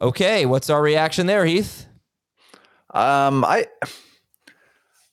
Okay, 0.00 0.44
what's 0.46 0.70
our 0.70 0.82
reaction 0.82 1.26
there, 1.26 1.46
Heath? 1.46 1.86
Um, 2.92 3.44
I 3.44 3.66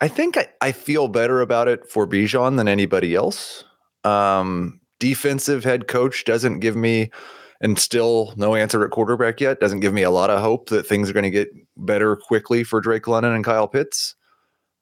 I 0.02 0.08
think 0.08 0.36
I, 0.36 0.48
I 0.62 0.72
feel 0.72 1.08
better 1.08 1.42
about 1.42 1.68
it 1.68 1.88
for 1.88 2.08
Bijan 2.08 2.58
than 2.58 2.68
anybody 2.68 3.16
else. 3.16 3.64
Um, 4.04 4.82
defensive 5.00 5.64
head 5.64 5.88
coach 5.88 6.26
doesn't 6.26 6.60
give 6.60 6.76
me, 6.76 7.12
and 7.62 7.78
still 7.78 8.34
no 8.36 8.56
answer 8.56 8.84
at 8.84 8.92
quarterback 8.92 9.40
yet. 9.40 9.60
Doesn't 9.60 9.80
give 9.80 9.94
me 9.94 10.02
a 10.02 10.10
lot 10.10 10.32
of 10.32 10.42
hope 10.42 10.70
that 10.70 10.88
things 10.88 11.10
are 11.10 11.14
going 11.14 11.24
to 11.24 11.30
get 11.30 11.50
better 11.78 12.16
quickly 12.16 12.64
for 12.64 12.82
Drake 12.82 13.08
London 13.08 13.34
and 13.34 13.46
Kyle 13.46 13.68
Pitts. 13.68 14.16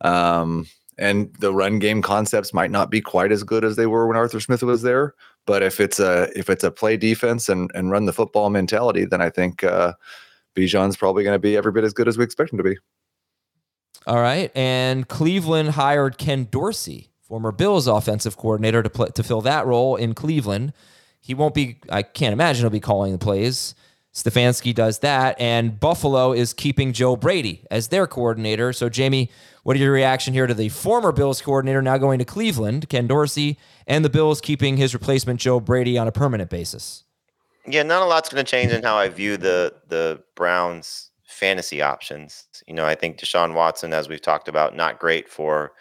Um, 0.02 0.68
and 0.98 1.34
the 1.40 1.54
run 1.54 1.80
game 1.80 2.02
concepts 2.02 2.54
might 2.54 2.72
not 2.72 2.92
be 2.92 3.02
quite 3.02 3.32
as 3.32 3.44
good 3.44 3.64
as 3.64 3.78
they 3.78 3.88
were 3.88 4.06
when 4.06 4.18
Arthur 4.18 4.40
Smith 4.40 4.62
was 4.62 4.82
there. 4.82 5.16
But 5.46 5.64
if 5.64 5.80
it's 5.80 6.00
a 6.00 6.30
if 6.38 6.50
it's 6.50 6.64
a 6.64 6.72
play 6.72 6.98
defense 6.98 7.50
and 7.50 7.72
and 7.74 7.90
run 7.90 8.06
the 8.06 8.14
football 8.14 8.50
mentality, 8.50 9.06
then 9.06 9.22
I 9.22 9.30
think 9.30 9.64
uh, 9.64 9.94
Bijan's 10.56 10.98
probably 10.98 11.24
going 11.24 11.36
to 11.36 11.40
be 11.40 11.56
every 11.56 11.72
bit 11.72 11.86
as 11.86 11.94
good 11.94 12.08
as 12.08 12.18
we 12.18 12.24
expect 12.24 12.52
him 12.52 12.58
to 12.58 12.64
be. 12.64 12.78
All 14.06 14.22
right, 14.22 14.52
and 14.56 15.08
Cleveland 15.08 15.72
hired 15.72 16.18
Ken 16.18 16.48
Dorsey, 16.52 17.10
former 17.22 17.52
Bills 17.52 17.88
offensive 17.88 18.38
coordinator, 18.38 18.84
to 18.84 18.90
play, 18.90 19.08
to 19.10 19.24
fill 19.24 19.42
that 19.42 19.66
role 19.66 19.96
in 19.96 20.14
Cleveland. 20.14 20.74
He 21.22 21.34
won't 21.34 21.54
be. 21.54 21.78
I 21.90 22.04
can't 22.04 22.34
imagine 22.34 22.64
he'll 22.64 22.70
be 22.70 22.80
calling 22.80 23.12
the 23.12 23.18
plays. 23.18 23.74
Stefanski 24.14 24.74
does 24.74 25.00
that, 25.00 25.40
and 25.40 25.80
Buffalo 25.80 26.34
is 26.34 26.54
keeping 26.54 26.94
Joe 26.94 27.16
Brady 27.16 27.64
as 27.70 27.90
their 27.90 28.08
coordinator. 28.08 28.74
So, 28.74 28.90
Jamie, 28.90 29.30
what 29.64 29.76
are 29.76 29.80
your 29.80 29.92
reaction 29.92 30.34
here 30.34 30.48
to 30.48 30.54
the 30.54 30.70
former 30.70 31.12
Bills 31.12 31.42
coordinator 31.42 31.82
now 31.82 31.98
going 31.98 32.20
to 32.20 32.26
Cleveland, 32.26 32.90
Ken 32.90 33.08
Dorsey, 33.08 33.58
and 33.86 34.04
the 34.04 34.10
Bills 34.10 34.42
keeping 34.42 34.78
his 34.78 34.94
replacement 34.94 35.40
Joe 35.40 35.60
Brady 35.60 35.98
on 35.98 36.08
a 36.08 36.12
permanent 36.12 36.50
basis? 36.50 37.04
Yeah, 37.68 37.84
not 37.84 38.02
a 38.02 38.06
lot's 38.06 38.30
going 38.30 38.44
to 38.44 38.50
change 38.50 38.72
in 38.72 38.82
how 38.82 38.98
I 38.98 39.10
view 39.10 39.38
the 39.38 39.76
the 39.88 40.24
Browns 40.36 41.12
fantasy 41.24 41.82
options. 41.82 42.48
You 42.68 42.74
know, 42.74 42.86
I 42.86 42.96
think 42.96 43.18
Deshaun 43.18 43.54
Watson, 43.54 43.94
as 43.94 44.10
we've 44.10 44.22
talked 44.22 44.48
about, 44.48 44.76
not 44.76 45.00
great 45.00 45.30
for 45.30 45.74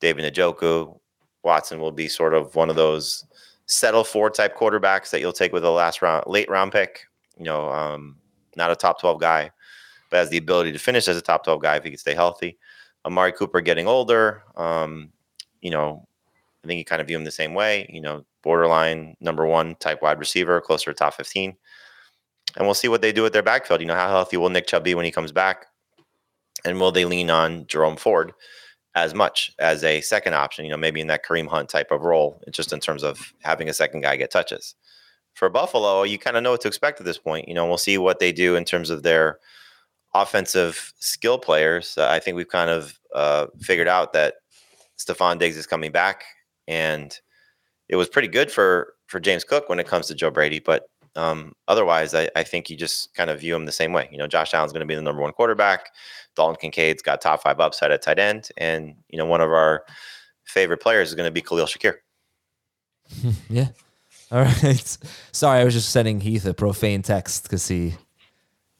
David 0.00 0.32
Njoku. 0.32 0.98
Watson 1.42 1.80
will 1.80 1.92
be 1.92 2.08
sort 2.08 2.34
of 2.34 2.54
one 2.54 2.70
of 2.70 2.76
those 2.76 3.24
settle 3.66 4.04
for 4.04 4.30
type 4.30 4.56
quarterbacks 4.56 5.10
that 5.10 5.20
you'll 5.20 5.32
take 5.32 5.52
with 5.52 5.64
a 5.64 5.70
last 5.70 6.02
round, 6.02 6.24
late 6.26 6.48
round 6.48 6.72
pick. 6.72 7.06
You 7.38 7.44
know, 7.44 7.70
um, 7.70 8.16
not 8.56 8.70
a 8.70 8.76
top 8.76 9.00
twelve 9.00 9.20
guy, 9.20 9.50
but 10.10 10.18
has 10.18 10.30
the 10.30 10.38
ability 10.38 10.72
to 10.72 10.78
finish 10.78 11.08
as 11.08 11.16
a 11.16 11.22
top 11.22 11.44
twelve 11.44 11.62
guy 11.62 11.76
if 11.76 11.84
he 11.84 11.90
can 11.90 11.98
stay 11.98 12.14
healthy. 12.14 12.58
Amari 13.04 13.32
Cooper 13.32 13.60
getting 13.60 13.86
older. 13.86 14.42
Um, 14.56 15.12
you 15.60 15.70
know, 15.70 16.06
I 16.62 16.66
think 16.66 16.78
you 16.78 16.84
kind 16.84 17.02
of 17.02 17.08
view 17.08 17.16
him 17.16 17.24
the 17.24 17.30
same 17.30 17.54
way. 17.54 17.88
You 17.92 18.00
know, 18.00 18.24
borderline 18.42 19.16
number 19.20 19.46
one 19.46 19.74
type 19.76 20.02
wide 20.02 20.18
receiver, 20.18 20.60
closer 20.60 20.92
to 20.92 20.94
top 20.96 21.14
15. 21.14 21.56
And 22.56 22.66
we'll 22.66 22.74
see 22.74 22.88
what 22.88 23.02
they 23.02 23.12
do 23.12 23.22
with 23.22 23.32
their 23.32 23.42
backfield. 23.42 23.80
You 23.80 23.86
know, 23.86 23.94
how 23.94 24.08
healthy 24.08 24.36
will 24.36 24.50
Nick 24.50 24.66
Chubb 24.66 24.84
be 24.84 24.94
when 24.94 25.04
he 25.04 25.10
comes 25.10 25.32
back? 25.32 25.66
And 26.64 26.80
will 26.80 26.92
they 26.92 27.04
lean 27.04 27.30
on 27.30 27.66
Jerome 27.66 27.96
Ford 27.96 28.32
as 28.94 29.12
much 29.12 29.52
as 29.58 29.82
a 29.82 30.00
second 30.00 30.34
option? 30.34 30.64
You 30.64 30.70
know, 30.70 30.76
maybe 30.76 31.00
in 31.00 31.08
that 31.08 31.24
Kareem 31.24 31.48
Hunt 31.48 31.68
type 31.68 31.90
of 31.90 32.02
role, 32.02 32.40
just 32.50 32.72
in 32.72 32.80
terms 32.80 33.02
of 33.02 33.32
having 33.40 33.68
a 33.68 33.74
second 33.74 34.02
guy 34.02 34.16
get 34.16 34.30
touches. 34.30 34.76
For 35.34 35.48
Buffalo, 35.48 36.04
you 36.04 36.18
kind 36.18 36.36
of 36.36 36.42
know 36.42 36.52
what 36.52 36.60
to 36.62 36.68
expect 36.68 37.00
at 37.00 37.06
this 37.06 37.18
point. 37.18 37.48
You 37.48 37.54
know, 37.54 37.66
we'll 37.66 37.76
see 37.76 37.98
what 37.98 38.20
they 38.20 38.32
do 38.32 38.56
in 38.56 38.64
terms 38.64 38.88
of 38.88 39.02
their 39.02 39.38
offensive 40.14 40.92
skill 40.98 41.38
players. 41.38 41.98
Uh, 41.98 42.08
I 42.08 42.20
think 42.20 42.36
we've 42.36 42.48
kind 42.48 42.70
of 42.70 42.98
uh, 43.14 43.46
figured 43.60 43.88
out 43.88 44.12
that 44.12 44.34
Stefon 44.98 45.38
Diggs 45.38 45.56
is 45.56 45.66
coming 45.66 45.90
back, 45.90 46.24
and 46.68 47.18
it 47.88 47.96
was 47.96 48.08
pretty 48.08 48.28
good 48.28 48.50
for 48.50 48.94
for 49.06 49.20
James 49.20 49.44
Cook 49.44 49.68
when 49.68 49.80
it 49.80 49.86
comes 49.86 50.06
to 50.06 50.14
Joe 50.14 50.30
Brady. 50.30 50.60
But 50.60 50.88
um, 51.16 51.52
otherwise, 51.68 52.14
I, 52.14 52.28
I 52.36 52.42
think 52.42 52.70
you 52.70 52.76
just 52.76 53.14
kind 53.14 53.30
of 53.30 53.40
view 53.40 53.54
him 53.54 53.66
the 53.66 53.72
same 53.72 53.92
way. 53.92 54.08
You 54.10 54.18
know, 54.18 54.26
Josh 54.26 54.54
Allen's 54.54 54.72
going 54.72 54.80
to 54.80 54.86
be 54.86 54.94
the 54.94 55.02
number 55.02 55.22
one 55.22 55.32
quarterback. 55.32 55.90
Dalton 56.36 56.56
Kincaid's 56.60 57.02
got 57.02 57.20
top 57.20 57.42
five 57.42 57.60
upside 57.60 57.90
at 57.90 58.02
tight 58.02 58.18
end, 58.18 58.48
and 58.56 58.94
you 59.08 59.18
know, 59.18 59.26
one 59.26 59.40
of 59.40 59.50
our 59.50 59.84
favorite 60.44 60.80
players 60.80 61.08
is 61.08 61.14
going 61.14 61.28
to 61.28 61.32
be 61.32 61.42
Khalil 61.42 61.66
Shakir. 61.66 61.94
Yeah. 63.50 63.68
All 64.30 64.42
right. 64.42 64.98
Sorry, 65.32 65.60
I 65.60 65.64
was 65.64 65.74
just 65.74 65.90
sending 65.90 66.20
Heath 66.20 66.46
a 66.46 66.54
profane 66.54 67.02
text 67.02 67.44
because 67.44 67.68
he 67.68 67.94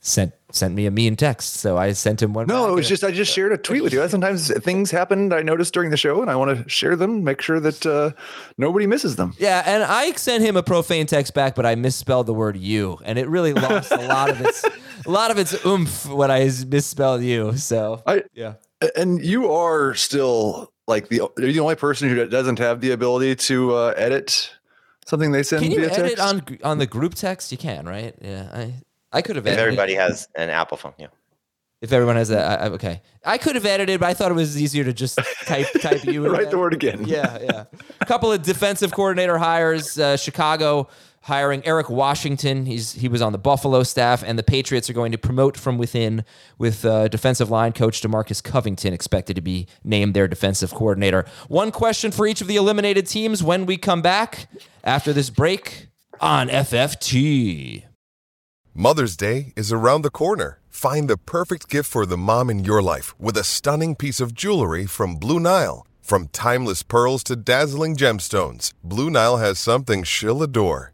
sent 0.04 0.34
sent 0.52 0.74
me 0.74 0.86
a 0.86 0.90
mean 0.90 1.16
text. 1.16 1.54
So 1.54 1.76
I 1.76 1.92
sent 1.92 2.22
him 2.22 2.34
one. 2.34 2.46
No, 2.46 2.68
it 2.68 2.74
was 2.74 2.88
just 2.88 3.02
I 3.02 3.10
just 3.10 3.32
shared 3.32 3.52
a 3.52 3.58
tweet 3.58 3.82
with 3.82 3.92
you. 3.92 4.06
Sometimes 4.08 4.52
things 4.62 4.90
happen 4.90 5.32
I 5.32 5.40
noticed 5.40 5.74
during 5.74 5.90
the 5.90 5.96
show, 5.96 6.20
and 6.20 6.30
I 6.30 6.36
want 6.36 6.56
to 6.56 6.68
share 6.68 6.94
them, 6.94 7.24
make 7.24 7.40
sure 7.40 7.58
that 7.60 7.84
uh, 7.86 8.10
nobody 8.58 8.86
misses 8.86 9.16
them. 9.16 9.34
Yeah, 9.38 9.62
and 9.64 9.82
I 9.82 10.12
sent 10.12 10.44
him 10.44 10.56
a 10.56 10.62
profane 10.62 11.06
text 11.06 11.34
back, 11.34 11.54
but 11.54 11.66
I 11.66 11.74
misspelled 11.74 12.26
the 12.26 12.34
word 12.34 12.56
"you," 12.56 12.98
and 13.04 13.18
it 13.18 13.28
really 13.28 13.54
lost 13.54 13.90
a 13.90 14.06
lot 14.06 14.30
of 14.30 14.40
its 14.40 14.64
a 15.06 15.10
lot 15.10 15.30
of 15.30 15.38
its 15.38 15.64
oomph 15.64 16.06
when 16.06 16.30
I 16.30 16.50
misspelled 16.68 17.22
"you." 17.22 17.56
So 17.56 18.02
I 18.06 18.24
yeah, 18.34 18.54
and 18.94 19.24
you 19.24 19.50
are 19.50 19.94
still 19.94 20.72
like 20.86 21.08
the 21.08 21.16
you're 21.38 21.52
the 21.52 21.60
only 21.60 21.76
person 21.76 22.08
who 22.08 22.26
doesn't 22.26 22.58
have 22.58 22.80
the 22.80 22.90
ability 22.90 23.36
to 23.36 23.74
uh, 23.74 23.94
edit 23.96 24.50
something 25.04 25.32
they 25.32 25.42
send 25.42 25.62
can 25.62 25.72
you 25.72 25.80
via 25.80 25.92
edit 25.92 26.16
text. 26.18 26.22
on 26.22 26.58
on 26.64 26.78
the 26.78 26.86
group 26.86 27.14
text? 27.14 27.52
You 27.52 27.58
can, 27.58 27.86
right? 27.86 28.14
Yeah, 28.20 28.48
I 28.52 28.74
I 29.12 29.22
could 29.22 29.36
have 29.36 29.46
If 29.46 29.52
edited. 29.52 29.66
everybody 29.68 29.94
has 29.94 30.28
an 30.34 30.50
Apple 30.50 30.76
phone, 30.76 30.94
yeah. 30.98 31.06
if 31.80 31.92
everyone 31.92 32.16
has 32.16 32.28
that, 32.30 32.60
I, 32.60 32.64
I- 32.64 32.68
okay. 32.70 33.02
I 33.24 33.38
could 33.38 33.54
have 33.54 33.64
edited, 33.66 34.00
but 34.00 34.06
I 34.06 34.14
thought 34.14 34.30
it 34.30 34.34
was 34.34 34.60
easier 34.60 34.84
to 34.84 34.92
just 34.92 35.18
type 35.46 35.66
type 35.80 36.04
you. 36.04 36.24
in 36.26 36.32
Write 36.32 36.50
the 36.50 36.58
word 36.58 36.74
again. 36.74 37.04
Yeah, 37.06 37.38
yeah. 37.40 37.64
A 38.00 38.06
couple 38.06 38.30
of 38.32 38.42
defensive 38.42 38.92
coordinator 38.92 39.38
hires. 39.38 39.98
Uh, 39.98 40.16
Chicago 40.16 40.88
hiring 41.24 41.64
Eric 41.64 41.88
Washington. 41.88 42.66
He's 42.66 42.92
he 42.92 43.08
was 43.08 43.20
on 43.20 43.32
the 43.32 43.38
Buffalo 43.38 43.82
staff, 43.82 44.22
and 44.22 44.38
the 44.38 44.42
Patriots 44.42 44.88
are 44.88 44.92
going 44.92 45.12
to 45.12 45.18
promote 45.18 45.56
from 45.56 45.78
within 45.78 46.24
with 46.58 46.84
uh, 46.84 47.08
defensive 47.08 47.50
line 47.50 47.72
coach 47.72 48.00
Demarcus 48.00 48.42
Covington 48.42 48.92
expected 48.92 49.34
to 49.36 49.42
be 49.42 49.66
named 49.82 50.14
their 50.14 50.28
defensive 50.28 50.72
coordinator. 50.72 51.24
One 51.48 51.70
question 51.70 52.10
for 52.10 52.26
each 52.26 52.40
of 52.40 52.46
the 52.46 52.56
eliminated 52.56 53.06
teams 53.06 53.42
when 53.42 53.66
we 53.66 53.76
come 53.76 54.02
back 54.02 54.48
after 54.82 55.12
this 55.12 55.30
break 55.30 55.88
on 56.20 56.48
FFT. 56.48 57.84
Mother's 58.74 59.16
Day 59.16 59.52
is 59.56 59.72
around 59.72 60.02
the 60.02 60.10
corner. 60.10 60.58
Find 60.68 61.08
the 61.08 61.16
perfect 61.16 61.68
gift 61.68 61.88
for 61.88 62.04
the 62.04 62.18
mom 62.18 62.50
in 62.50 62.64
your 62.64 62.82
life 62.82 63.18
with 63.20 63.36
a 63.36 63.44
stunning 63.44 63.94
piece 63.94 64.20
of 64.20 64.34
jewelry 64.34 64.86
from 64.86 65.16
Blue 65.16 65.38
Nile. 65.40 65.86
From 66.02 66.28
timeless 66.28 66.82
pearls 66.82 67.22
to 67.24 67.36
dazzling 67.36 67.96
gemstones, 67.96 68.72
Blue 68.82 69.08
Nile 69.08 69.38
has 69.38 69.58
something 69.58 70.02
she'll 70.02 70.42
adore. 70.42 70.93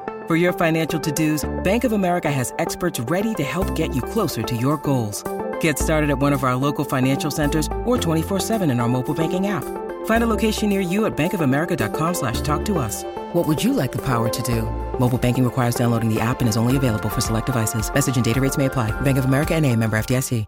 For 0.31 0.37
your 0.37 0.53
financial 0.53 0.97
to-dos, 0.97 1.43
Bank 1.61 1.83
of 1.83 1.91
America 1.91 2.31
has 2.31 2.53
experts 2.57 3.01
ready 3.01 3.33
to 3.33 3.43
help 3.43 3.75
get 3.75 3.93
you 3.93 4.01
closer 4.01 4.41
to 4.41 4.55
your 4.55 4.77
goals. 4.77 5.25
Get 5.59 5.77
started 5.77 6.09
at 6.09 6.19
one 6.19 6.31
of 6.31 6.45
our 6.45 6.55
local 6.55 6.85
financial 6.85 7.29
centers 7.29 7.67
or 7.83 7.97
24-7 7.97 8.71
in 8.71 8.79
our 8.79 8.87
mobile 8.87 9.13
banking 9.13 9.47
app. 9.47 9.65
Find 10.05 10.23
a 10.23 10.27
location 10.27 10.69
near 10.69 10.79
you 10.79 11.05
at 11.05 11.17
bankofamerica.com 11.17 12.13
slash 12.13 12.39
talk 12.39 12.63
to 12.63 12.77
us. 12.77 13.03
What 13.33 13.45
would 13.45 13.61
you 13.61 13.73
like 13.73 13.91
the 13.91 14.01
power 14.05 14.29
to 14.29 14.41
do? 14.43 14.61
Mobile 14.97 15.17
banking 15.17 15.43
requires 15.43 15.75
downloading 15.75 16.07
the 16.07 16.21
app 16.21 16.39
and 16.39 16.47
is 16.47 16.55
only 16.55 16.77
available 16.77 17.09
for 17.09 17.19
select 17.19 17.47
devices. 17.47 17.93
Message 17.93 18.15
and 18.15 18.23
data 18.23 18.39
rates 18.39 18.57
may 18.57 18.67
apply. 18.67 18.89
Bank 19.01 19.17
of 19.17 19.25
America 19.25 19.53
and 19.53 19.65
a 19.65 19.75
member 19.75 19.99
FDIC. 19.99 20.45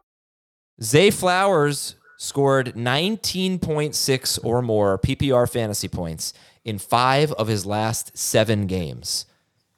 Zay 0.81 1.11
Flowers 1.11 1.97
scored 2.17 2.75
19.6 2.75 4.39
or 4.45 4.61
more 4.61 4.97
PPR 4.97 5.51
fantasy 5.51 5.89
points 5.89 6.31
in 6.63 6.77
five 6.77 7.33
of 7.33 7.49
his 7.49 7.65
last 7.65 8.17
seven 8.17 8.65
games. 8.65 9.25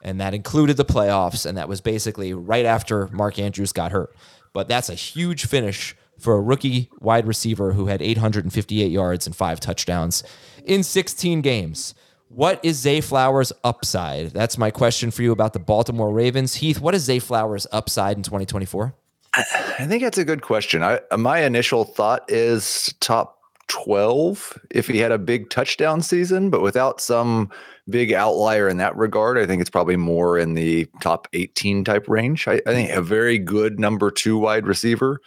And 0.06 0.22
that 0.22 0.36
included 0.36 0.78
the 0.78 0.86
playoffs, 0.86 1.47
and 1.47 1.58
that 1.58 1.68
was 1.68 1.82
basically 1.82 2.32
right 2.32 2.64
after 2.64 3.08
Mark 3.08 3.39
Andrews 3.39 3.74
got 3.74 3.91
hurt. 3.91 4.16
But 4.53 4.68
that's 4.68 4.88
a 4.88 4.93
huge 4.93 5.47
finish 5.47 5.95
for 6.20 6.36
a 6.36 6.41
rookie 6.41 6.91
wide 6.99 7.26
receiver 7.26 7.74
who 7.74 7.88
had 7.88 8.03
858 8.03 8.91
yards 8.91 9.26
and 9.26 9.36
five 9.36 9.60
touchdowns 9.60 10.24
in 10.64 10.84
16 10.84 11.41
games. 11.41 11.95
What 12.30 12.60
is 12.64 12.78
Zay 12.78 13.01
Flowers' 13.01 13.51
upside? 13.64 14.30
That's 14.30 14.60
my 14.60 14.70
question 14.70 15.10
for 15.10 15.24
you 15.24 15.32
about 15.32 15.53
the 15.53 15.60
Baltimore 15.60 16.14
Ravens. 16.14 16.53
Heath, 16.53 16.80
what 16.80 16.93
is 16.93 17.03
Zay 17.03 17.18
Flowers' 17.18 17.66
upside 17.72 18.16
in 18.16 18.22
2024? 18.22 18.93
I 19.34 19.86
think 19.88 20.03
that's 20.03 20.20
a 20.20 20.24
good 20.24 20.43
question. 20.43 20.84
I, 20.84 20.99
my 21.18 21.39
initial 21.39 21.84
thought 21.84 22.32
is 22.32 22.93
top 22.99 23.39
12 23.70 24.60
if 24.70 24.88
he 24.88 24.99
had 24.99 25.12
a 25.12 25.18
big 25.18 25.49
touchdown 25.49 26.03
season, 26.03 26.51
but 26.51 26.62
without 26.62 27.01
some 27.01 27.49
big 27.89 28.13
outlier 28.13 28.67
in 28.67 28.77
that 28.77 28.95
regard, 28.95 29.38
I 29.38 29.45
think 29.45 29.61
it's 29.61 29.69
probably 29.69 29.97
more 29.97 30.38
in 30.38 30.53
the 30.53 30.88
top 31.01 31.27
18 31.33 31.83
type 31.83 32.07
range. 32.07 32.47
I, 32.47 32.61
I 32.65 32.71
think 32.71 32.91
a 32.91 33.01
very 33.01 33.38
good 33.38 33.79
number 33.79 34.11
two 34.11 34.38
wide 34.38 34.65
receiver. 34.65 35.19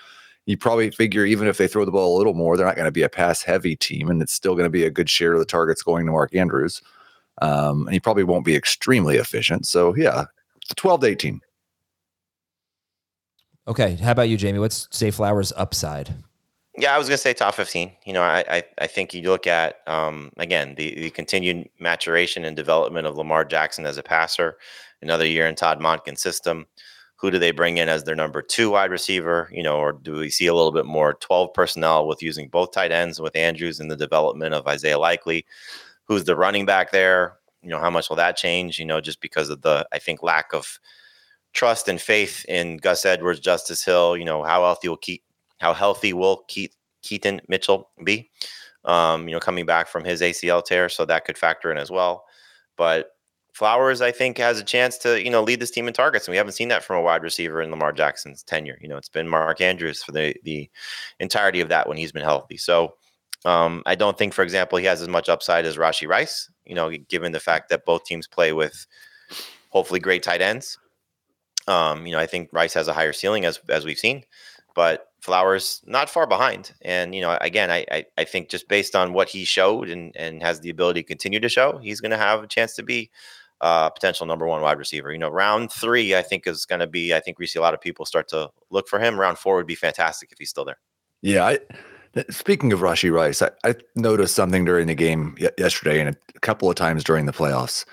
You 0.46 0.56
probably 0.56 0.90
figure 0.90 1.24
even 1.24 1.46
if 1.46 1.59
they 1.59 1.68
throw 1.68 1.84
the 1.84 1.90
ball 1.90 2.16
a 2.16 2.18
little 2.18 2.34
more, 2.34 2.56
they're 2.56 2.66
not 2.66 2.76
going 2.76 2.86
to 2.86 2.92
be 2.92 3.02
a 3.02 3.09
pass 3.09 3.42
heavy 3.42 3.76
team, 3.76 4.09
and 4.09 4.22
it's 4.22 4.32
still 4.32 4.54
going 4.54 4.64
to 4.64 4.70
be 4.70 4.84
a 4.84 4.90
good 4.90 5.11
share 5.11 5.34
of 5.34 5.38
the 5.38 5.44
targets 5.44 5.82
going 5.82 6.06
to 6.06 6.12
Mark 6.12 6.34
Andrews. 6.34 6.80
Um, 7.42 7.86
and 7.86 7.92
he 7.92 8.00
probably 8.00 8.24
won't 8.24 8.44
be 8.44 8.56
extremely 8.56 9.16
efficient. 9.16 9.66
So, 9.66 9.94
yeah, 9.94 10.24
12 10.74 11.02
to 11.02 11.06
18. 11.06 11.40
Okay. 13.68 13.96
How 13.96 14.12
about 14.12 14.30
you, 14.30 14.38
Jamie? 14.38 14.59
What's 14.59 14.88
Zay 14.92 15.11
Flowers' 15.11 15.52
upside? 15.54 16.14
Yeah, 16.81 16.95
I 16.95 16.99
was 16.99 17.09
to 17.09 17.18
say 17.18 17.35
top 17.35 17.57
15. 17.57 17.91
You 18.05 18.12
know, 18.12 18.22
I, 18.22 18.45
I, 18.49 18.62
I 18.79 18.87
think 18.87 19.12
you 19.12 19.22
look 19.22 19.49
at, 19.49 19.81
um, 19.89 20.31
again, 20.37 20.76
the, 20.76 20.95
the 20.95 21.11
continued 21.11 21.68
maturation 21.81 22.45
and 22.45 22.55
development 22.55 23.05
of 23.05 23.16
Lamar 23.16 23.45
Jackson 23.45 23.85
as 23.85 23.97
a 23.97 24.03
passer, 24.03 24.59
another 25.03 25.26
year 25.26 25.49
in 25.49 25.57
Todd 25.57 25.81
Monken's 25.81 26.22
system. 26.22 26.66
Who 27.16 27.33
do 27.33 27.39
they 27.41 27.51
bring 27.51 27.79
in 27.79 27.89
as 27.89 28.05
their 28.05 28.14
number 28.14 28.43
two 28.43 28.70
wide 28.70 28.93
receiver? 28.93 29.51
You 29.53 29.64
know, 29.64 29.76
or 29.76 29.93
do 29.93 30.12
we 30.12 30.31
see 30.31 30.47
a 30.47 30.55
little 30.55 30.70
bit 30.70 30.87
more 30.87 31.14
12 31.14 31.53
personnel 31.53 32.07
with 32.07 32.22
using 32.22 32.49
both 32.49 32.70
tight 32.70 32.93
ends 32.93 33.20
with 33.20 33.35
Andrews 33.35 33.81
and 33.81 33.91
the 33.91 33.97
development 33.97 34.55
of 34.55 34.68
Isaiah 34.68 35.01
Likely? 35.01 35.45
Who's 36.05 36.26
the 36.26 36.37
running 36.37 36.64
back 36.64 36.93
there? 36.93 37.39
You 37.61 37.70
know, 37.70 37.81
how 37.81 37.91
much 37.91 38.09
will 38.09 38.16
that 38.16 38.37
change? 38.37 38.79
You 38.79 38.85
know, 38.85 39.01
just 39.01 39.20
because 39.20 39.51
of 39.51 39.62
the, 39.62 39.85
I 39.93 39.99
think, 39.99 40.22
lack 40.22 40.55
of 40.55 40.79
trust 41.55 41.89
and 41.89 42.01
faith 42.01 42.45
in 42.47 42.76
Gus 42.76 43.05
Edwards, 43.05 43.41
Justice 43.41 43.85
Hill. 43.85 44.16
You 44.16 44.24
know, 44.24 44.45
how 44.45 44.62
healthy 44.62 44.89
will 44.89 44.97
keep 44.97 45.24
how 45.59 45.72
healthy 45.74 46.12
will 46.12 46.44
Keith, 46.48 46.74
Keaton 47.02 47.40
Mitchell 47.48 47.90
be? 48.04 48.30
Um, 48.84 49.28
you 49.28 49.34
know, 49.34 49.40
coming 49.40 49.66
back 49.66 49.88
from 49.88 50.04
his 50.04 50.20
ACL 50.20 50.64
tear, 50.64 50.88
so 50.88 51.04
that 51.04 51.24
could 51.24 51.36
factor 51.36 51.70
in 51.70 51.78
as 51.78 51.90
well. 51.90 52.24
But 52.76 53.11
Flowers, 53.52 54.00
I 54.00 54.12
think, 54.12 54.38
has 54.38 54.61
a 54.61 54.64
chance 54.64 54.98
to 54.98 55.20
you 55.20 55.30
know 55.30 55.42
lead 55.42 55.59
this 55.59 55.72
team 55.72 55.88
in 55.88 55.94
targets, 55.94 56.28
and 56.28 56.32
we 56.32 56.36
haven't 56.36 56.52
seen 56.52 56.68
that 56.68 56.84
from 56.84 56.96
a 56.96 57.02
wide 57.02 57.24
receiver 57.24 57.61
in 57.61 57.70
Lamar 57.70 57.92
Jackson's 57.92 58.44
tenure. 58.44 58.78
You 58.80 58.88
know, 58.88 58.96
it's 58.96 59.09
been 59.09 59.28
Mark 59.28 59.61
Andrews 59.61 60.02
for 60.02 60.12
the 60.12 60.34
the 60.44 60.70
entirety 61.18 61.61
of 61.61 61.68
that 61.70 61.88
when 61.88 61.96
he's 61.96 62.12
been 62.12 62.22
healthy. 62.22 62.56
So. 62.56 62.94
Um, 63.44 63.84
I 63.86 63.94
don't 63.94 64.18
think, 64.18 64.34
for 64.34 64.42
example, 64.42 64.78
he 64.78 64.84
has 64.86 65.00
as 65.00 65.06
much 65.06 65.28
upside 65.28 65.64
as 65.64 65.76
Rashee 65.76 66.09
Rice. 66.09 66.50
You 66.66 66.74
know, 66.74 66.90
given 67.09 67.30
the 67.30 67.38
fact 67.38 67.68
that 67.68 67.84
both 67.84 68.04
teams 68.04 68.26
play 68.26 68.52
with 68.52 68.84
hopefully 69.70 70.00
great 70.00 70.22
tight 70.22 70.42
ends. 70.42 70.78
Um, 71.66 72.06
you 72.06 72.12
know, 72.12 72.18
I 72.18 72.26
think 72.26 72.48
Rice 72.52 72.74
has 72.74 72.88
a 72.88 72.92
higher 72.92 73.12
ceiling 73.12 73.44
as 73.44 73.61
as 73.68 73.84
we've 73.84 73.98
seen, 73.98 74.24
but 74.74 75.07
Flowers 75.20 75.82
not 75.84 76.08
far 76.08 76.26
behind. 76.26 76.72
And 76.82 77.14
you 77.14 77.20
know, 77.20 77.36
again, 77.40 77.70
I, 77.70 77.84
I, 77.90 78.04
I 78.16 78.24
think 78.24 78.48
just 78.48 78.68
based 78.68 78.94
on 78.94 79.12
what 79.12 79.28
he 79.28 79.44
showed 79.44 79.88
and 79.88 80.16
and 80.16 80.42
has 80.42 80.60
the 80.60 80.70
ability 80.70 81.02
to 81.02 81.06
continue 81.06 81.40
to 81.40 81.48
show, 81.48 81.78
he's 81.78 82.00
going 82.00 82.12
to 82.12 82.18
have 82.18 82.42
a 82.42 82.46
chance 82.46 82.74
to 82.76 82.82
be 82.82 83.10
uh, 83.60 83.90
potential 83.90 84.26
number 84.26 84.46
one 84.46 84.62
wide 84.62 84.78
receiver. 84.78 85.12
You 85.12 85.18
know, 85.18 85.28
round 85.28 85.72
three, 85.72 86.14
I 86.14 86.22
think 86.22 86.46
is 86.46 86.64
going 86.64 86.80
to 86.80 86.86
be. 86.86 87.14
I 87.14 87.20
think 87.20 87.38
we 87.38 87.46
see 87.46 87.58
a 87.58 87.62
lot 87.62 87.74
of 87.74 87.80
people 87.80 88.04
start 88.04 88.28
to 88.28 88.50
look 88.70 88.88
for 88.88 88.98
him. 88.98 89.18
Round 89.18 89.38
four 89.38 89.56
would 89.56 89.66
be 89.66 89.74
fantastic 89.74 90.30
if 90.32 90.38
he's 90.38 90.50
still 90.50 90.64
there. 90.64 90.78
Yeah. 91.22 91.46
I, 91.46 91.58
speaking 92.30 92.72
of 92.72 92.80
Rashee 92.80 93.12
Rice, 93.12 93.42
I, 93.42 93.50
I 93.64 93.74
noticed 93.96 94.34
something 94.34 94.64
during 94.64 94.86
the 94.86 94.94
game 94.94 95.36
yesterday 95.58 96.00
and 96.00 96.16
a 96.34 96.40
couple 96.40 96.70
of 96.70 96.76
times 96.76 97.04
during 97.04 97.26
the 97.26 97.32
playoffs. 97.32 97.84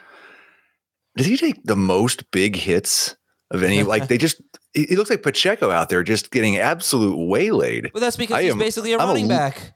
Did 1.17 1.25
he 1.25 1.37
take 1.37 1.63
the 1.63 1.75
most 1.75 2.29
big 2.31 2.55
hits 2.55 3.15
of 3.51 3.63
any? 3.63 3.83
like 3.83 4.07
they 4.09 4.17
just 4.17 4.41
he 4.73 4.95
looks 4.95 5.09
like 5.09 5.23
Pacheco 5.23 5.71
out 5.71 5.89
there 5.89 6.03
just 6.03 6.31
getting 6.31 6.57
absolute 6.57 7.15
waylaid. 7.17 7.91
Well, 7.93 8.01
that's 8.01 8.17
because 8.17 8.37
I 8.37 8.43
he's 8.43 8.51
am, 8.51 8.59
basically 8.59 8.93
a 8.93 8.99
I'm 8.99 9.07
running 9.07 9.25
a, 9.25 9.29
back. 9.29 9.73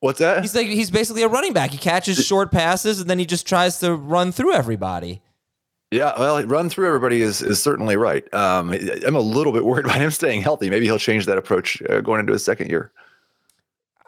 What's 0.00 0.18
that? 0.18 0.42
He's 0.42 0.54
like 0.54 0.66
he's 0.66 0.90
basically 0.90 1.22
a 1.22 1.28
running 1.28 1.52
back. 1.52 1.70
He 1.70 1.78
catches 1.78 2.24
short 2.24 2.50
passes 2.50 3.00
and 3.00 3.08
then 3.08 3.18
he 3.18 3.26
just 3.26 3.46
tries 3.46 3.78
to 3.80 3.94
run 3.94 4.32
through 4.32 4.54
everybody. 4.54 5.22
Yeah, 5.90 6.12
well, 6.18 6.40
run 6.46 6.70
through 6.70 6.86
everybody 6.86 7.20
is 7.20 7.42
is 7.42 7.62
certainly 7.62 7.96
right. 7.96 8.22
Um, 8.32 8.72
I'm 9.04 9.16
a 9.16 9.20
little 9.20 9.52
bit 9.52 9.64
worried 9.64 9.84
about 9.86 9.98
him 9.98 10.10
staying 10.10 10.42
healthy. 10.42 10.70
Maybe 10.70 10.86
he'll 10.86 10.98
change 10.98 11.26
that 11.26 11.38
approach 11.38 11.82
uh, 11.88 12.00
going 12.00 12.20
into 12.20 12.32
his 12.32 12.44
second 12.44 12.70
year. 12.70 12.92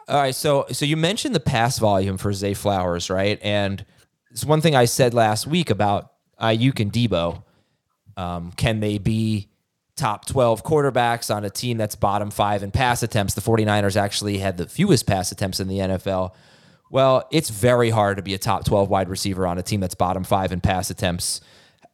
All 0.07 0.19
right, 0.19 0.35
so 0.35 0.65
so 0.71 0.85
you 0.85 0.97
mentioned 0.97 1.35
the 1.35 1.39
pass 1.39 1.79
volume 1.79 2.17
for 2.17 2.33
Zay 2.33 2.53
Flowers, 2.53 3.09
right? 3.09 3.39
And 3.41 3.85
it's 4.31 4.43
one 4.43 4.61
thing 4.61 4.75
I 4.75 4.85
said 4.85 5.13
last 5.13 5.45
week 5.45 5.69
about 5.69 6.11
Aiyuk 6.41 6.79
and 6.79 6.91
Deebo. 6.91 7.43
Um, 8.15 8.51
can 8.51 8.79
they 8.79 8.97
be 8.97 9.49
top 9.95 10.25
12 10.25 10.63
quarterbacks 10.63 11.33
on 11.33 11.45
a 11.45 11.49
team 11.49 11.77
that's 11.77 11.95
bottom 11.95 12.31
five 12.31 12.63
in 12.63 12.71
pass 12.71 13.03
attempts. 13.03 13.33
The 13.33 13.41
49ers 13.41 13.95
actually 13.95 14.39
had 14.39 14.57
the 14.57 14.67
fewest 14.67 15.05
pass 15.05 15.31
attempts 15.31 15.59
in 15.59 15.67
the 15.67 15.79
NFL. 15.79 16.33
Well, 16.89 17.27
it's 17.31 17.49
very 17.49 17.89
hard 17.89 18.17
to 18.17 18.23
be 18.23 18.33
a 18.33 18.37
top 18.37 18.65
12 18.65 18.89
wide 18.89 19.09
receiver 19.09 19.47
on 19.47 19.57
a 19.57 19.63
team 19.63 19.79
that's 19.79 19.95
bottom 19.95 20.23
five 20.23 20.51
in 20.51 20.61
pass 20.61 20.89
attempts. 20.89 21.41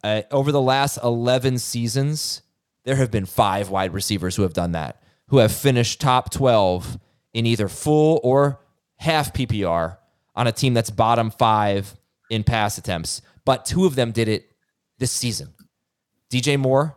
Uh, 0.02 0.22
over 0.30 0.50
the 0.50 0.60
last 0.60 0.98
11 1.02 1.58
seasons, 1.58 2.42
there 2.84 2.96
have 2.96 3.10
been 3.10 3.26
five 3.26 3.68
wide 3.68 3.92
receivers 3.92 4.36
who 4.36 4.42
have 4.42 4.54
done 4.54 4.72
that, 4.72 5.02
who 5.28 5.38
have 5.38 5.52
finished 5.52 6.00
top 6.00 6.30
12 6.30 6.98
in 7.34 7.46
either 7.46 7.68
full 7.68 8.20
or 8.22 8.60
half 8.96 9.32
PPR 9.32 9.98
on 10.34 10.46
a 10.46 10.52
team 10.52 10.74
that's 10.74 10.90
bottom 10.90 11.30
five 11.30 11.96
in 12.30 12.44
pass 12.44 12.78
attempts. 12.78 13.20
But 13.44 13.64
two 13.66 13.84
of 13.84 13.94
them 13.94 14.12
did 14.12 14.28
it 14.28 14.50
this 14.98 15.12
season. 15.12 15.52
DJ 16.30 16.58
Moore 16.58 16.96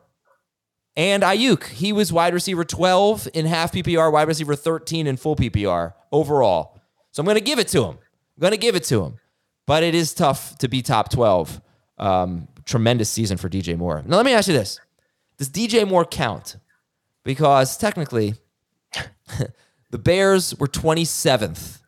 and 0.95 1.23
Aiyuk. 1.23 1.65
He 1.65 1.91
was 1.91 2.13
wide 2.13 2.33
receiver 2.33 2.63
12 2.63 3.29
in 3.33 3.45
half 3.45 3.71
PPR, 3.71 4.11
wide 4.11 4.27
receiver 4.27 4.55
13 4.55 5.07
in 5.07 5.17
full 5.17 5.35
PPR 5.35 5.93
overall. 6.11 6.79
So 7.11 7.21
I'm 7.21 7.25
going 7.25 7.37
to 7.37 7.43
give 7.43 7.59
it 7.59 7.67
to 7.69 7.83
him. 7.83 7.97
I'm 8.37 8.41
going 8.41 8.51
to 8.51 8.57
give 8.57 8.75
it 8.75 8.83
to 8.85 9.03
him. 9.03 9.19
But 9.65 9.83
it 9.83 9.95
is 9.95 10.13
tough 10.13 10.57
to 10.59 10.67
be 10.67 10.81
top 10.81 11.09
12. 11.09 11.61
Um, 11.97 12.47
tremendous 12.65 13.09
season 13.09 13.37
for 13.37 13.49
DJ 13.49 13.77
Moore. 13.77 14.03
Now, 14.05 14.17
let 14.17 14.25
me 14.25 14.33
ask 14.33 14.47
you 14.47 14.53
this 14.53 14.79
Does 15.37 15.49
DJ 15.49 15.87
Moore 15.87 16.05
count? 16.05 16.57
Because 17.23 17.77
technically, 17.77 18.35
the 19.91 19.97
Bears 19.97 20.57
were 20.59 20.67
27th 20.67 21.79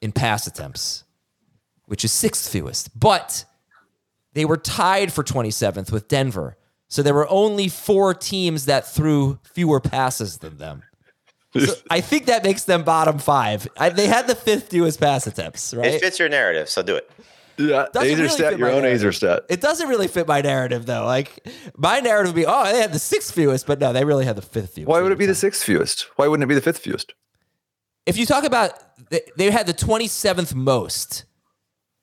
in 0.00 0.12
pass 0.12 0.46
attempts, 0.46 1.04
which 1.86 2.04
is 2.04 2.12
sixth 2.12 2.52
fewest. 2.52 2.98
But 2.98 3.44
they 4.34 4.44
were 4.44 4.56
tied 4.56 5.12
for 5.12 5.24
27th 5.24 5.90
with 5.90 6.06
Denver 6.06 6.57
so 6.88 7.02
there 7.02 7.14
were 7.14 7.28
only 7.28 7.68
four 7.68 8.14
teams 8.14 8.64
that 8.64 8.86
threw 8.88 9.38
fewer 9.54 9.80
passes 9.80 10.38
than 10.38 10.58
them. 10.58 10.82
So 11.58 11.74
I 11.90 12.00
think 12.00 12.26
that 12.26 12.44
makes 12.44 12.64
them 12.64 12.82
bottom 12.82 13.18
five. 13.18 13.68
I, 13.78 13.90
they 13.90 14.06
had 14.06 14.26
the 14.26 14.34
fifth 14.34 14.68
fewest 14.70 15.00
pass 15.00 15.26
attempts, 15.26 15.72
right? 15.74 15.86
It 15.94 16.00
fits 16.00 16.18
your 16.18 16.28
narrative, 16.28 16.68
so 16.68 16.82
do 16.82 16.96
it. 16.96 17.10
Yeah, 17.60 17.86
Doesn't 17.92 18.14
Aizer 18.14 18.16
really 18.18 18.28
stat, 18.28 18.58
your 18.58 18.70
own 18.70 18.82
narrative. 18.82 19.10
Aizer 19.10 19.14
stat. 19.16 19.42
It 19.48 19.60
doesn't 19.60 19.88
really 19.88 20.06
fit 20.06 20.28
my 20.28 20.40
narrative 20.40 20.86
though. 20.86 21.04
Like 21.04 21.44
my 21.76 21.98
narrative 21.98 22.32
would 22.34 22.40
be, 22.40 22.46
oh, 22.46 22.64
they 22.64 22.80
had 22.80 22.92
the 22.92 23.00
sixth 23.00 23.34
fewest, 23.34 23.66
but 23.66 23.80
no, 23.80 23.92
they 23.92 24.04
really 24.04 24.24
had 24.24 24.36
the 24.36 24.42
fifth 24.42 24.74
fewest. 24.74 24.88
Why 24.88 25.00
would 25.02 25.10
it 25.10 25.18
be 25.18 25.26
the 25.26 25.34
sixth 25.34 25.64
fewest? 25.64 26.06
Why 26.16 26.28
wouldn't 26.28 26.44
it 26.44 26.48
be 26.48 26.54
the 26.54 26.60
fifth 26.60 26.78
fewest? 26.78 27.14
If 28.06 28.16
you 28.16 28.26
talk 28.26 28.44
about, 28.44 28.72
they- 29.10 29.22
they 29.36 29.50
had 29.50 29.66
the 29.66 29.72
twenty 29.72 30.06
seventh 30.06 30.54
most, 30.54 31.24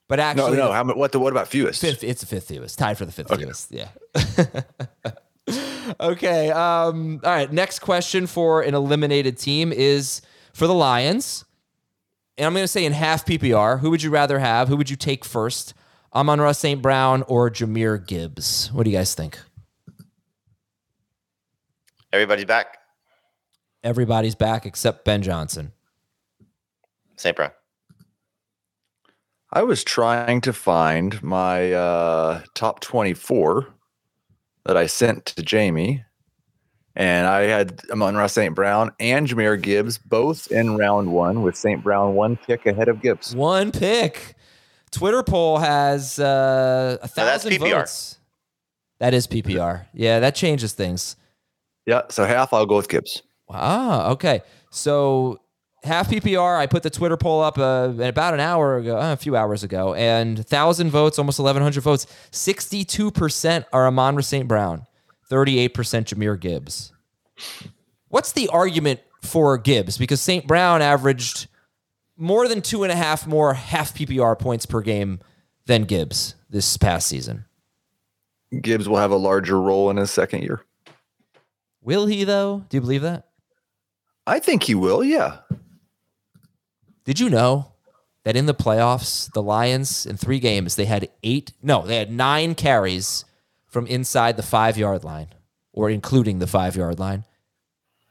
but 0.08 0.20
actually, 0.20 0.58
no. 0.58 0.68
the 0.68 0.74
How, 0.74 0.84
mu- 0.84 0.94
what 0.96 1.12
the 1.12 1.20
what 1.20 1.32
about 1.32 1.48
fewest? 1.48 1.82
fifth. 1.82 2.04
It's 2.04 2.22
the 2.22 2.28
fifth 2.28 2.48
fewest, 2.48 2.78
tied 2.78 2.98
for 2.98 3.06
the 3.06 3.12
fifth 3.12 3.36
fewest. 3.36 3.72
Yeah. 3.72 3.90
okay. 6.00 6.52
Um. 6.52 7.20
All 7.24 7.32
right. 7.32 7.52
Next 7.52 7.80
question 7.80 8.28
for 8.28 8.62
an 8.62 8.74
eliminated 8.76 9.38
team 9.38 9.72
is 9.72 10.22
for 10.54 10.68
the 10.68 10.74
Lions, 10.74 11.46
and 12.38 12.46
I'm 12.46 12.54
going 12.54 12.64
to 12.64 12.68
say 12.68 12.86
in 12.86 12.94
half 12.94 13.26
PPR. 13.26 13.80
Who 13.80 13.90
would 13.90 14.04
you 14.04 14.10
rather 14.12 14.40
have? 14.40 14.68
Who 14.68 14.78
would 14.78 14.90
you 14.90 14.96
take 14.96 15.26
first? 15.26 15.74
Amon-Ra 16.14 16.54
St. 16.54 16.82
Brown 16.82 17.24
or 17.24 17.50
Jahmyr 17.50 18.08
Gibbs? 18.08 18.72
What 18.72 18.84
do 18.86 18.90
you 18.90 18.96
guys 18.96 19.14
think? 19.16 19.38
Everybody's 22.14 22.46
back. 22.46 22.78
Everybody's 23.84 24.36
back 24.36 24.66
except 24.66 25.04
Ben 25.04 25.22
Johnson. 25.22 25.74
St. 27.18 27.36
Brown. 27.36 27.52
I 29.56 29.64
was 29.64 29.86
trying 29.86 30.42
to 30.42 30.52
find 30.52 31.24
my 31.24 31.72
uh, 31.72 32.42
top 32.56 32.82
24 32.82 33.66
that 34.66 34.76
I 34.76 34.86
sent 34.86 35.28
to 35.28 35.42
Jamie, 35.42 36.04
and 36.94 37.26
I 37.26 37.44
had 37.44 37.80
Amon-Ra 37.90 38.28
St. 38.28 38.54
Brown 38.54 38.92
and 39.00 39.26
Jahmyr 39.28 39.62
Gibbs 39.62 39.98
both 39.98 40.52
in 40.52 40.76
round 40.76 41.14
one, 41.14 41.42
with 41.42 41.56
St. 41.56 41.82
Brown 41.82 42.16
one 42.16 42.36
pick 42.36 42.66
ahead 42.66 42.90
of 42.90 43.02
Gibbs. 43.02 43.34
One 43.34 43.72
pick. 43.72 44.36
Twitter 44.92 45.24
poll 45.24 45.60
has 45.60 46.20
uh, 46.20 46.98
a 47.02 47.06
No, 47.18 47.26
that's 47.26 47.44
thousand 47.44 47.52
PPR. 47.54 47.80
votes. 47.80 48.18
That 49.00 49.14
is 49.14 49.26
PPR. 49.26 49.86
Yeah, 49.94 50.20
that 50.20 50.36
changes 50.36 50.74
things. 50.74 51.16
Yeah, 51.86 52.02
so 52.10 52.26
half 52.26 52.52
I'll 52.52 52.66
go 52.66 52.76
with 52.78 52.90
Gibbs. 52.90 53.22
Ah, 53.50 54.10
okay. 54.12 54.42
So 54.70 55.40
half 55.86 56.10
PPR. 56.10 56.58
I 56.58 56.68
put 56.68 56.84
the 56.84 56.90
Twitter 56.90 57.18
poll 57.18 57.42
up 57.42 57.58
uh, 57.58 57.94
about 58.00 58.34
an 58.34 58.40
hour 58.40 58.78
ago, 58.78 58.98
uh, 58.98 59.14
a 59.14 59.18
few 59.18 59.36
hours 59.36 59.64
ago, 59.64 59.94
and 59.94 60.46
thousand 60.46 60.90
votes, 60.90 61.18
almost 61.18 61.40
eleven 61.40 61.64
hundred 61.64 61.82
votes. 61.82 62.08
Sixty-two 62.32 63.12
percent 63.12 63.66
are 63.72 63.88
Amon 63.88 64.22
St. 64.22 64.48
Brown, 64.48 64.86
thirty-eight 65.30 65.74
percent 65.74 66.08
Jahmyr 66.08 66.40
Gibbs. 66.40 66.92
What's 68.10 68.32
the 68.32 68.48
argument 68.50 69.02
for 69.22 69.58
Gibbs? 69.58 69.98
Because 69.98 70.22
St. 70.22 70.48
Brown 70.48 70.82
averaged 70.82 71.48
more 72.18 72.48
than 72.48 72.62
two 72.62 72.84
and 72.84 72.92
a 72.92 72.96
half 72.96 73.28
more 73.28 73.54
half 73.54 73.94
PPR 73.94 74.38
points 74.38 74.66
per 74.66 74.82
game 74.82 75.20
than 75.66 75.84
Gibbs 75.84 76.36
this 76.50 76.78
past 76.78 77.08
season. 77.08 77.46
Gibbs 78.62 78.88
will 78.88 78.98
have 78.98 79.12
a 79.12 79.18
larger 79.18 79.60
role 79.60 79.90
in 79.90 79.98
his 79.98 80.12
second 80.12 80.44
year. 80.44 80.62
Will 81.82 82.06
he 82.06 82.24
though? 82.24 82.64
Do 82.70 82.78
you 82.78 82.82
believe 82.82 83.02
that? 83.02 83.28
I 84.28 84.40
think 84.40 84.64
he 84.64 84.76
will. 84.76 85.04
Yeah. 85.04 85.38
Did 87.06 87.20
you 87.20 87.30
know 87.30 87.72
that 88.24 88.36
in 88.36 88.48
the 88.48 88.54
playoffs, 88.56 89.32
the 89.32 89.42
Lions 89.42 90.06
in 90.06 90.18
three 90.18 90.40
games, 90.40 90.76
they 90.76 90.86
had 90.86 91.10
eight, 91.24 91.54
no, 91.62 91.86
they 91.86 91.98
had 91.98 92.12
nine 92.12 92.56
carries 92.56 93.24
from 93.68 93.86
inside 93.88 94.36
the 94.36 94.44
five 94.44 94.78
yard 94.78 95.04
line 95.04 95.28
or 95.72 95.90
including 95.90 96.40
the 96.40 96.48
five 96.48 96.76
yard 96.76 97.00
line. 97.00 97.24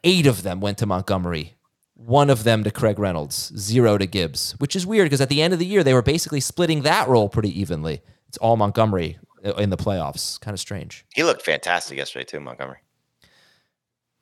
Eight 0.04 0.26
of 0.26 0.42
them 0.42 0.60
went 0.60 0.78
to 0.78 0.86
Montgomery, 0.86 1.54
one 1.94 2.30
of 2.30 2.44
them 2.44 2.62
to 2.62 2.70
Craig 2.70 2.98
Reynolds, 2.98 3.52
zero 3.56 3.98
to 3.98 4.06
Gibbs, 4.06 4.52
which 4.58 4.76
is 4.76 4.86
weird 4.86 5.06
because 5.06 5.20
at 5.20 5.28
the 5.28 5.42
end 5.42 5.52
of 5.52 5.58
the 5.58 5.66
year, 5.66 5.82
they 5.82 5.94
were 5.94 6.02
basically 6.02 6.40
splitting 6.40 6.82
that 6.82 7.08
role 7.08 7.28
pretty 7.28 7.58
evenly. 7.58 8.02
It's 8.28 8.38
all 8.38 8.56
Montgomery 8.56 9.18
uh, 9.44 9.54
in 9.54 9.70
the 9.70 9.76
playoffs. 9.76 10.38
Kind 10.40 10.54
of 10.54 10.60
strange. 10.60 11.04
He 11.14 11.24
looked 11.24 11.42
fantastic 11.42 11.98
yesterday 11.98 12.24
too, 12.24 12.40
Montgomery. 12.40 12.78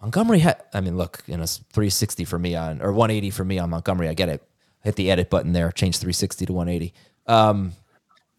Montgomery 0.00 0.38
had, 0.38 0.62
I 0.72 0.80
mean, 0.80 0.96
look, 0.96 1.22
you 1.26 1.36
know, 1.36 1.44
360 1.44 2.24
for 2.24 2.38
me 2.38 2.56
on, 2.56 2.80
or 2.80 2.92
180 2.92 3.30
for 3.30 3.44
me 3.44 3.58
on 3.58 3.70
Montgomery. 3.70 4.08
I 4.08 4.14
get 4.14 4.28
it. 4.28 4.42
Hit 4.83 4.97
the 4.97 5.11
edit 5.11 5.30
button 5.30 5.53
there, 5.53 5.70
change 5.70 5.99
360 5.99 6.47
to 6.47 6.53
180. 6.53 6.93
Um, 7.26 7.72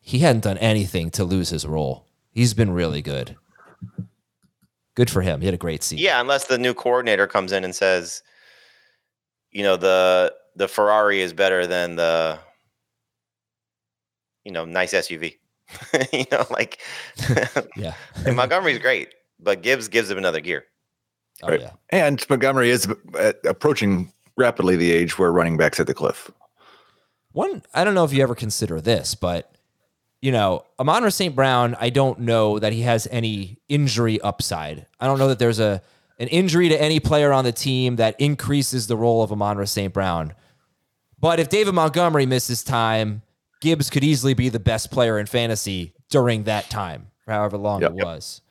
he 0.02 0.20
hadn't 0.20 0.44
done 0.44 0.58
anything 0.58 1.10
to 1.12 1.24
lose 1.24 1.50
his 1.50 1.66
role. 1.66 2.06
He's 2.32 2.54
been 2.54 2.72
really 2.72 3.02
good. 3.02 3.38
Good 4.96 5.10
for 5.10 5.22
him. 5.22 5.40
He 5.40 5.46
had 5.48 5.54
a 5.54 5.58
great 5.58 5.84
season. 5.84 6.04
Yeah, 6.04 6.20
unless 6.20 6.46
the 6.48 6.58
new 6.58 6.74
coordinator 6.74 7.28
comes 7.28 7.52
in 7.52 7.64
and 7.64 7.74
says, 7.76 8.22
you 9.52 9.64
know, 9.64 9.78
the 9.78 10.34
the 10.56 10.68
Ferrari 10.68 11.22
is 11.22 11.34
better 11.34 11.66
than 11.66 11.96
the 11.96 12.38
you 14.44 14.52
know, 14.52 14.66
nice 14.66 14.94
SUV. 14.94 15.38
you 16.14 16.26
know, 16.32 16.46
like 16.52 16.80
Yeah. 17.78 17.94
and 18.26 18.36
Montgomery's 18.36 18.80
great, 18.80 19.14
but 19.40 19.62
Gibbs 19.64 19.88
gives 19.88 20.12
him 20.12 20.18
another 20.18 20.42
gear. 20.42 20.66
Oh, 21.42 21.48
Right. 21.50 21.62
yeah. 21.62 21.72
And 21.90 22.24
Montgomery 22.30 22.70
is 22.70 22.88
uh, 23.18 23.34
approaching 23.46 24.12
rapidly 24.38 24.76
the 24.76 24.92
age 24.92 25.18
where 25.18 25.32
running 25.32 25.58
backs 25.58 25.78
hit 25.78 25.88
the 25.88 25.94
cliff. 25.94 26.32
One, 27.32 27.64
I 27.74 27.84
don't 27.84 27.96
know 27.96 28.04
if 28.04 28.14
you 28.14 28.22
ever 28.24 28.36
consider 28.36 28.80
this, 28.82 29.16
but 29.16 29.50
you 30.22 30.32
know, 30.32 30.64
Amon 30.80 31.10
St. 31.12 31.36
Brown, 31.36 31.76
I 31.80 31.90
don't 31.90 32.20
know 32.20 32.58
that 32.60 32.72
he 32.72 32.82
has 32.84 33.08
any 33.12 33.58
injury 33.68 34.22
upside. 34.22 34.86
I 35.00 35.06
don't 35.08 35.20
know 35.20 35.28
that 35.28 35.40
there's 35.40 35.60
a 35.60 35.82
an 36.20 36.28
injury 36.30 36.70
to 36.70 36.82
any 36.82 37.00
player 37.00 37.34
on 37.34 37.44
the 37.44 37.52
team 37.52 37.96
that 37.98 38.16
increases 38.20 38.88
the 38.88 38.96
role 38.96 39.24
of 39.24 39.32
Amon 39.32 39.66
St. 39.66 39.92
Brown. 39.92 40.34
But 41.20 41.40
if 41.40 41.50
David 41.50 41.74
Montgomery 41.74 42.26
misses 42.26 42.64
time, 42.64 43.24
Gibbs 43.62 43.90
could 43.90 44.04
easily 44.04 44.34
be 44.34 44.50
the 44.50 44.60
best 44.60 44.92
player 44.92 45.18
in 45.18 45.26
fantasy 45.26 45.94
during 46.10 46.44
that 46.44 46.70
time, 46.70 47.08
however 47.28 47.58
long 47.58 47.82
Yep. 47.82 47.92
it 47.92 48.06
was. 48.06 48.42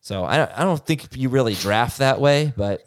So 0.00 0.24
I 0.24 0.36
don't, 0.38 0.50
I 0.58 0.64
don't 0.64 0.84
think 0.84 1.08
you 1.16 1.28
really 1.28 1.54
draft 1.54 1.98
that 1.98 2.20
way, 2.20 2.52
but 2.56 2.82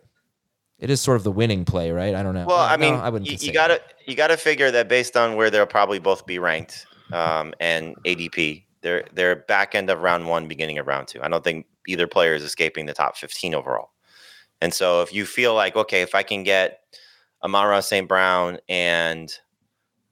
it 0.80 0.90
is 0.90 1.02
sort 1.02 1.18
of 1.18 1.24
the 1.24 1.32
winning 1.32 1.66
play, 1.66 1.92
right? 1.92 2.14
I 2.14 2.24
don't 2.24 2.34
know. 2.34 2.46
Well, 2.46 2.58
No, 2.58 2.74
I 2.74 2.76
no, 2.76 2.92
mean, 2.92 2.94
I 3.00 3.10
wouldn't 3.10 3.30
you, 3.30 3.38
you 3.40 3.54
gotta 3.54 3.82
you 4.06 4.16
gotta 4.16 4.38
figure 4.38 4.72
that 4.72 4.88
based 4.88 5.18
on 5.18 5.36
where 5.36 5.50
they'll 5.50 5.66
probably 5.66 6.00
both 6.00 6.26
be 6.26 6.40
ranked 6.40 6.86
um, 7.12 7.54
and 7.60 7.96
ADP, 8.04 8.64
they're 8.82 9.06
they're 9.14 9.36
back 9.36 9.76
end 9.76 9.90
of 9.90 10.02
round 10.02 10.28
one, 10.28 10.48
beginning 10.48 10.78
of 10.78 10.88
round 10.88 11.08
two. 11.08 11.22
I 11.22 11.28
don't 11.28 11.44
think 11.44 11.66
either 11.88 12.08
player 12.08 12.34
is 12.36 12.44
escaping 12.44 12.86
the 12.86 12.94
top 12.94 13.18
fifteen 13.18 13.56
overall. 13.56 13.92
And 14.62 14.74
so, 14.74 15.02
if 15.02 15.14
you 15.14 15.26
feel 15.26 15.54
like 15.54 15.76
okay, 15.76 16.02
if 16.02 16.16
I 16.16 16.24
can 16.24 16.44
get 16.44 16.82
Amon-Ra 17.44 17.80
St. 17.80 18.08
Brown 18.08 18.58
and 18.68 19.32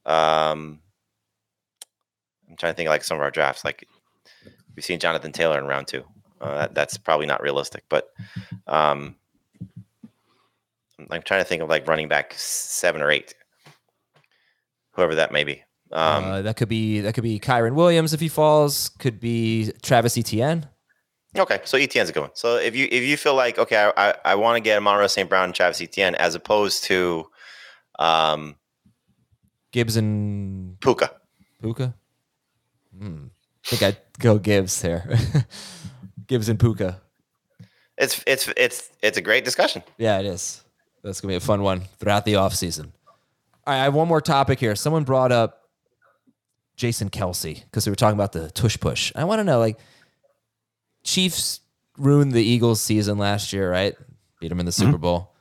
um, 0.06 0.80
I'm 2.50 2.56
trying 2.58 2.74
to 2.74 2.78
think 2.78 2.90
like 2.90 3.04
some 3.04 3.18
of 3.18 3.22
our 3.22 3.32
drafts, 3.32 3.66
like 3.66 3.88
we've 4.76 4.86
seen 4.86 5.00
Jonathan 5.00 5.32
Taylor 5.32 5.58
in 5.60 5.66
round 5.66 5.88
two. 5.88 6.04
Uh, 6.40 6.56
that, 6.60 6.76
that's 6.76 6.98
probably 6.98 7.26
not 7.26 7.42
realistic, 7.42 7.84
but 7.90 8.10
um, 8.68 9.16
I'm 11.12 11.22
trying 11.22 11.42
to 11.42 11.46
think 11.46 11.62
of 11.62 11.70
like 11.70 11.88
running 11.88 12.08
back 12.08 12.34
seven 12.36 13.02
or 13.02 13.12
eight, 13.12 13.34
whoever 14.92 15.16
that 15.16 15.32
may 15.32 15.44
be. 15.44 15.64
Um, 15.92 16.24
uh, 16.24 16.42
that 16.42 16.58
could 16.58 16.70
be 16.70 17.02
that 17.02 17.14
could 17.14 17.24
be 17.24 17.40
Kyren 17.40 17.76
Williams 17.76 18.14
if 18.14 18.20
he 18.20 18.28
falls. 18.28 18.90
Could 18.90 19.20
be 19.20 19.72
Travis 19.84 20.18
Etienne. 20.18 20.68
okay, 21.38 21.62
so 21.64 21.78
Etienne's 21.78 22.10
a 22.10 22.14
good 22.14 22.22
one. 22.22 22.32
So 22.34 22.58
if 22.58 22.76
you 22.76 22.88
if 22.92 23.04
you 23.04 23.18
feel 23.18 23.36
like 23.36 23.60
okay, 23.60 23.92
I 23.96 24.10
I, 24.10 24.14
I 24.26 24.36
want 24.36 24.56
to 24.58 24.62
get 24.62 24.78
Amon-Ra 24.78 25.08
St. 25.08 25.30
Brown 25.30 25.46
and 25.46 25.56
Travis 25.56 25.82
Etienne 25.82 26.16
as 26.16 26.34
opposed 26.36 26.84
to 26.86 27.28
um, 28.00 28.56
Gibbs 29.72 29.96
and 29.96 30.80
Puka. 30.80 31.12
Puka. 31.62 31.94
Hmm. 32.98 33.26
I 33.66 33.68
think 33.68 33.84
I'd 33.84 33.98
go 34.20 34.38
Gibbs 34.40 34.82
there. 34.82 35.18
Gibbs 36.28 36.50
and 36.50 36.60
Puka. 36.60 37.02
It's 37.98 38.24
it's 38.28 38.52
it's 38.58 38.90
it's 39.02 39.18
a 39.18 39.22
great 39.22 39.46
discussion. 39.46 39.84
Yeah, 39.98 40.20
it 40.20 40.26
is. 40.26 40.65
That's 41.06 41.22
gonna 41.22 41.34
be 41.34 41.36
a 41.36 41.40
fun 41.40 41.62
one 41.62 41.84
throughout 42.00 42.26
the 42.26 42.34
offseason. 42.34 42.86
All 43.68 43.74
right, 43.74 43.82
I 43.82 43.84
have 43.84 43.94
one 43.94 44.08
more 44.08 44.22
topic 44.22 44.60
here. 44.60 44.76
Someone 44.76 45.04
brought 45.04 45.32
up 45.32 45.70
Jason 46.76 47.12
Kelce 47.12 47.64
because 47.64 47.86
we 47.86 47.92
were 47.92 47.96
talking 47.96 48.18
about 48.18 48.32
the 48.32 48.50
tush 48.50 48.80
push. 48.80 49.12
I 49.16 49.24
want 49.24 49.40
to 49.40 49.44
know, 49.44 49.60
like, 49.60 49.78
Chiefs 51.04 51.62
ruined 51.98 52.32
the 52.32 52.44
Eagles' 52.44 52.82
season 52.82 53.20
last 53.20 53.54
year, 53.54 53.72
right? 53.72 53.96
Beat 54.40 54.48
them 54.50 54.60
in 54.60 54.66
the 54.66 54.72
mm-hmm. 54.72 54.88
Super 54.88 54.98
Bowl. 54.98 55.32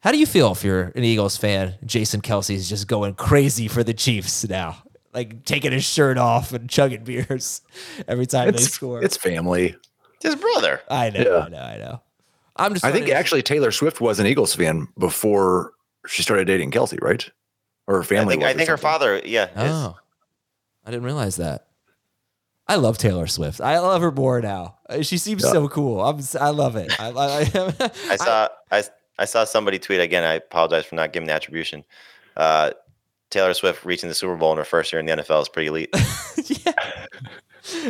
How 0.00 0.12
do 0.12 0.18
you 0.18 0.26
feel 0.26 0.52
if 0.52 0.64
you're 0.64 0.92
an 0.94 1.04
Eagles 1.04 1.36
fan? 1.36 1.74
Jason 1.84 2.22
Kelce's 2.22 2.66
just 2.66 2.88
going 2.88 3.14
crazy 3.14 3.68
for 3.68 3.84
the 3.84 3.92
Chiefs 3.92 4.48
now, 4.48 4.82
like 5.12 5.44
taking 5.44 5.72
his 5.72 5.84
shirt 5.84 6.16
off 6.16 6.52
and 6.52 6.70
chugging 6.70 7.04
beers 7.04 7.60
every 8.08 8.26
time 8.26 8.52
they 8.52 8.58
score. 8.62 9.02
it's 9.02 9.18
family. 9.18 9.76
His 10.22 10.36
brother. 10.36 10.80
I 10.88 11.10
know, 11.10 11.20
Yeah. 11.20 11.44
I 11.44 11.48
know, 11.48 11.60
I 11.60 11.76
know. 11.76 12.02
I'm 12.58 12.72
just. 12.74 12.84
I 12.84 12.92
think 12.92 13.08
actually 13.08 13.42
Taylor 13.42 13.70
Swift 13.70 14.00
was 14.00 14.18
an 14.18 14.26
Eagles 14.26 14.54
fan 14.54 14.88
before 14.98 15.72
she 16.06 16.22
started 16.22 16.46
dating 16.46 16.70
Kelce, 16.70 17.00
right? 17.02 17.28
Or 17.86 17.96
her 17.96 18.00
I 18.02 18.04
family. 18.04 18.32
think 18.34 18.42
was 18.42 18.50
I 18.50 18.54
think 18.56 18.68
her 18.68 18.76
father. 18.76 19.20
Yeah. 19.24 19.44
is. 19.46 19.72
Oh, 19.72 19.96
I 20.84 20.90
didn't 20.90 21.04
realize 21.04 21.36
that. 21.36 21.66
I 22.68 22.76
love 22.76 22.98
Taylor 22.98 23.28
Swift. 23.28 23.60
I 23.60 23.78
love 23.78 24.02
her 24.02 24.10
more 24.10 24.40
now. 24.40 24.78
Uh, 24.88 25.02
She 25.02 25.18
seems 25.18 25.44
Yeah. 25.44 25.52
so 25.52 25.68
cool. 25.68 26.00
I'm, 26.04 26.18
s- 26.18 26.34
I 26.34 26.48
love 26.50 26.74
it. 26.74 26.92
I, 27.00 27.10
I, 27.10 27.90
I 28.10 28.16
saw 28.16 28.48
I, 28.72 28.82
I 29.20 29.24
saw 29.24 29.44
somebody 29.44 29.78
tweet 29.78 30.00
again. 30.00 30.24
I 30.24 30.34
apologize 30.34 30.84
for 30.86 30.96
not 30.96 31.12
giving 31.12 31.28
the 31.28 31.32
attribution. 31.32 31.84
Uh, 32.36 32.72
Taylor 33.30 33.54
Swift 33.54 33.84
reaching 33.84 34.08
the 34.08 34.14
Super 34.16 34.34
Bowl 34.36 34.50
in 34.52 34.58
her 34.58 34.64
first 34.64 34.92
year 34.92 34.98
in 35.00 35.06
the 35.06 35.12
NFL 35.12 35.42
is 35.42 35.48
pretty 35.48 35.68
elite. 35.68 35.94
Yeah. 36.64 37.06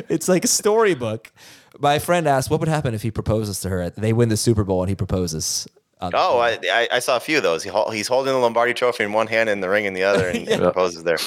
It's 0.09 0.29
like 0.29 0.45
a 0.45 0.49
storybook. 0.49 1.31
My 1.79 1.99
friend 1.99 2.27
asked, 2.27 2.51
"What 2.51 2.61
would 2.61 2.69
happen 2.69 2.95
if 2.95 3.03
he 3.03 3.11
proposes 3.11 3.61
to 3.61 3.69
her? 3.69 3.91
They 3.91 4.13
win 4.13 4.29
the 4.29 4.37
Super 4.37 4.65
Bowl 4.65 4.83
and 4.83 4.89
he 4.89 4.95
proposes." 4.95 5.67
on 6.01 6.13
Oh. 6.15 6.39
I, 6.39 6.59
I, 6.71 6.89
I 6.93 6.99
saw 6.99 7.17
a 7.17 7.21
few 7.21 7.39
of 7.39 7.43
those. 7.43 7.63
He, 7.63 7.71
he's 7.93 8.09
holding 8.09 8.33
the 8.33 8.39
Lombardi 8.39 8.75
Trophy 8.75 9.05
in 9.05 9.13
one 9.13 9.27
hand 9.27 9.49
and 9.49 9.63
the 9.63 9.69
ring 9.69 9.85
in 9.85 9.95
the 9.95 10.03
other, 10.05 10.29
and 10.29 10.39
he 10.49 10.57
proposes 10.57 11.05
there. 11.05 11.19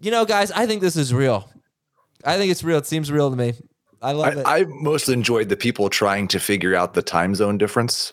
you 0.00 0.10
know, 0.10 0.24
guys, 0.24 0.50
I 0.52 0.66
think 0.66 0.82
this 0.82 0.96
is 0.96 1.12
real. 1.14 1.48
I 2.24 2.36
think 2.36 2.50
it's 2.50 2.64
real. 2.64 2.78
It 2.78 2.86
seems 2.86 3.10
real 3.10 3.30
to 3.30 3.36
me. 3.36 3.54
I 4.02 4.12
love 4.12 4.36
it. 4.36 4.46
I, 4.46 4.60
I 4.60 4.64
mostly 4.64 5.14
enjoyed 5.14 5.48
the 5.48 5.56
people 5.56 5.88
trying 5.88 6.28
to 6.28 6.38
figure 6.38 6.74
out 6.74 6.94
the 6.94 7.02
time 7.02 7.34
zone 7.34 7.56
difference 7.56 8.12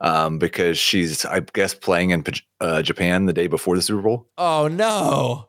um, 0.00 0.38
because 0.38 0.76
she's, 0.76 1.24
I 1.24 1.40
guess, 1.40 1.74
playing 1.74 2.10
in 2.10 2.24
uh, 2.60 2.82
Japan 2.82 3.26
the 3.26 3.32
day 3.32 3.46
before 3.46 3.76
the 3.76 3.82
Super 3.82 4.02
Bowl. 4.02 4.26
oh 4.38 4.68
no! 4.68 5.48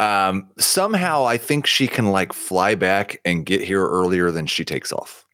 Um, 0.00 0.48
somehow, 0.58 1.26
I 1.26 1.36
think 1.36 1.66
she 1.66 1.86
can 1.86 2.10
like 2.10 2.32
fly 2.32 2.74
back 2.74 3.20
and 3.24 3.44
get 3.44 3.60
here 3.62 3.86
earlier 3.86 4.30
than 4.30 4.46
she 4.46 4.64
takes 4.64 4.92
off. 4.92 5.26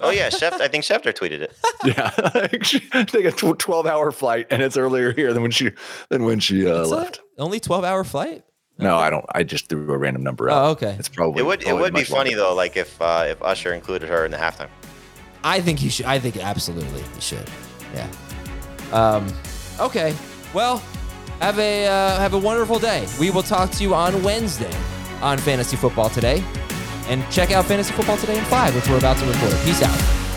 Oh 0.00 0.10
yeah, 0.10 0.28
Schefter, 0.28 0.60
I 0.60 0.68
think 0.68 0.84
Schefter 0.84 1.12
tweeted 1.12 1.40
it. 1.40 1.56
Yeah, 1.84 2.10
like 2.34 2.64
she 2.64 2.80
take 2.80 3.24
a 3.26 3.32
tw- 3.32 3.58
twelve 3.58 3.86
hour 3.86 4.10
flight, 4.12 4.46
and 4.50 4.62
it's 4.62 4.76
earlier 4.76 5.12
here 5.12 5.32
than 5.32 5.42
when 5.42 5.50
she 5.50 5.70
than 6.08 6.24
when 6.24 6.40
she 6.40 6.66
uh, 6.66 6.82
It's 6.82 6.90
a- 6.90 6.94
left. 6.94 7.20
only 7.38 7.60
twelve 7.60 7.84
hour 7.84 8.04
flight. 8.04 8.44
No, 8.78 8.96
I 8.96 9.08
don't. 9.10 9.24
I 9.32 9.44
just 9.44 9.68
threw 9.68 9.92
a 9.92 9.96
random 9.98 10.22
number 10.24 10.50
out. 10.50 10.64
Oh, 10.64 10.70
okay. 10.70 10.96
It's 10.98 11.08
probably 11.08 11.40
It 11.40 11.46
would 11.46 11.62
it 11.62 11.72
would 11.74 11.94
be 11.94 12.02
funny 12.04 12.30
longer. 12.30 12.42
though, 12.50 12.54
like 12.54 12.76
if 12.76 13.00
uh, 13.00 13.24
if 13.28 13.42
Usher 13.42 13.72
included 13.72 14.08
her 14.08 14.24
in 14.24 14.30
the 14.32 14.36
halftime. 14.36 14.68
I 15.44 15.60
think 15.60 15.78
he 15.78 15.88
should. 15.90 16.06
I 16.06 16.18
think 16.18 16.36
absolutely 16.38 17.02
he 17.14 17.20
should. 17.20 17.48
Yeah. 17.94 18.08
Um. 18.92 19.26
Okay. 19.78 20.14
Well, 20.52 20.82
have 21.40 21.58
a 21.58 21.86
uh, 21.86 22.18
have 22.18 22.34
a 22.34 22.38
wonderful 22.38 22.78
day. 22.78 23.06
We 23.18 23.30
will 23.30 23.42
talk 23.42 23.70
to 23.72 23.82
you 23.82 23.94
on 23.94 24.22
Wednesday 24.22 24.74
on 25.20 25.38
Fantasy 25.38 25.76
Football 25.76 26.10
Today, 26.10 26.44
and 27.08 27.28
check 27.30 27.50
out 27.50 27.64
Fantasy 27.66 27.92
Football 27.92 28.16
Today 28.18 28.38
in 28.38 28.44
five, 28.44 28.74
which 28.74 28.88
we're 28.88 28.98
about 28.98 29.16
to 29.18 29.26
record. 29.26 29.52
Peace 29.64 29.82
out. 29.82 30.33